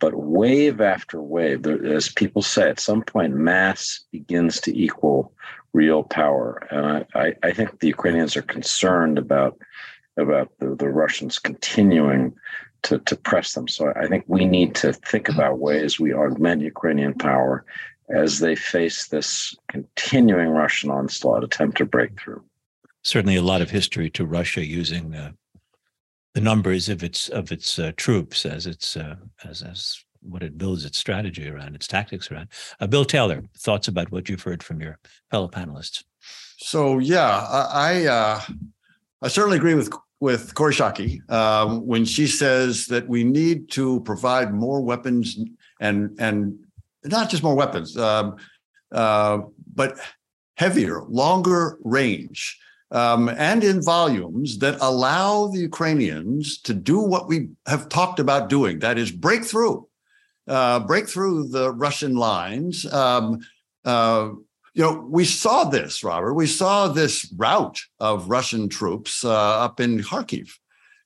But 0.00 0.14
wave 0.14 0.82
after 0.82 1.22
wave, 1.22 1.66
as 1.66 2.10
people 2.10 2.42
say, 2.42 2.68
at 2.68 2.78
some 2.78 3.02
point, 3.02 3.32
mass 3.32 4.04
begins 4.12 4.60
to 4.62 4.78
equal 4.78 5.32
real 5.74 6.04
power. 6.04 6.62
And 6.70 7.04
I, 7.14 7.34
I, 7.42 7.52
think 7.52 7.80
the 7.80 7.88
Ukrainians 7.88 8.36
are 8.36 8.42
concerned 8.42 9.18
about 9.18 9.58
about 10.16 10.52
the, 10.60 10.76
the 10.76 10.88
Russians 10.88 11.38
continuing 11.38 12.32
to, 12.84 12.98
to 13.00 13.16
press 13.16 13.52
them. 13.54 13.66
So 13.66 13.92
I 13.96 14.06
think 14.06 14.24
we 14.28 14.44
need 14.44 14.74
to 14.76 14.92
think 14.92 15.28
about 15.28 15.58
ways 15.58 15.98
we 15.98 16.14
augment 16.14 16.62
Ukrainian 16.62 17.14
power 17.14 17.64
as 18.08 18.38
they 18.38 18.54
face 18.54 19.08
this 19.08 19.56
continuing 19.68 20.50
Russian 20.50 20.90
onslaught, 20.90 21.42
attempt 21.42 21.78
to 21.78 21.84
break 21.84 22.20
through. 22.20 22.44
Certainly, 23.02 23.36
a 23.36 23.42
lot 23.42 23.60
of 23.60 23.70
history 23.70 24.08
to 24.10 24.24
Russia 24.24 24.64
using 24.64 25.14
uh, 25.14 25.32
the 26.34 26.40
numbers 26.40 26.88
of 26.88 27.02
its 27.02 27.28
of 27.28 27.50
its 27.50 27.78
uh, 27.78 27.92
troops 27.96 28.46
as 28.46 28.66
its 28.66 28.96
uh, 28.96 29.16
as 29.44 29.62
as 29.62 30.03
what 30.24 30.42
it 30.42 30.58
builds 30.58 30.84
its 30.84 30.98
strategy 30.98 31.48
around, 31.48 31.74
its 31.74 31.86
tactics 31.86 32.30
around. 32.30 32.48
Uh, 32.80 32.86
Bill 32.86 33.04
Taylor, 33.04 33.42
thoughts 33.58 33.88
about 33.88 34.10
what 34.10 34.28
you've 34.28 34.42
heard 34.42 34.62
from 34.62 34.80
your 34.80 34.98
fellow 35.30 35.48
panelists? 35.48 36.04
So 36.58 36.98
yeah, 36.98 37.46
I 37.50 37.66
I, 37.72 38.06
uh, 38.06 38.40
I 39.22 39.28
certainly 39.28 39.58
agree 39.58 39.74
with 39.74 39.92
with 40.20 40.54
Kori 40.54 40.72
Schake 40.72 41.30
um, 41.30 41.86
when 41.86 42.04
she 42.04 42.26
says 42.26 42.86
that 42.86 43.06
we 43.06 43.24
need 43.24 43.70
to 43.72 44.00
provide 44.00 44.54
more 44.54 44.80
weapons 44.80 45.38
and 45.80 46.16
and 46.18 46.58
not 47.04 47.28
just 47.28 47.42
more 47.42 47.54
weapons, 47.54 47.96
um, 47.98 48.36
uh, 48.92 49.38
but 49.74 49.98
heavier, 50.56 51.02
longer 51.02 51.78
range. 51.84 52.58
Um, 52.90 53.28
and 53.28 53.64
in 53.64 53.82
volumes 53.82 54.58
that 54.58 54.78
allow 54.80 55.48
the 55.48 55.58
Ukrainians 55.58 56.60
to 56.62 56.72
do 56.72 57.00
what 57.00 57.26
we 57.26 57.48
have 57.66 57.88
talked 57.88 58.20
about 58.20 58.48
doing 58.48 58.78
that 58.78 58.98
is 58.98 59.10
break 59.10 59.44
through, 59.44 59.88
uh, 60.48 60.80
break 60.80 61.08
through 61.08 61.48
the 61.48 61.72
Russian 61.72 62.16
lines. 62.16 62.90
Um, 62.92 63.40
uh, 63.84 64.30
you 64.74 64.82
know, 64.82 65.06
we 65.08 65.24
saw 65.24 65.64
this, 65.64 66.02
Robert. 66.02 66.34
We 66.34 66.46
saw 66.46 66.88
this 66.88 67.32
rout 67.36 67.80
of 68.00 68.28
Russian 68.28 68.68
troops 68.68 69.24
uh, 69.24 69.30
up 69.32 69.80
in 69.80 70.00
Kharkiv, 70.00 70.50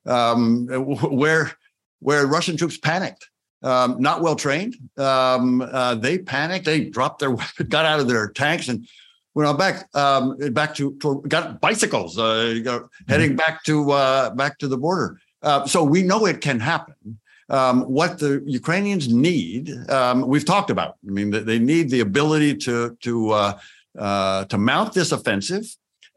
um, 0.07 0.67
where 1.11 1.53
where 2.01 2.27
Russian 2.27 2.57
troops 2.57 2.79
panicked, 2.79 3.29
um, 3.63 4.01
not 4.01 4.23
well 4.23 4.37
trained. 4.37 4.77
Um, 4.97 5.61
uh, 5.61 5.97
they 5.97 6.19
panicked. 6.19 6.65
They 6.65 6.85
dropped 6.85 7.21
their 7.21 7.37
got 7.69 7.85
out 7.85 8.01
of 8.01 8.09
their 8.09 8.31
tanks, 8.31 8.69
and 8.69 8.89
went 9.35 9.49
on 9.49 9.57
back 9.57 9.95
um, 9.95 10.37
back 10.53 10.75
to, 10.75 10.97
to, 10.99 11.23
got 11.29 11.61
bicycles, 11.61 12.19
uh, 12.19 12.55
know, 12.63 12.89
heading 13.07 13.31
mm-hmm. 13.31 13.37
back 13.37 13.63
to 13.65 13.91
uh, 13.93 14.31
back 14.31 14.59
to 14.59 14.69
the 14.69 14.79
border. 14.79 15.21
Uh, 15.43 15.67
so 15.67 15.85
we 15.85 16.03
know 16.03 16.27
it 16.27 16.41
can 16.41 16.59
happen. 16.59 17.21
Um, 17.51 17.83
what 17.83 18.19
the 18.19 18.43
Ukrainians 18.47 19.09
need, 19.09 19.71
um, 19.91 20.27
we've 20.27 20.45
talked 20.45 20.71
about. 20.71 20.97
I 21.07 21.11
mean, 21.11 21.31
they 21.31 21.59
need 21.59 21.89
the 21.89 22.01
ability 22.01 22.57
to 22.67 22.97
to 23.01 23.31
uh, 23.31 23.59
uh, 23.99 24.45
to 24.45 24.59
mount 24.59 24.93
this 24.93 25.13
offensive 25.13 25.65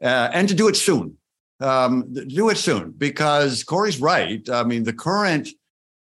uh, 0.02 0.28
and 0.32 0.48
to 0.48 0.54
do 0.54 0.68
it 0.68 0.76
soon. 0.76 1.16
Um, 1.60 2.12
do 2.12 2.48
it 2.48 2.58
soon 2.58 2.92
because 2.98 3.64
Kori's 3.64 4.00
right. 4.00 4.46
I 4.50 4.64
mean, 4.64 4.82
the 4.82 4.92
current 4.92 5.48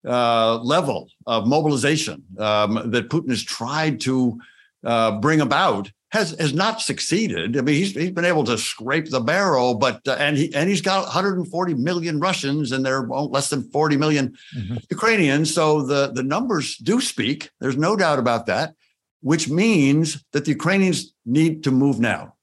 uh, 0.06 0.58
level 0.58 1.10
of 1.26 1.48
mobilization 1.48 2.24
um, 2.38 2.92
that 2.92 3.10
Putin 3.10 3.30
has 3.30 3.44
tried 3.44 4.02
to 4.02 4.40
uh, 4.84 5.20
bring 5.20 5.42
about 5.42 5.92
has 6.14 6.36
has 6.40 6.54
not 6.54 6.80
succeeded. 6.80 7.58
I 7.58 7.62
mean, 7.62 7.74
he's 7.74 7.94
he's 7.94 8.12
been 8.12 8.24
able 8.24 8.44
to 8.44 8.56
scrape 8.56 9.10
the 9.10 9.20
barrel, 9.20 9.74
but 9.74 10.08
uh, 10.08 10.16
and 10.20 10.38
he 10.38 10.54
and 10.54 10.70
he's 10.70 10.80
got 10.80 11.02
140 11.06 11.74
million 11.74 12.20
Russians, 12.20 12.72
and 12.72 12.86
there 12.86 12.98
are 13.00 13.22
less 13.24 13.50
than 13.50 13.64
40 13.72 13.98
million 13.98 14.38
mm-hmm. 14.56 14.78
Ukrainians. 14.92 15.52
So 15.52 15.82
the 15.82 16.12
the 16.14 16.22
numbers 16.22 16.78
do 16.78 17.02
speak. 17.02 17.50
There's 17.60 17.78
no 17.78 17.96
doubt 17.96 18.20
about 18.20 18.46
that. 18.46 18.76
Which 19.22 19.50
means 19.50 20.24
that 20.34 20.46
the 20.46 20.52
Ukrainians 20.52 21.14
need 21.26 21.64
to 21.64 21.72
move 21.72 22.00
now. 22.00 22.36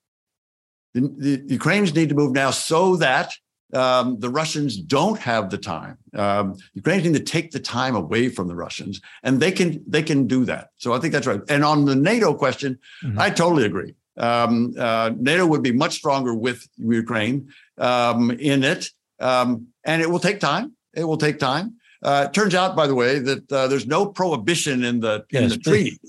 The, 0.95 1.03
the 1.47 1.55
Ukrainians 1.61 1.95
need 1.95 2.09
to 2.09 2.17
move 2.17 2.33
now 2.33 2.51
so 2.51 2.97
that 2.97 3.35
um, 3.73 4.19
the 4.19 4.29
Russians 4.29 4.77
don't 4.77 5.19
have 5.19 5.51
the 5.51 5.59
time. 5.59 5.99
Um, 6.15 6.57
Ukrainians 6.75 7.07
need 7.13 7.27
to 7.27 7.33
take 7.33 7.51
the 7.51 7.61
time 7.61 7.95
away 7.95 8.29
from 8.29 8.49
the 8.49 8.55
Russians, 8.55 9.01
and 9.23 9.41
they 9.41 9.53
can 9.53 9.83
they 9.87 10.03
can 10.03 10.27
do 10.27 10.45
that. 10.47 10.71
So 10.77 10.93
I 10.93 10.99
think 10.99 11.13
that's 11.13 11.27
right. 11.27 11.41
And 11.49 11.65
on 11.65 11.85
the 11.85 11.97
NATO 11.97 12.35
question, 12.35 12.79
mm-hmm. 13.05 13.19
I 13.19 13.31
totally 13.31 13.65
agree. 13.65 13.95
Um, 14.17 14.75
uh, 14.79 15.11
NATO 15.17 15.47
would 15.47 15.63
be 15.63 15.73
much 15.73 15.95
stronger 15.95 16.35
with 16.35 16.69
Ukraine 16.77 17.49
um, 17.79 18.31
in 18.33 18.65
it, 18.65 18.91
um, 19.21 19.69
and 19.85 20.03
it 20.03 20.11
will 20.11 20.19
take 20.19 20.41
time. 20.41 20.75
It 20.95 21.05
will 21.05 21.17
take 21.17 21.39
time. 21.39 21.77
Uh, 22.03 22.27
it 22.29 22.35
turns 22.35 22.55
out, 22.55 22.75
by 22.75 22.87
the 22.87 22.95
way, 22.95 23.19
that 23.19 23.53
uh, 23.53 23.67
there's 23.69 23.87
no 23.87 24.07
prohibition 24.07 24.85
in 24.85 25.01
the, 25.01 25.25
yes, 25.31 25.43
in 25.43 25.49
the 25.51 25.59
treaty. 25.59 26.01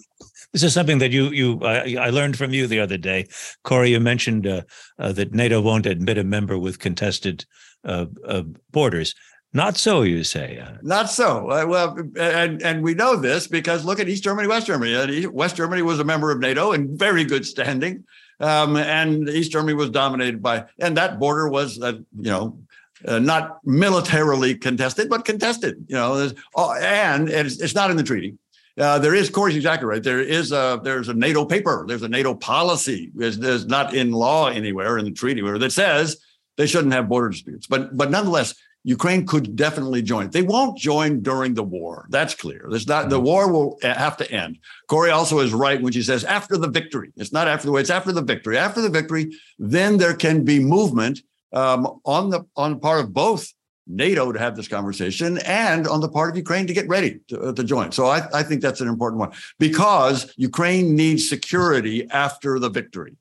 This 0.53 0.63
is 0.63 0.73
something 0.73 0.97
that 0.99 1.11
you 1.11 1.29
you 1.29 1.59
I, 1.63 1.95
I 1.99 2.09
learned 2.09 2.37
from 2.37 2.53
you 2.53 2.67
the 2.67 2.79
other 2.79 2.97
day, 2.97 3.27
Kori. 3.63 3.91
You 3.91 3.99
mentioned 3.99 4.45
uh, 4.45 4.63
uh, 4.99 5.13
that 5.13 5.33
NATO 5.33 5.61
won't 5.61 5.85
admit 5.85 6.17
a 6.17 6.23
member 6.23 6.57
with 6.57 6.79
contested 6.79 7.45
uh, 7.85 8.07
uh 8.27 8.43
borders. 8.71 9.15
Not 9.53 9.75
so, 9.75 10.03
you 10.03 10.23
say. 10.23 10.59
Uh. 10.59 10.77
Not 10.81 11.09
so. 11.09 11.49
Uh, 11.49 11.65
well, 11.67 11.97
and 12.17 12.61
and 12.61 12.83
we 12.83 12.93
know 12.93 13.15
this 13.15 13.47
because 13.47 13.85
look 13.85 13.99
at 13.99 14.09
East 14.09 14.23
Germany, 14.23 14.47
West 14.47 14.67
Germany. 14.67 15.27
West 15.27 15.55
Germany 15.55 15.81
was 15.81 15.99
a 15.99 16.05
member 16.05 16.31
of 16.31 16.39
NATO 16.39 16.71
in 16.73 16.97
very 16.97 17.23
good 17.23 17.45
standing, 17.45 18.03
um, 18.39 18.75
and 18.77 19.29
East 19.29 19.51
Germany 19.51 19.73
was 19.73 19.89
dominated 19.89 20.41
by, 20.41 20.65
and 20.79 20.95
that 20.97 21.19
border 21.19 21.49
was, 21.49 21.77
you 21.77 22.05
know, 22.13 22.57
uh, 23.05 23.19
not 23.19 23.59
militarily 23.65 24.55
contested, 24.55 25.09
but 25.09 25.25
contested. 25.25 25.85
You 25.87 25.95
know, 25.95 26.31
and 26.57 27.29
it's, 27.29 27.59
it's 27.61 27.75
not 27.75 27.91
in 27.91 27.97
the 27.97 28.03
treaty. 28.03 28.35
Uh, 28.77 28.99
there 28.99 29.13
is, 29.13 29.29
Kori's 29.29 29.55
exactly 29.55 29.85
right. 29.85 30.01
There 30.01 30.21
is 30.21 30.51
a 30.51 30.79
there's 30.83 31.09
a 31.09 31.13
NATO 31.13 31.45
paper. 31.45 31.85
There's 31.87 32.03
a 32.03 32.09
NATO 32.09 32.33
policy. 32.33 33.11
There's, 33.13 33.37
there's 33.37 33.65
not 33.65 33.93
in 33.93 34.11
law 34.11 34.47
anywhere 34.47 34.97
in 34.97 35.05
the 35.05 35.11
treaty 35.11 35.41
where 35.41 35.57
that 35.57 35.71
says 35.71 36.17
they 36.57 36.67
shouldn't 36.67 36.93
have 36.93 37.09
border 37.09 37.29
disputes. 37.29 37.67
But 37.67 37.97
but 37.97 38.11
nonetheless, 38.11 38.55
Ukraine 38.83 39.27
could 39.27 39.55
definitely 39.55 40.01
join. 40.01 40.29
They 40.29 40.41
won't 40.41 40.77
join 40.77 41.21
during 41.21 41.53
the 41.53 41.63
war. 41.63 42.07
That's 42.09 42.33
clear. 42.33 42.65
There's 42.69 42.87
not 42.87 43.09
the 43.09 43.17
mm-hmm. 43.17 43.25
war 43.25 43.51
will 43.51 43.77
have 43.83 44.17
to 44.17 44.31
end. 44.31 44.57
Kori 44.87 45.11
also 45.11 45.39
is 45.39 45.53
right 45.53 45.81
when 45.81 45.93
she 45.93 46.01
says 46.01 46.23
after 46.23 46.57
the 46.57 46.69
victory. 46.69 47.11
It's 47.15 47.33
not 47.33 47.47
after 47.47 47.67
the 47.67 47.73
way. 47.73 47.81
It's 47.81 47.89
after 47.89 48.11
the 48.11 48.23
victory. 48.23 48.57
After 48.57 48.81
the 48.81 48.89
victory, 48.89 49.33
then 49.59 49.97
there 49.97 50.15
can 50.15 50.43
be 50.43 50.59
movement 50.59 51.19
um, 51.53 51.99
on 52.05 52.29
the 52.29 52.45
on 52.55 52.73
the 52.73 52.79
part 52.79 53.01
of 53.01 53.13
both 53.13 53.51
NATO 53.91 54.31
to 54.31 54.39
have 54.39 54.55
this 54.55 54.67
conversation 54.67 55.37
and 55.39 55.87
on 55.87 55.99
the 56.01 56.09
part 56.09 56.31
of 56.31 56.37
Ukraine 56.37 56.67
to 56.67 56.73
get 56.73 56.87
ready 56.87 57.19
to, 57.27 57.39
uh, 57.39 57.53
to 57.53 57.63
join. 57.63 57.91
So 57.91 58.07
I, 58.07 58.27
I, 58.33 58.43
think 58.43 58.61
that's 58.61 58.81
an 58.81 58.87
important 58.87 59.19
one 59.19 59.31
because 59.59 60.33
Ukraine 60.37 60.95
needs 60.95 61.27
security 61.27 62.09
after 62.09 62.57
the 62.59 62.69
victory. 62.69 63.15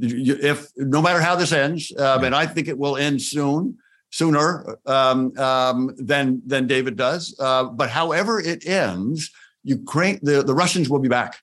If 0.00 0.70
no 0.76 1.00
matter 1.02 1.20
how 1.20 1.36
this 1.36 1.52
ends, 1.52 1.92
um, 1.98 2.24
and 2.24 2.34
I 2.34 2.46
think 2.46 2.68
it 2.68 2.78
will 2.78 2.96
end 2.96 3.22
soon, 3.22 3.78
sooner 4.10 4.78
um, 4.86 5.36
um, 5.38 5.94
than 5.96 6.42
than 6.46 6.66
David 6.66 6.96
does. 6.96 7.34
Uh, 7.38 7.64
but 7.64 7.90
however 7.90 8.40
it 8.40 8.66
ends, 8.66 9.30
Ukraine, 9.62 10.18
the, 10.22 10.42
the 10.42 10.54
Russians 10.54 10.88
will 10.88 10.98
be 10.98 11.08
back. 11.08 11.36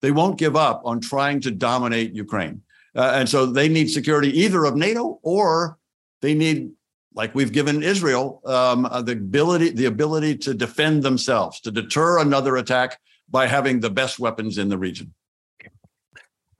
They 0.00 0.10
won't 0.10 0.36
give 0.36 0.56
up 0.56 0.82
on 0.84 1.00
trying 1.00 1.40
to 1.42 1.52
dominate 1.52 2.12
Ukraine, 2.12 2.62
uh, 2.96 3.12
and 3.14 3.28
so 3.28 3.46
they 3.46 3.68
need 3.68 3.88
security 3.88 4.30
either 4.40 4.64
of 4.64 4.74
NATO 4.74 5.20
or 5.22 5.78
they 6.22 6.34
need 6.34 6.72
like 7.14 7.34
we've 7.34 7.52
given 7.52 7.82
Israel 7.82 8.40
um, 8.44 8.86
uh, 8.86 9.02
the 9.02 9.12
ability 9.12 9.70
the 9.70 9.86
ability 9.86 10.36
to 10.38 10.54
defend 10.54 11.02
themselves, 11.02 11.60
to 11.60 11.70
deter 11.70 12.18
another 12.18 12.56
attack 12.56 12.98
by 13.28 13.46
having 13.46 13.80
the 13.80 13.90
best 13.90 14.18
weapons 14.18 14.58
in 14.58 14.68
the 14.68 14.78
region. 14.78 15.12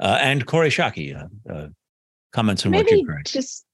Uh, 0.00 0.18
and 0.20 0.46
Kori 0.46 0.70
Schake, 0.70 1.14
uh, 1.14 1.52
uh, 1.52 1.68
comments 2.32 2.64
on 2.64 2.72
Maybe 2.72 2.84
what 2.84 2.98
you've 2.98 3.08
heard. 3.08 3.26
Just 3.26 3.64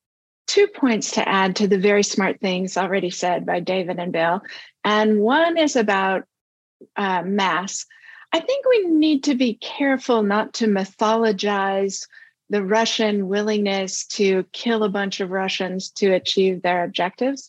two 0.47 0.67
points 0.67 1.13
to 1.13 1.29
add 1.29 1.57
to 1.57 1.69
the 1.69 1.79
very 1.79 2.03
smart 2.03 2.41
things 2.41 2.77
already 2.77 3.11
said 3.11 3.47
by 3.47 3.61
David 3.61 3.99
and 3.99 4.13
Bill, 4.13 4.43
and 4.85 5.21
one 5.21 5.57
is 5.57 5.77
about 5.77 6.25
uh, 6.97 7.23
mass. 7.23 7.87
I 8.33 8.41
think 8.41 8.67
we 8.67 8.89
need 8.89 9.25
to 9.25 9.35
be 9.35 9.55
careful 9.55 10.23
not 10.23 10.53
to 10.55 10.67
mythologize 10.67 12.07
the 12.51 12.65
Russian 12.65 13.29
willingness 13.29 14.07
to 14.07 14.45
kill 14.53 14.85
a 14.85 14.89
bunch 14.89 15.21
of 15.21 15.31
Russians 15.31 15.91
to 15.93 16.13
achieve 16.13 16.63
their 16.63 16.85
objectives. 16.85 17.49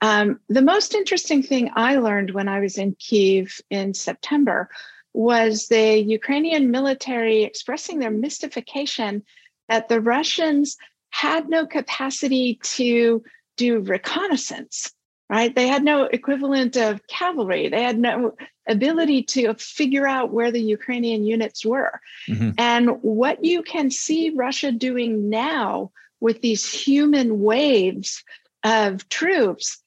Um, 0.00 0.40
the 0.48 0.62
most 0.62 0.94
interesting 0.94 1.42
thing 1.42 1.70
I 1.74 1.96
learned 1.96 2.30
when 2.30 2.48
I 2.48 2.60
was 2.60 2.78
in 2.78 2.94
Kiev 2.94 3.60
in 3.68 3.94
September 3.94 4.68
was 5.12 5.66
the 5.66 5.98
Ukrainian 5.98 6.70
military 6.70 7.42
expressing 7.42 7.98
their 7.98 8.10
mystification 8.10 9.24
that 9.68 9.88
the 9.88 10.00
Russians 10.00 10.76
had 11.10 11.48
no 11.48 11.66
capacity 11.66 12.60
to 12.62 13.24
do 13.56 13.80
reconnaissance 13.80 14.92
right? 15.28 15.54
They 15.54 15.68
had 15.68 15.84
no 15.84 16.04
equivalent 16.04 16.76
of 16.76 17.06
cavalry. 17.06 17.68
They 17.68 17.82
had 17.82 17.98
no 17.98 18.34
ability 18.66 19.24
to 19.24 19.54
figure 19.54 20.06
out 20.06 20.32
where 20.32 20.50
the 20.50 20.60
Ukrainian 20.60 21.24
units 21.24 21.64
were. 21.64 22.00
Mm-hmm. 22.28 22.50
And 22.58 22.90
what 23.02 23.44
you 23.44 23.62
can 23.62 23.90
see 23.90 24.30
Russia 24.30 24.72
doing 24.72 25.28
now 25.28 25.90
with 26.20 26.40
these 26.40 26.70
human 26.70 27.40
waves 27.40 28.22
of 28.64 29.08
troops 29.08 29.78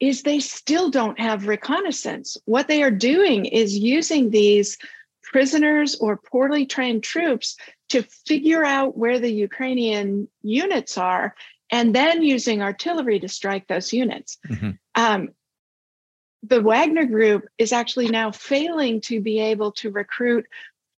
is 0.00 0.22
they 0.22 0.40
still 0.40 0.90
don't 0.90 1.18
have 1.18 1.46
reconnaissance. 1.46 2.36
What 2.44 2.68
they 2.68 2.82
are 2.82 2.90
doing 2.90 3.46
is 3.46 3.76
using 3.76 4.30
these 4.30 4.76
prisoners 5.22 5.94
or 5.96 6.16
poorly 6.16 6.66
trained 6.66 7.02
troops 7.02 7.56
to 7.94 8.02
figure 8.02 8.64
out 8.64 8.98
where 8.98 9.20
the 9.20 9.30
Ukrainian 9.30 10.26
units 10.42 10.98
are 10.98 11.34
and 11.70 11.94
then 11.94 12.22
using 12.22 12.60
artillery 12.60 13.20
to 13.20 13.28
strike 13.28 13.68
those 13.68 13.92
units. 13.92 14.38
Mm-hmm. 14.48 14.70
Um, 14.96 15.28
the 16.42 16.60
Wagner 16.60 17.06
Group 17.06 17.46
is 17.56 17.72
actually 17.72 18.08
now 18.08 18.32
failing 18.32 19.00
to 19.02 19.20
be 19.20 19.38
able 19.38 19.70
to 19.72 19.90
recruit 19.90 20.44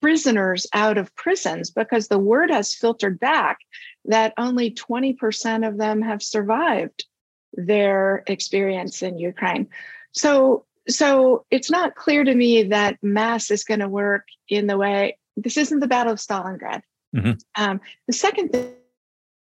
prisoners 0.00 0.66
out 0.72 0.96
of 0.96 1.14
prisons 1.14 1.70
because 1.70 2.08
the 2.08 2.18
word 2.18 2.50
has 2.50 2.74
filtered 2.74 3.20
back 3.20 3.58
that 4.06 4.32
only 4.38 4.70
20% 4.70 5.68
of 5.68 5.76
them 5.76 6.00
have 6.00 6.22
survived 6.22 7.04
their 7.52 8.24
experience 8.26 9.02
in 9.02 9.18
Ukraine. 9.18 9.68
So, 10.12 10.64
so 10.88 11.44
it's 11.50 11.70
not 11.70 11.94
clear 11.94 12.24
to 12.24 12.34
me 12.34 12.64
that 12.64 12.96
mass 13.02 13.50
is 13.50 13.64
going 13.64 13.80
to 13.80 13.88
work 13.88 14.24
in 14.48 14.66
the 14.66 14.78
way. 14.78 15.18
This 15.36 15.56
isn't 15.56 15.80
the 15.80 15.86
Battle 15.86 16.12
of 16.12 16.18
Stalingrad. 16.18 16.82
Mm-hmm. 17.14 17.32
Um, 17.62 17.80
the 18.06 18.12
second 18.12 18.52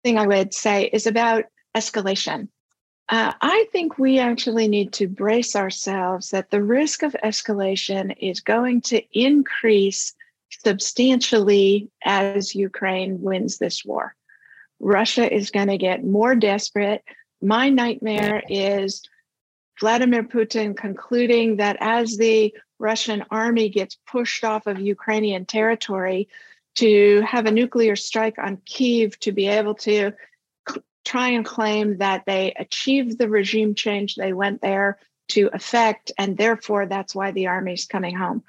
thing 0.04 0.18
I 0.18 0.26
would 0.26 0.54
say 0.54 0.84
is 0.84 1.06
about 1.06 1.44
escalation. 1.76 2.48
Uh, 3.08 3.32
I 3.40 3.66
think 3.72 3.98
we 3.98 4.18
actually 4.18 4.68
need 4.68 4.92
to 4.94 5.08
brace 5.08 5.54
ourselves 5.54 6.30
that 6.30 6.50
the 6.50 6.62
risk 6.62 7.02
of 7.02 7.16
escalation 7.24 8.14
is 8.18 8.40
going 8.40 8.80
to 8.82 9.02
increase 9.12 10.14
substantially 10.64 11.90
as 12.04 12.54
Ukraine 12.54 13.20
wins 13.20 13.58
this 13.58 13.84
war. 13.84 14.14
Russia 14.80 15.32
is 15.32 15.50
going 15.50 15.68
to 15.68 15.78
get 15.78 16.04
more 16.04 16.34
desperate. 16.34 17.02
My 17.40 17.68
nightmare 17.68 18.42
is 18.48 19.02
Vladimir 19.80 20.22
Putin 20.22 20.76
concluding 20.76 21.56
that 21.56 21.76
as 21.80 22.16
the 22.16 22.54
Russian 22.78 23.24
army 23.30 23.68
gets 23.68 23.96
pushed 24.06 24.44
off 24.44 24.66
of 24.66 24.80
Ukrainian 24.80 25.44
territory, 25.46 26.28
to 26.74 27.22
have 27.22 27.46
a 27.46 27.50
nuclear 27.50 27.96
strike 27.96 28.38
on 28.38 28.58
Kiev 28.64 29.18
to 29.20 29.32
be 29.32 29.46
able 29.48 29.74
to 29.74 30.12
try 31.04 31.28
and 31.28 31.44
claim 31.44 31.98
that 31.98 32.24
they 32.26 32.54
achieved 32.58 33.18
the 33.18 33.28
regime 33.28 33.74
change 33.74 34.14
they 34.14 34.32
went 34.32 34.60
there 34.62 34.98
to 35.28 35.50
effect, 35.52 36.12
and 36.18 36.36
therefore 36.36 36.86
that's 36.86 37.14
why 37.14 37.30
the 37.30 37.46
army's 37.46 37.86
coming 37.86 38.16
home. 38.16 38.42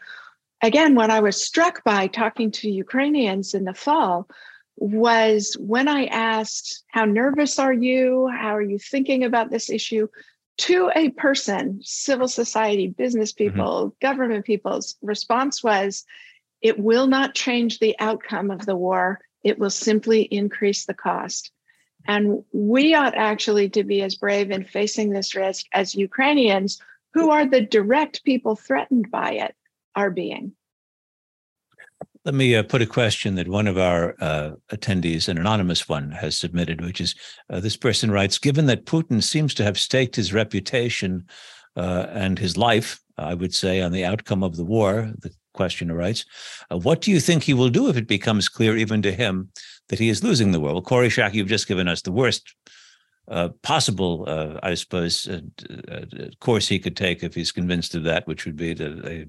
Again, 0.61 0.95
what 0.95 1.09
I 1.09 1.19
was 1.19 1.43
struck 1.43 1.83
by 1.83 2.07
talking 2.07 2.51
to 2.51 2.69
Ukrainians 2.69 3.53
in 3.53 3.65
the 3.65 3.73
fall 3.73 4.29
was 4.77 5.55
when 5.59 5.87
I 5.87 6.05
asked, 6.05 6.83
How 6.87 7.05
nervous 7.05 7.59
are 7.59 7.73
you? 7.73 8.27
How 8.27 8.55
are 8.55 8.61
you 8.61 8.79
thinking 8.79 9.23
about 9.23 9.49
this 9.49 9.69
issue? 9.69 10.07
To 10.59 10.91
a 10.95 11.09
person, 11.09 11.79
civil 11.83 12.27
society, 12.27 12.87
business 12.87 13.33
mm-hmm. 13.33 13.55
people, 13.55 13.87
mm-hmm. 13.87 14.05
government 14.05 14.45
people's 14.45 14.95
response 15.01 15.63
was, 15.63 16.05
It 16.61 16.79
will 16.79 17.07
not 17.07 17.35
change 17.35 17.79
the 17.79 17.95
outcome 17.99 18.51
of 18.51 18.65
the 18.65 18.75
war. 18.75 19.19
It 19.43 19.59
will 19.59 19.69
simply 19.69 20.21
increase 20.23 20.85
the 20.85 20.93
cost. 20.93 21.51
And 22.05 22.43
we 22.51 22.93
ought 22.95 23.15
actually 23.15 23.69
to 23.69 23.83
be 23.83 24.01
as 24.01 24.15
brave 24.15 24.51
in 24.51 24.65
facing 24.65 25.11
this 25.11 25.35
risk 25.35 25.65
as 25.71 25.95
Ukrainians, 25.95 26.81
who 27.13 27.29
are 27.29 27.45
the 27.45 27.61
direct 27.61 28.23
people 28.23 28.55
threatened 28.55 29.09
by 29.09 29.33
it, 29.33 29.55
are 29.95 30.11
being. 30.11 30.53
Let 32.25 32.35
me 32.35 32.55
uh, 32.55 32.63
put 32.63 32.81
a 32.81 32.85
question 32.85 33.35
that 33.35 33.49
one 33.49 33.67
of 33.67 33.77
our 33.77 34.15
uh, 34.21 34.51
attendees, 34.71 35.27
an 35.27 35.37
anonymous 35.37 35.89
one, 35.89 36.11
has 36.11 36.37
submitted, 36.37 36.79
which 36.79 37.01
is 37.01 37.15
uh, 37.49 37.59
this 37.59 37.75
person 37.75 38.11
writes 38.11 38.37
Given 38.37 38.65
that 38.67 38.85
Putin 38.85 39.21
seems 39.21 39.53
to 39.55 39.63
have 39.63 39.77
staked 39.77 40.15
his 40.15 40.33
reputation 40.33 41.25
uh, 41.75 42.05
and 42.11 42.39
his 42.39 42.55
life, 42.55 43.01
I 43.17 43.33
would 43.33 43.53
say, 43.53 43.81
on 43.81 43.91
the 43.91 44.05
outcome 44.05 44.41
of 44.41 44.55
the 44.55 44.63
war, 44.63 45.11
the 45.19 45.31
questioner 45.53 45.95
writes, 45.95 46.23
uh, 46.71 46.77
what 46.77 47.01
do 47.01 47.11
you 47.11 47.19
think 47.19 47.43
he 47.43 47.53
will 47.53 47.69
do 47.69 47.89
if 47.89 47.97
it 47.97 48.07
becomes 48.07 48.47
clear, 48.47 48.77
even 48.77 49.01
to 49.01 49.11
him, 49.11 49.49
that 49.89 49.99
he 49.99 50.07
is 50.07 50.23
losing 50.23 50.51
the 50.51 50.59
war. 50.61 50.73
Well, 50.73 50.81
Kori 50.81 51.09
Schake, 51.09 51.33
you've 51.33 51.47
just 51.47 51.67
given 51.67 51.89
us 51.89 52.01
the 52.01 52.11
worst 52.11 52.55
uh, 53.27 53.49
possible, 53.63 54.25
uh, 54.27 54.59
I 54.63 54.75
suppose, 54.75 55.27
uh, 55.27 55.41
uh 55.91 56.05
course 56.39 56.67
he 56.67 56.79
could 56.79 56.95
take 56.95 57.21
if 57.21 57.35
he's 57.35 57.51
convinced 57.51 57.95
of 57.95 58.03
that, 58.05 58.27
which 58.27 58.45
would 58.45 58.55
be 58.55 58.71
a, 58.71 59.25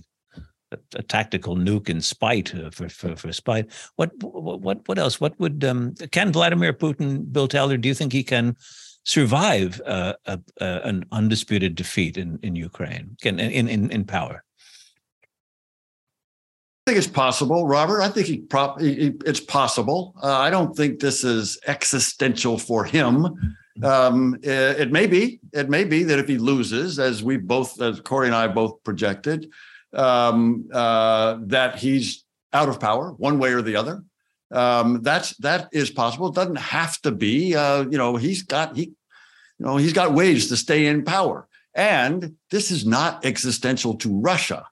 a, 0.75 0.99
a 0.99 1.03
tactical 1.03 1.57
nuke 1.57 1.89
in 1.89 2.01
spite 2.01 2.55
uh, 2.55 2.70
for, 2.70 2.89
for, 2.89 3.16
for 3.16 3.33
spite. 3.33 3.70
What 3.97 4.11
what 4.22 4.87
what 4.89 4.99
else? 4.99 5.20
What 5.20 5.39
would 5.41 5.64
um, 5.64 5.95
can 6.11 6.33
Vladimir 6.33 6.72
Putin, 6.72 7.33
Bill 7.33 7.49
Taylor? 7.49 7.77
Do 7.77 7.89
you 7.89 7.95
think 7.95 8.12
he 8.12 8.22
can 8.22 8.57
survive 9.05 9.81
uh, 9.87 10.14
a, 10.27 10.41
an 10.61 11.05
undisputed 11.12 11.75
defeat 11.75 12.16
in 12.16 12.39
in 12.43 12.57
Ukraine, 12.57 13.16
can 13.22 13.39
in 13.39 13.68
in 13.68 13.91
in 13.91 14.05
power? 14.05 14.45
I 16.87 16.91
think 16.91 16.99
it's 16.99 17.07
possible, 17.07 17.66
Robert. 17.66 18.03
I 18.03 18.11
think 18.11 18.27
he 18.27 18.39
prop, 18.39 18.77
it's 18.79 19.41
possible. 19.41 20.14
Uh, 20.22 20.37
I 20.37 20.51
don't 20.51 20.77
think 20.77 21.01
this 21.01 21.25
is 21.25 21.59
existential 21.66 22.59
for 22.59 22.85
him. 22.85 23.57
Um, 23.83 24.37
it, 24.43 24.81
it, 24.81 24.93
may 24.93 25.07
be. 25.07 25.41
It 25.55 25.70
may 25.70 25.85
be 25.85 26.03
that 26.05 26.18
if 26.18 26.29
he 26.29 26.37
loses, 26.37 26.99
as 26.99 27.25
we 27.25 27.39
both, 27.39 27.81
as 27.81 28.01
Kori 28.01 28.27
and 28.27 28.37
I 28.37 28.49
both 28.49 28.85
projected, 28.85 29.51
um, 29.95 30.68
uh, 30.72 31.38
that 31.42 31.76
he's 31.76 32.24
out 32.53 32.68
of 32.68 32.80
power 32.80 33.12
one 33.12 33.38
way 33.38 33.53
or 33.53 33.62
the 33.62 33.76
other. 33.76 34.03
Um, 34.51 35.03
that's 35.03 35.36
that 35.38 35.68
is 35.72 35.90
possible. 35.90 36.28
It 36.28 36.34
doesn't 36.34 36.57
have 36.57 37.01
to 37.03 37.11
be. 37.11 37.57
Uh, 37.57 37.82
you 37.82 37.99
know, 37.99 38.16
he's 38.16 38.42
got 38.42 38.76
he, 38.76 38.92
you 39.59 39.66
know, 39.66 39.76
he's 39.76 39.92
got 39.92 40.12
ways 40.12 40.49
to 40.49 40.57
stay 40.57 40.86
in 40.86 41.05
power. 41.05 41.49
And 41.74 42.36
this 42.51 42.70
is 42.70 42.86
not 42.86 43.24
existential 43.24 43.97
to 43.97 44.20
Russia. 44.20 44.66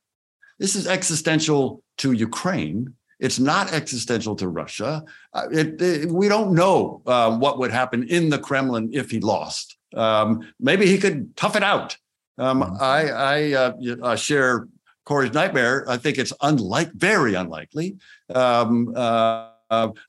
This 0.58 0.76
is 0.76 0.86
existential 0.86 1.82
to 1.98 2.12
Ukraine. 2.12 2.94
It's 3.18 3.40
not 3.40 3.72
existential 3.72 4.36
to 4.36 4.48
Russia. 4.48 5.04
Uh, 5.32 5.46
it, 5.50 5.80
it, 5.82 6.10
we 6.10 6.28
don't 6.28 6.54
know 6.54 7.02
uh, 7.06 7.36
what 7.36 7.58
would 7.58 7.70
happen 7.70 8.08
in 8.08 8.30
the 8.30 8.38
Kremlin 8.38 8.90
if 8.92 9.10
he 9.10 9.20
lost. 9.20 9.76
Um, 9.94 10.52
maybe 10.60 10.86
he 10.86 10.98
could 10.98 11.36
tough 11.36 11.56
it 11.56 11.62
out. 11.62 11.96
Um, 12.38 12.62
mm-hmm. 12.62 12.76
I, 12.80 13.10
I 13.10 13.52
uh, 13.52 13.72
uh, 14.02 14.16
share 14.16 14.68
Kori's 15.05 15.34
nightmare. 15.34 15.84
I 15.88 15.96
think 15.96 16.18
it's 16.18 16.32
unlike, 16.40 16.92
very 16.92 17.34
unlikely. 17.34 17.96
Um, 18.34 18.92
uh, 18.94 19.48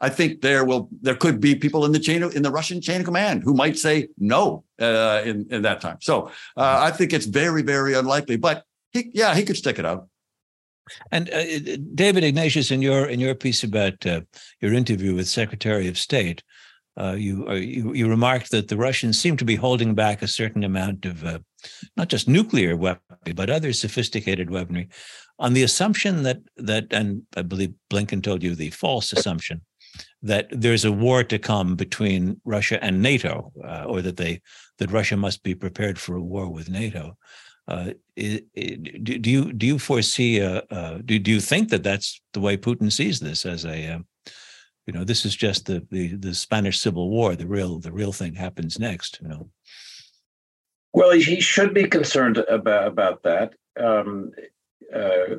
I 0.02 0.10
think 0.10 0.42
there 0.42 0.66
will 0.66 0.90
there 1.02 1.16
could 1.16 1.40
be 1.40 1.56
people 1.56 1.86
in 1.86 1.94
the 1.94 2.00
chain 2.00 2.22
of, 2.22 2.36
in 2.36 2.44
the 2.44 2.52
Russian 2.52 2.82
chain 2.82 3.00
of 3.00 3.06
command 3.06 3.44
who 3.44 3.54
might 3.54 3.78
say 3.78 4.10
no 4.18 4.66
uh, 4.80 5.22
in 5.24 5.48
in 5.52 5.62
that 5.62 5.80
time. 5.80 5.98
So 6.02 6.32
I 6.58 6.92
think 6.92 7.14
it's 7.14 7.26
very 7.26 7.62
very 7.62 7.94
unlikely. 7.94 8.36
But 8.36 8.66
he, 8.92 9.10
yeah, 9.14 9.34
he 9.34 9.44
could 9.44 9.58
stick 9.58 9.80
it 9.80 9.86
out. 9.86 10.08
And 11.12 11.30
uh, 11.30 11.78
David 11.96 12.24
Ignatius, 12.24 12.72
in 12.72 12.82
your 12.82 13.06
in 13.06 13.20
your 13.20 13.36
piece 13.36 13.64
about 13.64 14.06
uh, 14.06 14.22
your 14.60 14.74
interview 14.74 15.16
with 15.16 15.28
Secretary 15.28 15.88
of 15.88 15.98
State, 15.98 16.44
uh, 17.00 17.16
you, 17.18 17.48
uh, 17.48 17.54
you, 17.54 17.94
you 17.94 18.08
remarked 18.08 18.52
that 18.52 18.68
the 18.68 18.78
Russians 18.78 19.20
seem 19.20 19.38
to 19.38 19.46
be 19.46 19.56
holding 19.56 19.96
back 19.96 20.22
a 20.22 20.28
certain 20.28 20.64
amount 20.64 21.06
of 21.06 21.24
uh, 21.24 21.40
not 21.98 22.10
just 22.10 22.28
nuclear 22.28 22.76
weaponry 22.76 23.34
but 23.36 23.50
other 23.50 23.74
sophisticated 23.74 24.50
weaponry, 24.50 24.90
on 25.40 25.54
the 25.54 25.64
assumption 25.64 26.24
that 26.24 26.40
that 26.58 26.88
and 26.92 27.24
I 27.36 27.42
believe 27.42 27.74
Blinken 27.90 28.24
told 28.24 28.44
you 28.44 28.56
the 28.56 28.70
false 28.70 29.14
assumption 29.14 29.62
that 30.22 30.48
there's 30.50 30.86
a 30.86 30.92
war 30.92 31.24
to 31.24 31.38
come 31.38 31.76
between 31.76 32.40
Russia 32.46 32.84
and 32.84 33.02
NATO, 33.02 33.52
uh, 33.64 33.84
or 33.86 34.02
that 34.02 34.18
they 34.18 34.42
that 34.80 34.92
Russia 34.92 35.18
must 35.18 35.44
be 35.44 35.56
prepared 35.56 36.00
for 36.00 36.16
a 36.16 36.22
war 36.22 36.50
with 36.50 36.70
NATO. 36.70 37.18
Uh, 37.68 37.92
it, 38.16 38.46
it, 38.54 39.04
do 39.04 39.30
you 39.30 39.54
do 39.54 39.66
you 39.66 39.80
foresee 39.80 40.40
a, 40.40 40.64
uh, 40.70 40.98
do 41.06 41.18
do 41.20 41.32
you 41.32 41.40
think 41.40 41.70
that 41.70 41.84
that's 41.84 42.22
the 42.34 42.42
way 42.42 42.58
Putin 42.58 42.92
sees 42.92 43.20
this 43.20 43.46
as 43.46 43.66
a 43.66 43.94
uh, 43.94 44.00
you 44.86 44.94
know 44.94 45.04
this 45.04 45.26
is 45.26 45.36
just 45.36 45.66
the, 45.66 45.86
the 45.90 46.16
the 46.16 46.34
Spanish 46.34 46.80
Civil 46.80 47.10
War 47.10 47.36
the 47.36 47.48
real 47.48 47.80
the 47.80 47.92
real 47.92 48.12
thing 48.12 48.36
happens 48.36 48.80
next 48.80 49.20
you 49.22 49.30
know 49.30 49.50
well 50.94 51.12
he 51.12 51.40
should 51.42 51.74
be 51.74 51.88
concerned 51.88 52.38
about 52.38 52.88
about 52.88 53.24
that 53.24 53.54
um, 53.80 54.32
uh, 54.96 55.36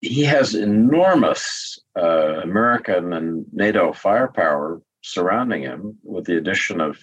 he 0.00 0.22
has 0.24 0.54
enormous 0.54 1.78
uh, 1.96 2.40
American 2.42 3.12
and 3.12 3.46
NATO 3.52 3.92
firepower 3.92 4.80
surrounding 5.02 5.62
him 5.62 5.98
with 6.02 6.26
the 6.26 6.36
addition 6.36 6.80
of 6.80 6.98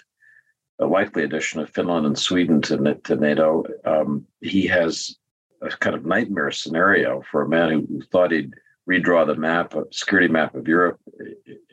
a 0.80 0.86
likely 0.86 1.24
addition 1.24 1.62
of 1.62 1.70
Finland 1.70 2.06
and 2.06 2.18
Sweden 2.18 2.62
to, 2.62 2.96
to 3.04 3.16
NATO, 3.16 3.64
um, 3.86 4.26
he 4.42 4.68
has 4.68 5.16
a 5.62 5.70
kind 5.70 5.96
of 5.96 6.06
nightmare 6.06 6.52
scenario 6.52 7.24
for 7.32 7.42
a 7.42 7.50
man 7.50 7.72
who, 7.72 8.02
thought 8.12 8.32
he'd 8.32 8.54
redraw 8.90 9.26
the 9.26 9.36
map, 9.36 9.74
a 9.74 9.86
security 9.92 10.28
map 10.28 10.54
of 10.54 10.68
Europe 10.68 11.00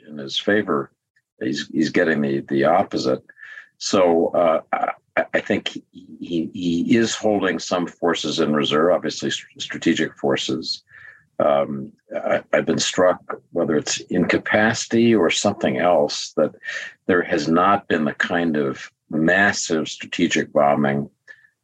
in 0.08 0.18
his 0.18 0.38
favor. 0.38 0.92
He's 1.40 1.68
he's 1.72 1.90
getting 1.90 2.20
the 2.20 2.40
the 2.48 2.64
opposite. 2.64 3.22
So 3.78 4.28
uh, 4.28 4.92
I, 5.16 5.40
think 5.40 5.68
he 5.92 6.50
he 6.52 6.96
is 6.96 7.14
holding 7.14 7.58
some 7.58 7.86
forces 7.86 8.40
in 8.40 8.54
reserve, 8.54 8.92
obviously 8.92 9.30
strategic 9.30 10.16
forces. 10.16 10.82
Um, 11.38 11.92
I, 12.14 12.42
have 12.52 12.66
been 12.66 12.78
struck, 12.78 13.40
whether 13.50 13.76
it's 13.76 14.00
incapacity 14.00 15.14
or 15.14 15.28
something 15.30 15.78
else, 15.78 16.32
that 16.36 16.54
there 17.06 17.22
has 17.22 17.48
not 17.48 17.88
been 17.88 18.04
the 18.04 18.14
kind 18.14 18.56
of 18.56 18.90
massive 19.10 19.88
strategic 19.88 20.52
bombing 20.52 21.10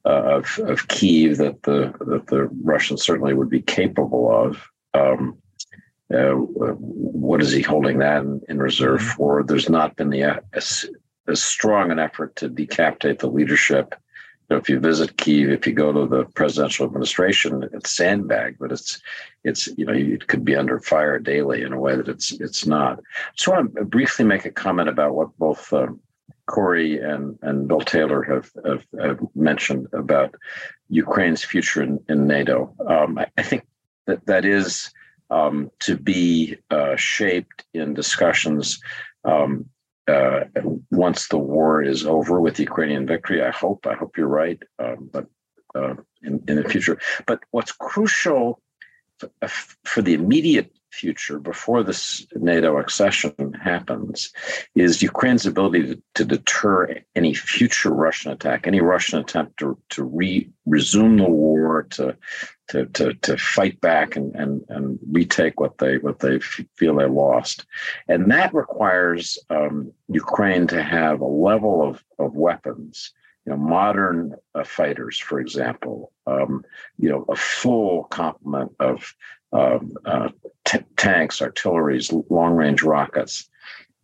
uh, 0.05 0.39
of 0.39 0.59
of 0.61 0.89
Kiev 0.89 1.39
that 1.39 1.63
the 1.63 1.95
that 2.01 2.27
the 2.27 2.49
Russians 2.63 3.03
certainly 3.03 3.35
would 3.35 3.51
be 3.51 3.63
capable 3.63 4.31
of. 4.31 4.69
Um, 4.95 5.39
uh, 6.15 6.31
what 6.31 7.43
is 7.43 7.53
he 7.53 7.61
holding 7.61 7.99
that 7.99 8.23
in, 8.23 8.41
in 8.49 8.59
reserve 8.59 9.01
mm-hmm. 9.01 9.17
for? 9.17 9.43
There's 9.43 9.69
not 9.69 9.97
been 9.97 10.09
the 10.09 10.23
uh, 10.23 10.41
as, 11.29 11.39
as 11.39 11.43
strong 11.43 11.91
an 11.91 11.99
effort 11.99 12.37
to 12.37 12.49
decapitate 12.49 13.19
the 13.19 13.29
leadership 13.29 13.95
know, 14.51 14.57
if 14.57 14.69
you 14.69 14.81
visit 14.81 15.17
Kiev, 15.17 15.51
if 15.51 15.67
you 15.67 15.73
go 15.73 15.93
to 15.93 16.07
the 16.07 16.25
presidential 16.35 16.87
administration, 16.87 17.69
it's 17.73 17.91
sandbagged, 17.91 18.59
but 18.59 18.73
it's 18.73 19.01
it's 19.45 19.69
you 19.77 19.85
know 19.85 19.93
it 19.93 20.27
could 20.27 20.45
be 20.45 20.57
under 20.57 20.81
fire 20.81 21.19
daily 21.19 21.63
in 21.63 21.73
a 21.73 21.81
way 21.81 21.97
that 21.97 22.09
it's 22.09 22.33
it's 22.33 22.67
not. 22.67 22.99
I 22.99 23.33
just 23.35 23.49
want 23.49 23.75
to 23.77 23.85
briefly 23.85 24.25
make 24.25 24.45
a 24.45 24.51
comment 24.51 24.89
about 24.89 25.15
what 25.15 25.37
both 25.39 25.73
um, 25.73 26.01
Kori 26.47 26.99
and, 26.99 27.39
and 27.43 27.69
Bill 27.69 27.81
Taylor 27.81 28.23
have, 28.23 28.51
have, 28.65 28.87
have 28.99 29.21
mentioned 29.35 29.87
about 29.93 30.35
Ukraine's 30.89 31.45
future 31.45 31.83
in, 31.83 32.01
in 32.09 32.27
NATO. 32.27 32.75
Um, 32.89 33.19
I, 33.19 33.27
I, 33.37 33.43
think 33.43 33.67
that 34.07 34.25
that 34.25 34.47
is 34.47 34.91
um, 35.29 35.71
to 35.81 35.99
be 35.99 36.57
uh, 36.71 36.97
shaped 36.97 37.67
in 37.75 37.93
discussions 37.93 38.81
um, 39.25 39.69
uh, 40.09 40.45
once 40.91 41.29
the 41.29 41.39
war 41.39 41.83
is 41.83 42.07
over 42.07 42.41
with 42.41 42.57
the 42.57 42.63
Ukrainian 42.65 43.07
victory. 43.07 43.43
I 43.43 43.51
hope. 43.51 43.87
I 43.87 43.95
hope 43.95 44.17
you're 44.17 44.27
right. 44.27 44.61
Um, 44.79 45.11
but 45.13 45.27
uh, 45.75 45.95
in, 46.23 46.43
in 46.49 46.57
the 46.57 46.69
future. 46.69 46.99
But 47.27 47.41
what's 47.51 47.73
crucial 47.73 48.61
uh, 49.23 49.49
for 49.85 50.03
the 50.03 50.15
immediate 50.15 50.73
future 50.91 51.39
before 51.39 51.83
this 51.83 52.27
NATO 52.35 52.79
accession 52.79 53.53
happens 53.63 54.33
is 54.75 55.03
Ukraine's 55.03 55.47
ability 55.47 55.83
to, 55.95 56.03
to, 56.15 56.25
deter 56.25 57.01
any 57.15 57.35
future 57.35 57.91
Russian 57.91 58.33
attack, 58.33 58.67
any 58.67 58.81
Russian 58.81 59.19
attempt 59.19 59.59
to, 59.59 59.79
to 59.91 60.05
re, 60.05 60.51
resume 60.67 61.17
the 61.17 61.29
war, 61.29 61.85
to, 61.91 62.17
to, 62.69 62.87
to, 62.87 63.15
to 63.15 63.37
fight 63.37 63.81
back 63.81 64.17
and, 64.17 64.35
and, 64.35 64.65
and 64.69 64.99
retake 65.11 65.61
what 65.61 65.79
they 65.79 65.99
what 65.99 66.21
they 66.21 66.39
feel 66.39 66.97
they 66.97 67.07
lost. 67.07 67.67
And 68.09 68.31
that 68.31 68.55
requires 68.55 69.39
um, 69.51 69.93
Ukraine 70.09 70.67
to 70.69 70.83
have 70.83 71.21
a 71.21 71.27
level 71.27 71.83
of, 71.83 72.03
of 72.19 72.35
weapons 72.35 73.13
you 73.49 73.55
know, 73.55 73.63
modern 73.63 74.35
uh, 74.55 74.63
fighters, 74.63 75.19
for 75.19 75.41
example, 75.41 76.13
um, 76.27 76.63
you 76.99 77.09
know, 77.09 77.25
a 77.31 77.35
full 77.35 78.05
complement 78.05 78.73
of 78.79 79.15
uh, 79.53 80.29
t- 80.65 80.79
tanks, 80.97 81.41
artilleries, 81.43 82.13
long-range 82.31 82.83
rockets, 82.83 83.49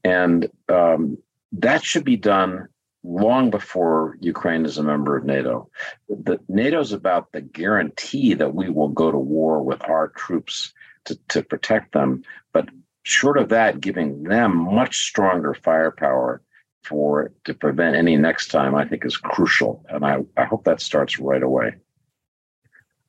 and 0.02 0.48
um, 0.68 1.18
that 1.52 1.84
should 1.84 2.04
be 2.04 2.16
done 2.16 2.68
long 3.04 3.50
before 3.50 4.16
Ukraine 4.20 4.64
is 4.64 4.78
a 4.78 4.82
member 4.82 5.16
of 5.16 5.24
NATO. 5.24 5.68
The, 6.08 6.38
NATO 6.48 6.80
is 6.80 6.92
about 6.92 7.32
the 7.32 7.42
guarantee 7.42 8.34
that 8.34 8.54
we 8.54 8.70
will 8.70 8.88
go 8.88 9.12
to 9.12 9.18
war 9.18 9.62
with 9.62 9.82
our 9.88 10.08
troops 10.08 10.72
to, 11.04 11.18
to 11.28 11.42
protect 11.42 11.92
them, 11.92 12.22
but 12.52 12.68
short 13.02 13.36
of 13.36 13.50
that, 13.50 13.80
giving 13.80 14.22
them 14.22 14.56
much 14.56 15.04
stronger 15.04 15.52
firepower 15.52 16.40
for 16.82 17.32
to 17.44 17.54
prevent 17.54 17.96
any 17.96 18.16
next 18.16 18.48
time, 18.48 18.74
I 18.74 18.86
think 18.86 19.04
is 19.04 19.16
crucial. 19.16 19.84
And 19.88 20.04
I, 20.04 20.18
I 20.36 20.44
hope 20.44 20.64
that 20.64 20.80
starts 20.80 21.18
right 21.18 21.42
away. 21.42 21.74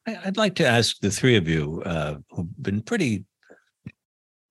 I'd 0.08 0.38
like 0.38 0.56
to 0.56 0.68
ask 0.68 1.00
the 1.00 1.10
three 1.10 1.36
of 1.36 1.48
you 1.48 1.82
uh, 1.86 2.16
who've 2.30 2.62
been 2.62 2.82
pretty 2.82 3.26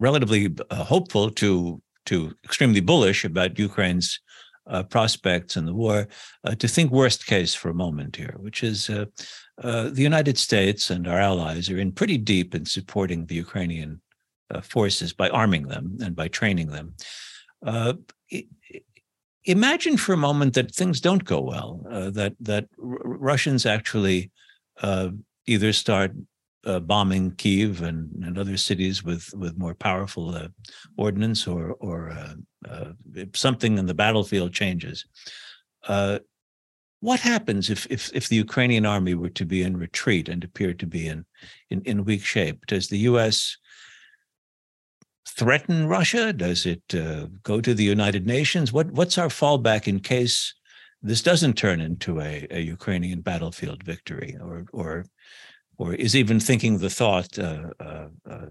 relatively 0.00 0.54
uh, 0.70 0.84
hopeful 0.84 1.30
to 1.30 1.80
to 2.06 2.34
extremely 2.44 2.80
bullish 2.80 3.24
about 3.24 3.58
Ukraine's 3.58 4.20
uh, 4.66 4.82
prospects 4.82 5.56
in 5.56 5.64
the 5.64 5.74
war 5.74 6.08
uh, 6.44 6.54
to 6.56 6.68
think 6.68 6.90
worst 6.90 7.26
case 7.26 7.54
for 7.54 7.70
a 7.70 7.74
moment 7.74 8.16
here, 8.16 8.34
which 8.38 8.62
is 8.62 8.90
uh, 8.90 9.06
uh, 9.62 9.88
the 9.90 10.02
United 10.02 10.36
States 10.36 10.90
and 10.90 11.06
our 11.06 11.18
allies 11.18 11.70
are 11.70 11.78
in 11.78 11.92
pretty 11.92 12.18
deep 12.18 12.54
in 12.54 12.64
supporting 12.66 13.26
the 13.26 13.34
Ukrainian 13.36 14.00
forces 14.62 15.12
by 15.12 15.28
arming 15.30 15.66
them 15.66 15.96
and 16.00 16.14
by 16.14 16.28
training 16.28 16.68
them. 16.68 16.94
Imagine 19.44 19.96
for 19.96 20.12
a 20.12 20.26
moment 20.28 20.54
that 20.54 20.74
things 20.74 21.00
don't 21.00 21.24
go 21.24 21.40
well, 21.40 21.70
that 22.12 22.34
that 22.40 22.64
R- 22.78 22.98
Russians 23.30 23.66
actually 23.66 24.30
uh, 24.82 25.10
either 25.46 25.72
start 25.72 26.12
uh, 26.64 26.80
bombing 26.80 27.32
Kiev 27.32 27.82
and, 27.82 28.10
and 28.24 28.38
other 28.38 28.56
cities 28.56 29.04
with 29.04 29.32
with 29.34 29.58
more 29.58 29.74
powerful 29.74 30.34
uh, 30.34 30.48
ordnance, 30.96 31.46
or 31.46 31.72
or 31.80 32.10
uh, 32.10 32.34
uh, 32.68 32.92
something 33.34 33.78
in 33.78 33.86
the 33.86 33.94
battlefield 33.94 34.52
changes. 34.52 35.04
what 37.00 37.20
happens 37.20 37.68
if, 37.68 37.86
if 37.90 38.10
if 38.14 38.28
the 38.28 38.36
Ukrainian 38.36 38.86
army 38.86 39.14
were 39.14 39.34
to 39.40 39.44
be 39.44 39.62
in 39.62 39.76
retreat 39.76 40.28
and 40.28 40.42
appear 40.42 40.72
to 40.74 40.86
be 40.86 41.06
in 41.06 41.26
in, 41.70 41.82
in 41.82 42.04
weak 42.04 42.24
shape? 42.24 42.66
Does 42.66 42.88
the 42.88 42.98
U.S 43.10 43.58
threaten 45.26 45.86
Russia? 45.86 46.32
Does 46.32 46.66
it 46.66 46.82
uh, 46.94 47.26
go 47.42 47.60
to 47.60 47.74
the 47.74 47.84
United 47.84 48.26
Nations? 48.26 48.72
What 48.72 48.90
what's 48.92 49.18
our 49.18 49.28
fallback 49.28 49.88
in 49.88 50.00
case 50.00 50.54
this 51.04 51.22
doesn't 51.22 51.54
turn 51.54 51.80
into 51.80 52.20
a, 52.20 52.46
a 52.50 52.60
Ukrainian 52.60 53.20
battlefield 53.20 53.82
victory, 53.82 54.36
or 54.40 54.64
or 54.72 55.04
or 55.76 55.94
is 55.94 56.16
even 56.16 56.40
thinking 56.40 56.78
the 56.78 56.90
thought 56.90 57.38
uh, 57.38 57.70
uh, 57.78 58.08
uh 58.28 58.46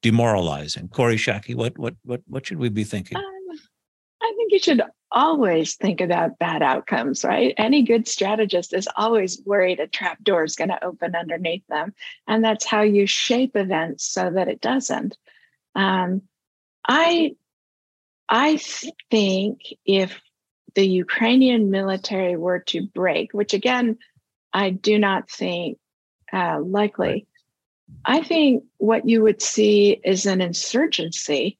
demoralizing? 0.00 0.88
Kori 0.88 1.16
Schake, 1.16 1.54
what 1.56 1.76
what 1.76 1.94
what 2.04 2.22
what 2.26 2.46
should 2.46 2.58
we 2.58 2.68
be 2.68 2.84
thinking? 2.84 3.16
Um, 3.16 3.24
I 4.22 4.32
think 4.36 4.52
you 4.52 4.60
should 4.60 4.82
always 5.12 5.74
think 5.74 6.00
about 6.00 6.38
bad 6.38 6.62
outcomes, 6.62 7.24
right? 7.24 7.52
Any 7.56 7.82
good 7.82 8.06
strategist 8.06 8.72
is 8.72 8.88
always 8.96 9.42
worried 9.44 9.80
a 9.80 9.88
trap 9.88 10.22
door 10.22 10.44
is 10.44 10.54
going 10.56 10.68
to 10.68 10.84
open 10.84 11.16
underneath 11.16 11.66
them. 11.68 11.94
And 12.28 12.44
that's 12.44 12.64
how 12.64 12.82
you 12.82 13.06
shape 13.06 13.56
events 13.56 14.04
so 14.04 14.30
that 14.30 14.46
it 14.46 14.60
doesn't. 14.60 15.16
Um, 15.74 16.22
I, 16.86 17.34
I 18.28 18.60
think 19.10 19.62
if 19.84 20.20
the 20.74 20.86
Ukrainian 20.86 21.70
military 21.70 22.36
were 22.36 22.60
to 22.60 22.86
break, 22.86 23.32
which 23.32 23.54
again, 23.54 23.98
I 24.52 24.70
do 24.70 24.98
not 24.98 25.30
think 25.30 25.78
uh, 26.32 26.60
likely, 26.60 27.26
I 28.04 28.22
think 28.22 28.64
what 28.78 29.08
you 29.08 29.22
would 29.22 29.42
see 29.42 30.00
is 30.04 30.26
an 30.26 30.40
insurgency 30.40 31.58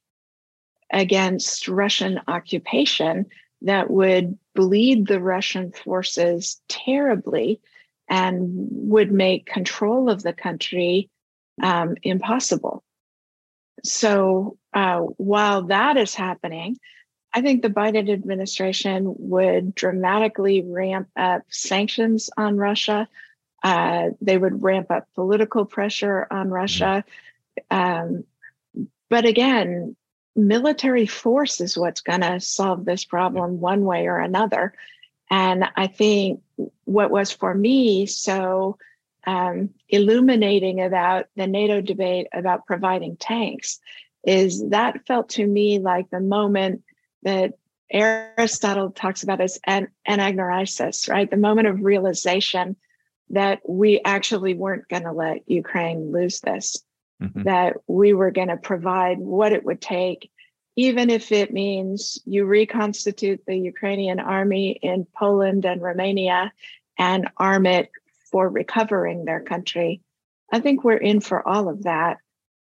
against 0.91 1.67
Russian 1.67 2.19
occupation 2.27 3.25
that 3.61 3.89
would 3.89 4.37
bleed 4.55 5.07
the 5.07 5.21
Russian 5.21 5.71
forces 5.71 6.61
terribly 6.67 7.61
and 8.09 8.67
would 8.71 9.11
make 9.11 9.45
control 9.45 10.09
of 10.09 10.23
the 10.23 10.33
country 10.33 11.09
um, 11.61 11.95
impossible. 12.03 12.83
So 13.83 14.57
uh, 14.73 14.99
while 15.17 15.63
that 15.63 15.97
is 15.97 16.13
happening, 16.13 16.77
I 17.33 17.41
think 17.41 17.61
the 17.61 17.69
Biden 17.69 18.11
administration 18.11 19.13
would 19.17 19.73
dramatically 19.73 20.63
ramp 20.63 21.07
up 21.15 21.43
sanctions 21.49 22.29
on 22.35 22.57
Russia. 22.57 23.07
Uh, 23.63 24.09
they 24.19 24.37
would 24.37 24.61
ramp 24.63 24.91
up 24.91 25.07
political 25.15 25.65
pressure 25.65 26.27
on 26.29 26.49
Russia. 26.49 27.03
Um, 27.69 28.25
but 29.09 29.25
again, 29.25 29.95
military 30.35 31.05
force 31.05 31.61
is 31.61 31.77
what's 31.77 32.01
going 32.01 32.21
to 32.21 32.39
solve 32.39 32.85
this 32.85 33.05
problem 33.05 33.59
one 33.59 33.85
way 33.85 34.07
or 34.07 34.19
another. 34.19 34.73
And 35.29 35.65
I 35.75 35.87
think 35.87 36.41
what 36.85 37.11
was 37.11 37.31
for 37.31 37.53
me 37.53 38.05
so 38.05 38.77
um, 39.25 39.69
illuminating 39.87 40.81
about 40.81 41.27
the 41.35 41.47
NATO 41.47 41.79
debate 41.81 42.27
about 42.33 42.65
providing 42.65 43.15
tanks 43.17 43.79
is 44.23 44.69
that 44.69 45.05
felt 45.05 45.29
to 45.29 45.45
me 45.45 45.79
like 45.79 46.09
the 46.09 46.19
moment 46.19 46.83
that 47.23 47.53
Aristotle 47.91 48.91
talks 48.91 49.23
about 49.23 49.41
as 49.41 49.59
an 49.65 49.89
anagnorisis, 50.07 51.09
right? 51.09 51.29
The 51.29 51.37
moment 51.37 51.67
of 51.67 51.83
realization 51.83 52.75
that 53.31 53.59
we 53.67 54.01
actually 54.03 54.53
weren't 54.53 54.87
going 54.87 55.03
to 55.03 55.11
let 55.11 55.49
Ukraine 55.49 56.11
lose 56.11 56.39
this 56.41 56.83
mm-hmm. 57.21 57.43
that 57.43 57.77
we 57.87 58.13
were 58.13 58.31
going 58.31 58.47
to 58.47 58.57
provide 58.57 59.19
what 59.19 59.53
it 59.53 59.63
would 59.63 59.81
take, 59.81 60.29
even 60.75 61.09
if 61.09 61.31
it 61.31 61.53
means 61.53 62.19
you 62.25 62.45
reconstitute 62.45 63.41
the 63.45 63.57
Ukrainian 63.57 64.19
army 64.19 64.71
in 64.81 65.05
Poland 65.15 65.65
and 65.65 65.81
Romania 65.81 66.51
and 66.97 67.29
arm 67.37 67.65
it 67.65 67.91
for 68.31 68.49
recovering 68.49 69.25
their 69.25 69.41
country. 69.41 70.01
I 70.51 70.59
think 70.59 70.83
we're 70.83 70.97
in 70.97 71.19
for 71.19 71.47
all 71.47 71.69
of 71.69 71.83
that. 71.83 72.17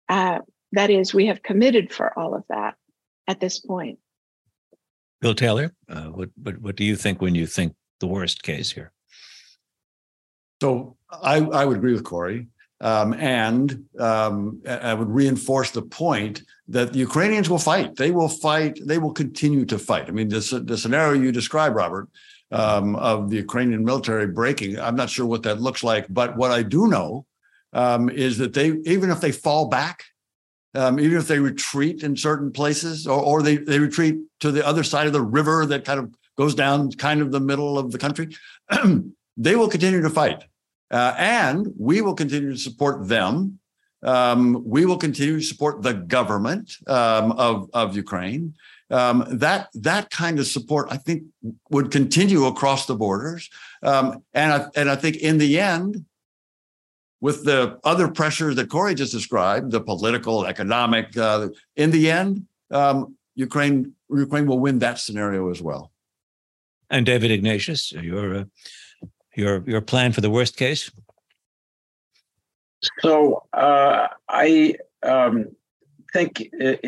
Uh, 0.09 0.41
that 0.73 0.91
is, 0.91 1.15
we 1.15 1.27
have 1.27 1.43
committed 1.43 1.93
for 1.93 2.17
all 2.19 2.35
of 2.35 2.45
that 2.49 2.75
at 3.27 3.41
this 3.41 3.59
point. 3.59 3.99
Bill 5.25 5.35
Taylor, 5.35 5.73
uh, 5.89 6.09
what, 6.19 6.29
what 6.43 6.61
what 6.61 6.77
do 6.77 6.85
you 6.85 6.97
think 6.97 7.23
when 7.23 7.35
you 7.35 7.47
think 7.47 7.73
the 7.99 8.07
worst 8.07 8.43
case 8.43 8.71
here? 8.71 8.93
So 10.61 10.99
I, 11.11 11.37
I 11.61 11.65
would 11.65 11.79
agree 11.79 11.95
with 11.95 12.05
Kori. 12.05 12.49
Um, 12.83 13.15
and 13.15 13.87
um, 13.99 14.61
I 14.69 14.93
would 14.93 15.09
reinforce 15.09 15.71
the 15.71 15.81
point 15.81 16.43
that 16.69 16.93
the 16.93 16.99
Ukrainians 16.99 17.49
will 17.49 17.65
fight. 17.71 17.97
They 17.97 18.11
will 18.11 18.29
fight. 18.29 18.79
They 18.85 18.99
will 18.99 19.15
continue 19.15 19.65
to 19.65 19.79
fight. 19.79 20.09
I 20.09 20.11
mean, 20.11 20.29
this, 20.29 20.51
the 20.51 20.77
scenario 20.77 21.23
you 21.23 21.33
described, 21.33 21.75
Robert, 21.75 22.11
um, 22.51 22.95
of 22.97 23.31
the 23.31 23.37
Ukrainian 23.37 23.83
military 23.83 24.27
breaking, 24.27 24.79
I'm 24.79 24.97
not 25.03 25.09
sure 25.09 25.25
what 25.25 25.45
that 25.45 25.59
looks 25.59 25.83
like. 25.83 26.05
But 26.11 26.37
what 26.37 26.51
I 26.51 26.63
do 26.63 26.87
know 26.87 27.25
um, 27.73 28.11
is 28.11 28.37
that 28.37 28.53
they, 28.53 28.73
even 28.85 29.09
if 29.09 29.23
they 29.23 29.33
fall 29.33 29.69
back, 29.69 30.05
um, 30.75 30.99
even 30.99 31.17
if 31.19 31.29
they 31.29 31.39
retreat 31.39 32.03
in 32.03 32.17
certain 32.17 32.51
places, 32.51 33.07
or, 33.07 33.21
or 33.21 33.43
they, 33.43 33.57
they 33.57 33.79
retreat 33.79 34.17
to 34.41 34.51
the 34.51 34.67
other 34.67 34.83
side 34.83 35.07
of 35.07 35.13
the 35.13 35.23
river 35.23 35.67
that 35.67 35.85
kind 35.85 36.01
of 36.01 36.13
goes 36.37 36.55
down 36.55 36.91
kind 36.93 37.21
of 37.21 37.31
the 37.33 37.41
middle 37.41 37.79
of 37.79 37.93
the 37.93 37.99
country, 37.99 38.35
they 39.37 39.57
will 39.57 39.69
continue 39.69 40.03
to 40.03 40.11
fight. 40.11 40.45
Uh, 40.91 41.15
and 41.19 41.73
we 41.79 42.01
will 42.01 42.15
continue 42.15 42.53
to 42.53 42.59
support 42.59 43.09
them. 43.09 43.59
Um, 44.03 44.63
we 44.67 44.85
will 44.85 44.99
continue 44.99 45.41
to 45.41 45.45
support 45.45 45.83
the 45.83 45.95
government 45.95 46.73
um, 46.87 47.33
of, 47.33 47.71
of 47.73 47.97
Ukraine. 47.97 48.55
Um, 48.91 49.25
that 49.31 49.71
that 49.75 50.11
kind 50.11 50.39
of 50.39 50.47
support, 50.47 50.89
I 50.91 50.99
think, 50.99 51.25
would 51.71 51.91
continue 51.91 52.45
across 52.45 52.85
the 52.85 52.95
borders, 52.95 53.49
um, 53.83 54.23
and 54.35 54.53
I, 54.53 54.67
and 54.77 54.91
I 54.91 54.97
think 54.97 55.17
in 55.17 55.39
the 55.39 55.59
end, 55.59 56.05
with 57.25 57.43
the 57.45 57.79
other 57.85 58.09
pressures 58.09 58.55
that 58.57 58.69
Kori 58.69 58.95
just 58.95 59.11
described, 59.11 59.71
the 59.71 59.81
political, 59.81 60.45
economic, 60.45 61.17
uh, 61.17 61.49
in 61.75 61.91
the 61.91 62.11
end, 62.11 62.47
um, 62.71 63.17
Ukraine 63.35 63.95
Ukraine 64.11 64.47
will 64.47 64.59
win 64.59 64.81
that 64.81 64.99
scenario 64.99 65.51
as 65.51 65.63
well. 65.63 65.91
And 66.91 67.07
David 67.07 67.31
Ignatius, 67.31 67.93
your 67.93 68.27
uh, 68.41 68.45
your 69.35 69.65
your 69.67 69.81
plan 69.81 70.13
for 70.13 70.21
the 70.21 70.29
worst 70.29 70.59
case? 70.59 70.91
So 73.01 73.45
uh, 73.55 74.09
I 74.29 74.75
um, 75.03 75.47
think 76.13 76.43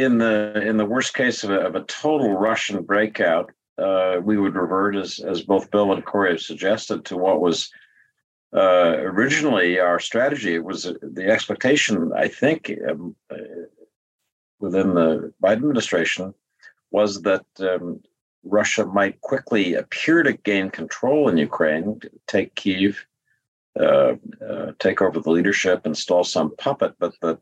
in 0.05 0.19
the 0.19 0.63
in 0.71 0.77
the 0.77 0.85
worst 0.85 1.15
case 1.15 1.45
of 1.45 1.51
a, 1.51 1.61
of 1.69 1.77
a 1.77 1.85
total 1.85 2.35
Russian 2.35 2.83
breakout, 2.83 3.53
uh, 3.79 4.17
we 4.23 4.37
would 4.37 4.55
revert, 4.55 4.97
as 4.97 5.19
as 5.19 5.41
both 5.41 5.71
Bill 5.71 5.95
and 5.95 6.05
Kori 6.05 6.33
have 6.33 6.43
suggested, 6.43 7.07
to 7.07 7.17
what 7.17 7.41
was 7.41 7.71
uh, 8.57 8.97
originally 8.99 9.79
our 9.79 10.01
strategy. 10.01 10.59
Was 10.59 10.85
the 11.03 11.27
expectation, 11.27 12.13
I 12.17 12.29
think, 12.29 12.73
um, 12.89 13.15
uh, 13.31 13.37
within 14.59 14.95
the 14.95 15.33
Biden 15.43 15.57
administration, 15.57 16.35
was 16.91 17.23
that 17.23 17.45
um, 17.61 18.01
Russia 18.45 18.87
might 18.87 19.21
quickly 19.21 19.75
appear 19.75 20.23
to 20.23 20.33
gain 20.33 20.71
control 20.71 21.29
in 21.29 21.37
Ukraine, 21.37 22.01
take 22.27 22.55
Kiev, 22.55 23.07
uh, 23.79 24.15
uh, 24.49 24.73
take 24.79 25.03
over 25.03 25.21
the 25.21 25.31
leadership, 25.31 25.87
install 25.87 26.25
some 26.25 26.57
puppet, 26.57 26.95
but 26.99 27.13
the 27.21 27.39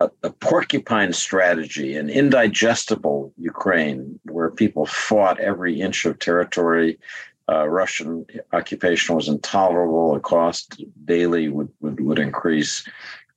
a, 0.00 0.30
porcupine 0.30 1.12
strategy, 1.12 1.96
an 1.96 2.08
indigestible 2.08 3.32
Ukraine 3.36 4.18
where 4.24 4.50
people 4.50 4.86
fought 4.86 5.38
every 5.38 5.80
inch 5.80 6.06
of 6.06 6.18
territory. 6.18 6.98
Uh, 7.50 7.66
Russian 7.66 8.24
occupation 8.52 9.16
was 9.16 9.28
intolerable. 9.28 10.14
The 10.14 10.20
cost 10.20 10.84
daily 11.04 11.48
would 11.48 11.68
would, 11.80 12.00
would 12.00 12.18
increase. 12.18 12.86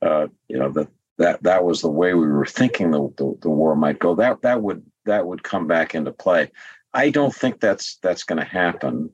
Uh, 0.02 0.28
you 0.48 0.58
know 0.58 0.70
that 0.72 0.88
that 1.18 1.44
that 1.44 1.64
was 1.64 1.82
the 1.82 1.90
way 1.90 2.14
we 2.14 2.28
were 2.28 2.46
thinking 2.46 2.92
the, 2.92 3.02
the, 3.18 3.38
the 3.42 3.50
war 3.50 3.76
might 3.76 4.00
go. 4.00 4.16
That 4.16 4.42
that 4.42 4.62
would 4.62 4.84
that 5.06 5.26
would 5.26 5.44
come 5.44 5.68
back 5.68 5.96
into 5.96 6.12
play. 6.12 6.52
I 6.94 7.10
don't 7.10 7.34
think 7.34 7.60
that's 7.60 7.98
that's 7.98 8.24
going 8.24 8.40
to 8.40 8.46
happen. 8.46 9.10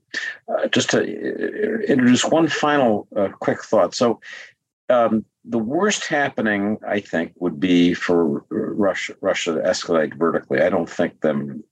Uh, 0.48 0.68
just 0.68 0.90
to 0.92 1.00
uh, 1.00 1.82
introduce 1.88 2.26
one 2.26 2.48
final 2.48 3.08
uh, 3.16 3.30
quick 3.40 3.64
thought. 3.64 3.96
So, 3.96 4.20
um, 4.90 5.24
the 5.46 5.60
worst 5.60 6.06
happening, 6.08 6.78
I 6.86 7.00
think, 7.00 7.34
would 7.40 7.60
be 7.60 7.94
for 7.94 8.46
Russia 8.50 9.16
Russia 9.22 9.54
to 9.54 9.62
escalate 9.62 10.14
vertically. 10.18 10.62
I 10.62 10.70
don't 10.70 10.90
think 10.90 11.22
them. 11.22 11.64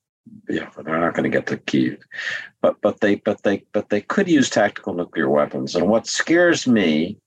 Yeah, 0.49 0.69
they're 0.83 0.99
not 0.99 1.13
going 1.13 1.29
to 1.29 1.35
get 1.37 1.47
to 1.47 1.57
Kiev, 1.57 1.99
but 2.61 2.75
but 2.81 2.99
they 3.01 3.15
but 3.15 3.43
they 3.43 3.63
but 3.73 3.89
they 3.89 4.01
could 4.01 4.29
use 4.29 4.49
tactical 4.49 4.93
nuclear 4.93 5.29
weapons. 5.29 5.75
And 5.75 5.87
what 5.87 6.07
scares 6.07 6.67
me 6.67 7.17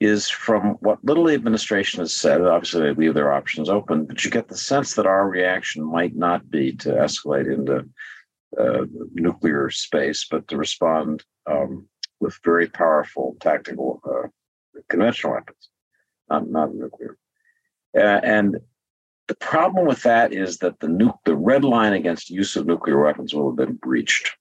is 0.00 0.28
from 0.28 0.76
what 0.80 1.04
little 1.04 1.24
the 1.24 1.34
administration 1.34 2.00
has 2.00 2.14
said. 2.14 2.40
Obviously, 2.42 2.82
they 2.82 2.92
leave 2.92 3.14
their 3.14 3.32
options 3.32 3.68
open, 3.68 4.04
but 4.04 4.24
you 4.24 4.30
get 4.30 4.48
the 4.48 4.56
sense 4.56 4.94
that 4.94 5.06
our 5.06 5.28
reaction 5.28 5.84
might 5.84 6.14
not 6.14 6.50
be 6.50 6.72
to 6.76 6.90
escalate 6.90 7.52
into 7.52 7.88
uh, 8.58 8.84
nuclear 9.14 9.70
space, 9.70 10.26
but 10.30 10.46
to 10.48 10.56
respond 10.56 11.24
um, 11.50 11.88
with 12.20 12.38
very 12.44 12.68
powerful 12.68 13.36
tactical 13.40 14.00
uh, 14.04 14.28
conventional 14.88 15.32
weapons, 15.34 15.70
not, 16.28 16.48
not 16.48 16.74
nuclear. 16.74 17.16
Uh, 17.96 18.20
and 18.22 18.58
the 19.28 19.36
problem 19.36 19.86
with 19.86 20.02
that 20.02 20.32
is 20.32 20.58
that 20.58 20.80
the 20.80 20.88
nu- 20.88 21.18
the 21.24 21.36
red 21.36 21.64
line 21.64 21.92
against 21.92 22.30
use 22.30 22.56
of 22.56 22.66
nuclear 22.66 23.02
weapons 23.02 23.34
will 23.34 23.50
have 23.50 23.56
been 23.56 23.74
breached. 23.74 24.36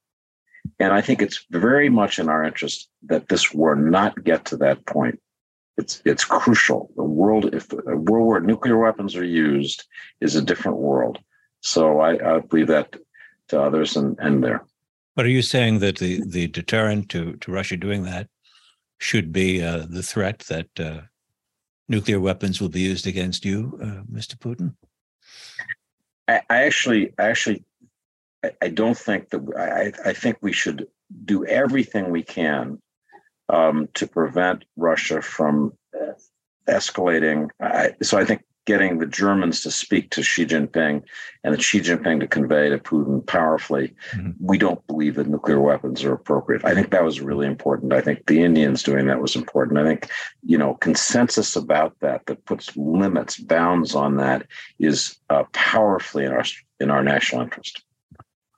And 0.80 0.94
I 0.94 1.02
think 1.02 1.22
it's 1.22 1.46
very 1.52 1.90
much 1.90 2.20
in 2.20 2.30
our 2.30 2.44
interest 2.44 2.90
that 3.04 3.28
this 3.28 3.54
war 3.54 3.76
not 3.76 4.24
get 4.24 4.46
to 4.46 4.58
that 4.58 4.86
point 4.86 5.20
it's 5.78 6.02
it's 6.06 6.24
crucial. 6.24 6.92
The 6.96 7.04
world, 7.04 7.54
if 7.54 7.72
a 7.74 7.98
world 7.98 8.28
where 8.28 8.40
nuclear 8.40 8.78
weapons 8.78 9.16
are 9.16 9.26
used, 9.26 9.86
is 10.22 10.36
a 10.36 10.42
different 10.42 10.78
world. 10.78 11.20
So 11.62 12.00
I, 12.00 12.36
I 12.36 12.40
believe 12.40 12.68
that 12.68 12.96
to 13.50 13.62
others 13.62 13.96
and 13.96 14.18
and 14.20 14.44
there. 14.44 14.66
But 15.16 15.26
are 15.26 15.30
you 15.30 15.42
saying 15.42 15.80
that 15.80 15.98
the 15.98 16.22
the 16.26 16.48
deterrent 16.48 17.10
to 17.10 17.34
to 17.38 17.52
Russia 17.52 17.78
doing 17.78 18.04
that 18.04 18.28
should 19.00 19.34
be 19.34 19.62
uh, 19.64 19.86
the 19.90 20.04
threat 20.04 20.40
that 20.50 20.68
uh, 20.80 21.02
nuclear 21.94 22.20
weapons 22.20 22.60
will 22.60 22.70
be 22.70 22.82
used 22.82 23.06
against 23.08 23.46
you, 23.46 23.78
uh, 23.82 24.02
Mr. 24.12 24.36
Putin? 24.36 24.74
I, 26.28 26.42
I 26.50 26.64
actually, 26.64 27.14
actually, 27.20 27.64
I, 28.44 28.52
I 28.62 28.70
don't 28.70 28.98
think 28.98 29.30
that. 29.30 29.42
I, 29.58 30.10
I 30.10 30.14
think 30.14 30.38
we 30.42 30.54
should 30.54 30.88
do 31.26 31.46
everything 31.46 32.10
we 32.10 32.24
can 32.24 32.80
um, 33.50 33.88
to 33.94 34.08
prevent 34.08 34.66
Russia 34.76 35.22
from 35.22 35.74
uh, 35.94 36.14
escalating. 36.68 37.50
I, 37.62 37.92
so 38.02 38.18
I 38.18 38.26
think 38.26 38.42
getting 38.66 39.00
the 39.00 39.06
Germans 39.06 39.62
to 39.62 39.72
speak 39.72 40.10
to 40.12 40.24
Xi 40.24 40.46
Jinping 40.46 41.04
and 41.44 41.62
Xi 41.62 41.82
Jinping 41.82 42.20
to 42.22 42.28
convey 42.28 42.70
to 42.70 42.78
Putin 42.78 43.26
powerfully, 43.26 43.94
mm-hmm. 44.12 44.32
we 44.40 44.58
don't 44.58 44.86
believe 44.88 45.16
that 45.16 45.28
nuclear 45.28 45.60
weapons 45.60 46.04
are 46.04 46.14
appropriate. 46.14 46.64
I 46.64 46.74
think 46.74 46.92
that 46.92 47.04
was 47.04 47.20
really 47.20 47.48
important. 47.48 47.94
I 47.94 48.02
think 48.02 48.26
the 48.26 48.42
Indians 48.42 48.84
doing 48.84 49.08
that 49.08 49.22
was 49.22 49.36
important. 49.36 49.80
I 49.80 49.84
think, 49.84 50.10
you 50.44 50.58
know, 50.58 50.76
consensus 50.76 51.56
about 51.56 52.00
that 52.00 52.26
that 52.28 52.46
puts 52.46 52.76
limits, 52.78 53.38
bounds 53.38 53.96
on 53.96 54.18
that 54.18 54.48
is 54.80 55.18
uh, 55.30 55.44
powerfully 55.52 56.26
in 56.26 56.32
our 56.32 56.46
in 56.80 56.90
our 56.90 57.04
national 57.04 57.42
interest. 57.42 57.84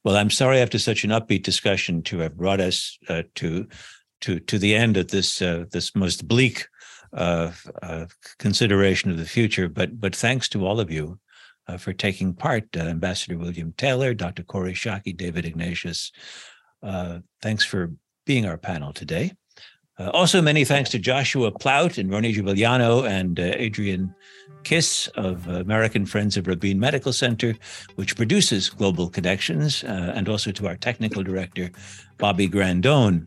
Well, 0.03 0.17
I'm 0.17 0.29
sorry 0.29 0.59
after 0.59 0.77
such 0.77 1.03
an 1.03 1.09
upbeat 1.09 1.43
discussion 1.43 2.03
to 2.03 2.19
have 2.19 2.37
brought 2.37 2.61
us 2.61 2.97
uh, 3.09 3.23
to 3.35 3.67
to 4.21 4.39
to 4.39 4.59
the 4.59 4.75
end 4.75 4.97
of 4.97 5.09
this 5.09 5.41
uh, 5.41 5.65
this 5.71 5.95
most 5.95 6.27
bleak 6.27 6.67
uh, 7.15 7.51
uh, 7.81 8.05
consideration 8.39 9.09
of 9.09 9.17
the 9.17 9.25
future. 9.25 9.69
But 9.69 9.99
but 9.99 10.15
thanks 10.15 10.49
to 10.49 10.65
all 10.65 10.79
of 10.79 10.91
you 10.91 11.17
uh, 11.67 11.77
for 11.77 11.93
taking 11.93 12.33
part, 12.33 12.65
uh, 12.75 12.81
Ambassador 12.81 13.37
William 13.37 13.73
Taylor, 13.77 14.13
Dr. 14.13 14.43
Kori 14.43 14.73
Schake, 14.73 15.15
David 15.15 15.45
Ignatius. 15.45 16.11
Uh, 16.83 17.19
thanks 17.41 17.63
for 17.63 17.93
being 18.25 18.45
our 18.45 18.57
panel 18.57 18.91
today. 18.91 19.31
also, 19.97 20.41
many 20.41 20.65
thanks 20.65 20.89
to 20.89 20.99
Joshua 20.99 21.51
Plout 21.51 21.97
and 21.97 22.09
Roni 22.11 22.33
Giuliano 22.33 23.05
and 23.05 23.39
Adrian 23.39 24.13
Kiss 24.65 25.07
of 25.15 25.47
American 25.47 26.05
Friends 26.05 26.35
of 26.35 26.47
Rabin 26.47 26.79
Medical 26.79 27.13
Center, 27.13 27.55
which 27.95 28.17
produces 28.17 28.69
Global 28.69 29.09
Connections, 29.09 29.85
and 29.85 30.27
also 30.27 30.51
to 30.51 30.67
our 30.67 30.75
technical 30.75 31.23
director, 31.23 31.71
Bobby 32.17 32.49
Grandone. 32.49 33.25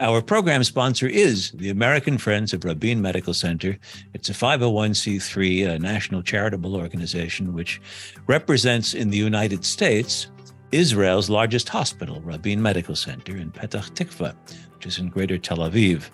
Our 0.00 0.22
program 0.22 0.64
sponsor 0.64 1.06
is 1.06 1.50
the 1.50 1.68
American 1.68 2.16
Friends 2.16 2.54
of 2.54 2.64
Rabin 2.64 3.02
Medical 3.02 3.34
Center. 3.34 3.78
It's 4.14 4.30
a 4.30 4.32
501c3 4.32 5.68
a 5.68 5.78
national 5.78 6.22
charitable 6.22 6.74
organization 6.74 7.52
which 7.52 7.82
represents 8.26 8.94
in 8.94 9.10
the 9.10 9.18
United 9.18 9.62
States 9.62 10.28
Israel's 10.72 11.28
largest 11.28 11.68
hospital, 11.68 12.22
Rabin 12.22 12.62
Medical 12.62 12.96
Center 12.96 13.36
in 13.36 13.50
Petah 13.50 13.90
Tikva, 13.90 14.34
which 14.74 14.86
is 14.86 14.98
in 14.98 15.10
Greater 15.10 15.36
Tel 15.36 15.58
Aviv. 15.58 16.08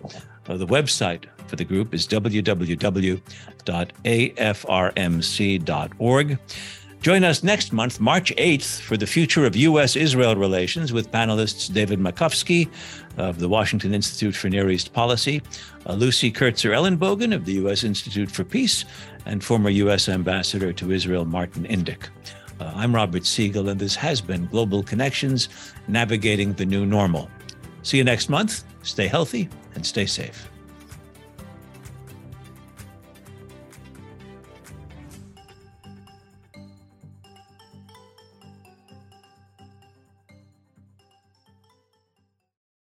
Uh, 0.49 0.57
the 0.57 0.67
website 0.67 1.27
for 1.47 1.55
the 1.55 1.65
group 1.65 1.95
is 1.95 2.09
www.afrmc.org. 2.09 3.19
Join 7.01 7.23
us 7.23 7.45
next 7.45 7.73
month, 7.73 8.01
March 8.01 8.35
8th, 8.37 8.81
for 8.81 8.97
the 8.97 9.07
future 9.07 9.47
of 9.47 9.55
U.S. 9.55 9.95
Israel 9.95 10.35
relations 10.35 10.93
with 10.93 11.13
panelists 11.13 11.73
David 11.73 12.01
Makovsky 12.01 12.69
of 13.17 13.39
the 13.39 13.49
Washington 13.49 13.95
Institute 13.95 14.35
for 14.35 14.49
Near 14.49 14.71
East 14.71 14.93
Policy, 14.93 15.41
uh, 15.87 15.93
Lucy 15.93 16.33
Kurtzer 16.33 16.73
Ellenbogen 16.73 17.33
of 17.33 17.45
the 17.45 17.53
U.S. 17.55 17.85
Institute 17.85 18.31
for 18.31 18.43
Peace, 18.43 18.85
and 19.25 19.45
former 19.45 19.71
U.S. 19.71 20.09
Ambassador 20.09 20.73
to 20.73 20.91
Israel 20.91 21.25
Martin 21.25 21.65
Indyk. 21.65 22.09
Uh, 22.59 22.73
I'm 22.75 22.95
Robert 22.95 23.25
Siegel, 23.25 23.69
and 23.69 23.79
this 23.79 23.95
has 23.95 24.21
been 24.21 24.47
Global 24.47 24.83
Connections 24.83 25.49
Navigating 25.87 26.55
the 26.55 26.67
New 26.67 26.87
Normal. 26.87 27.31
See 27.83 27.99
you 27.99 28.05
next 28.05 28.29
month. 28.29 28.65
Stay 28.83 29.07
healthy 29.07 29.49
and 29.75 29.87
stay 29.87 30.07
safe. 30.07 30.49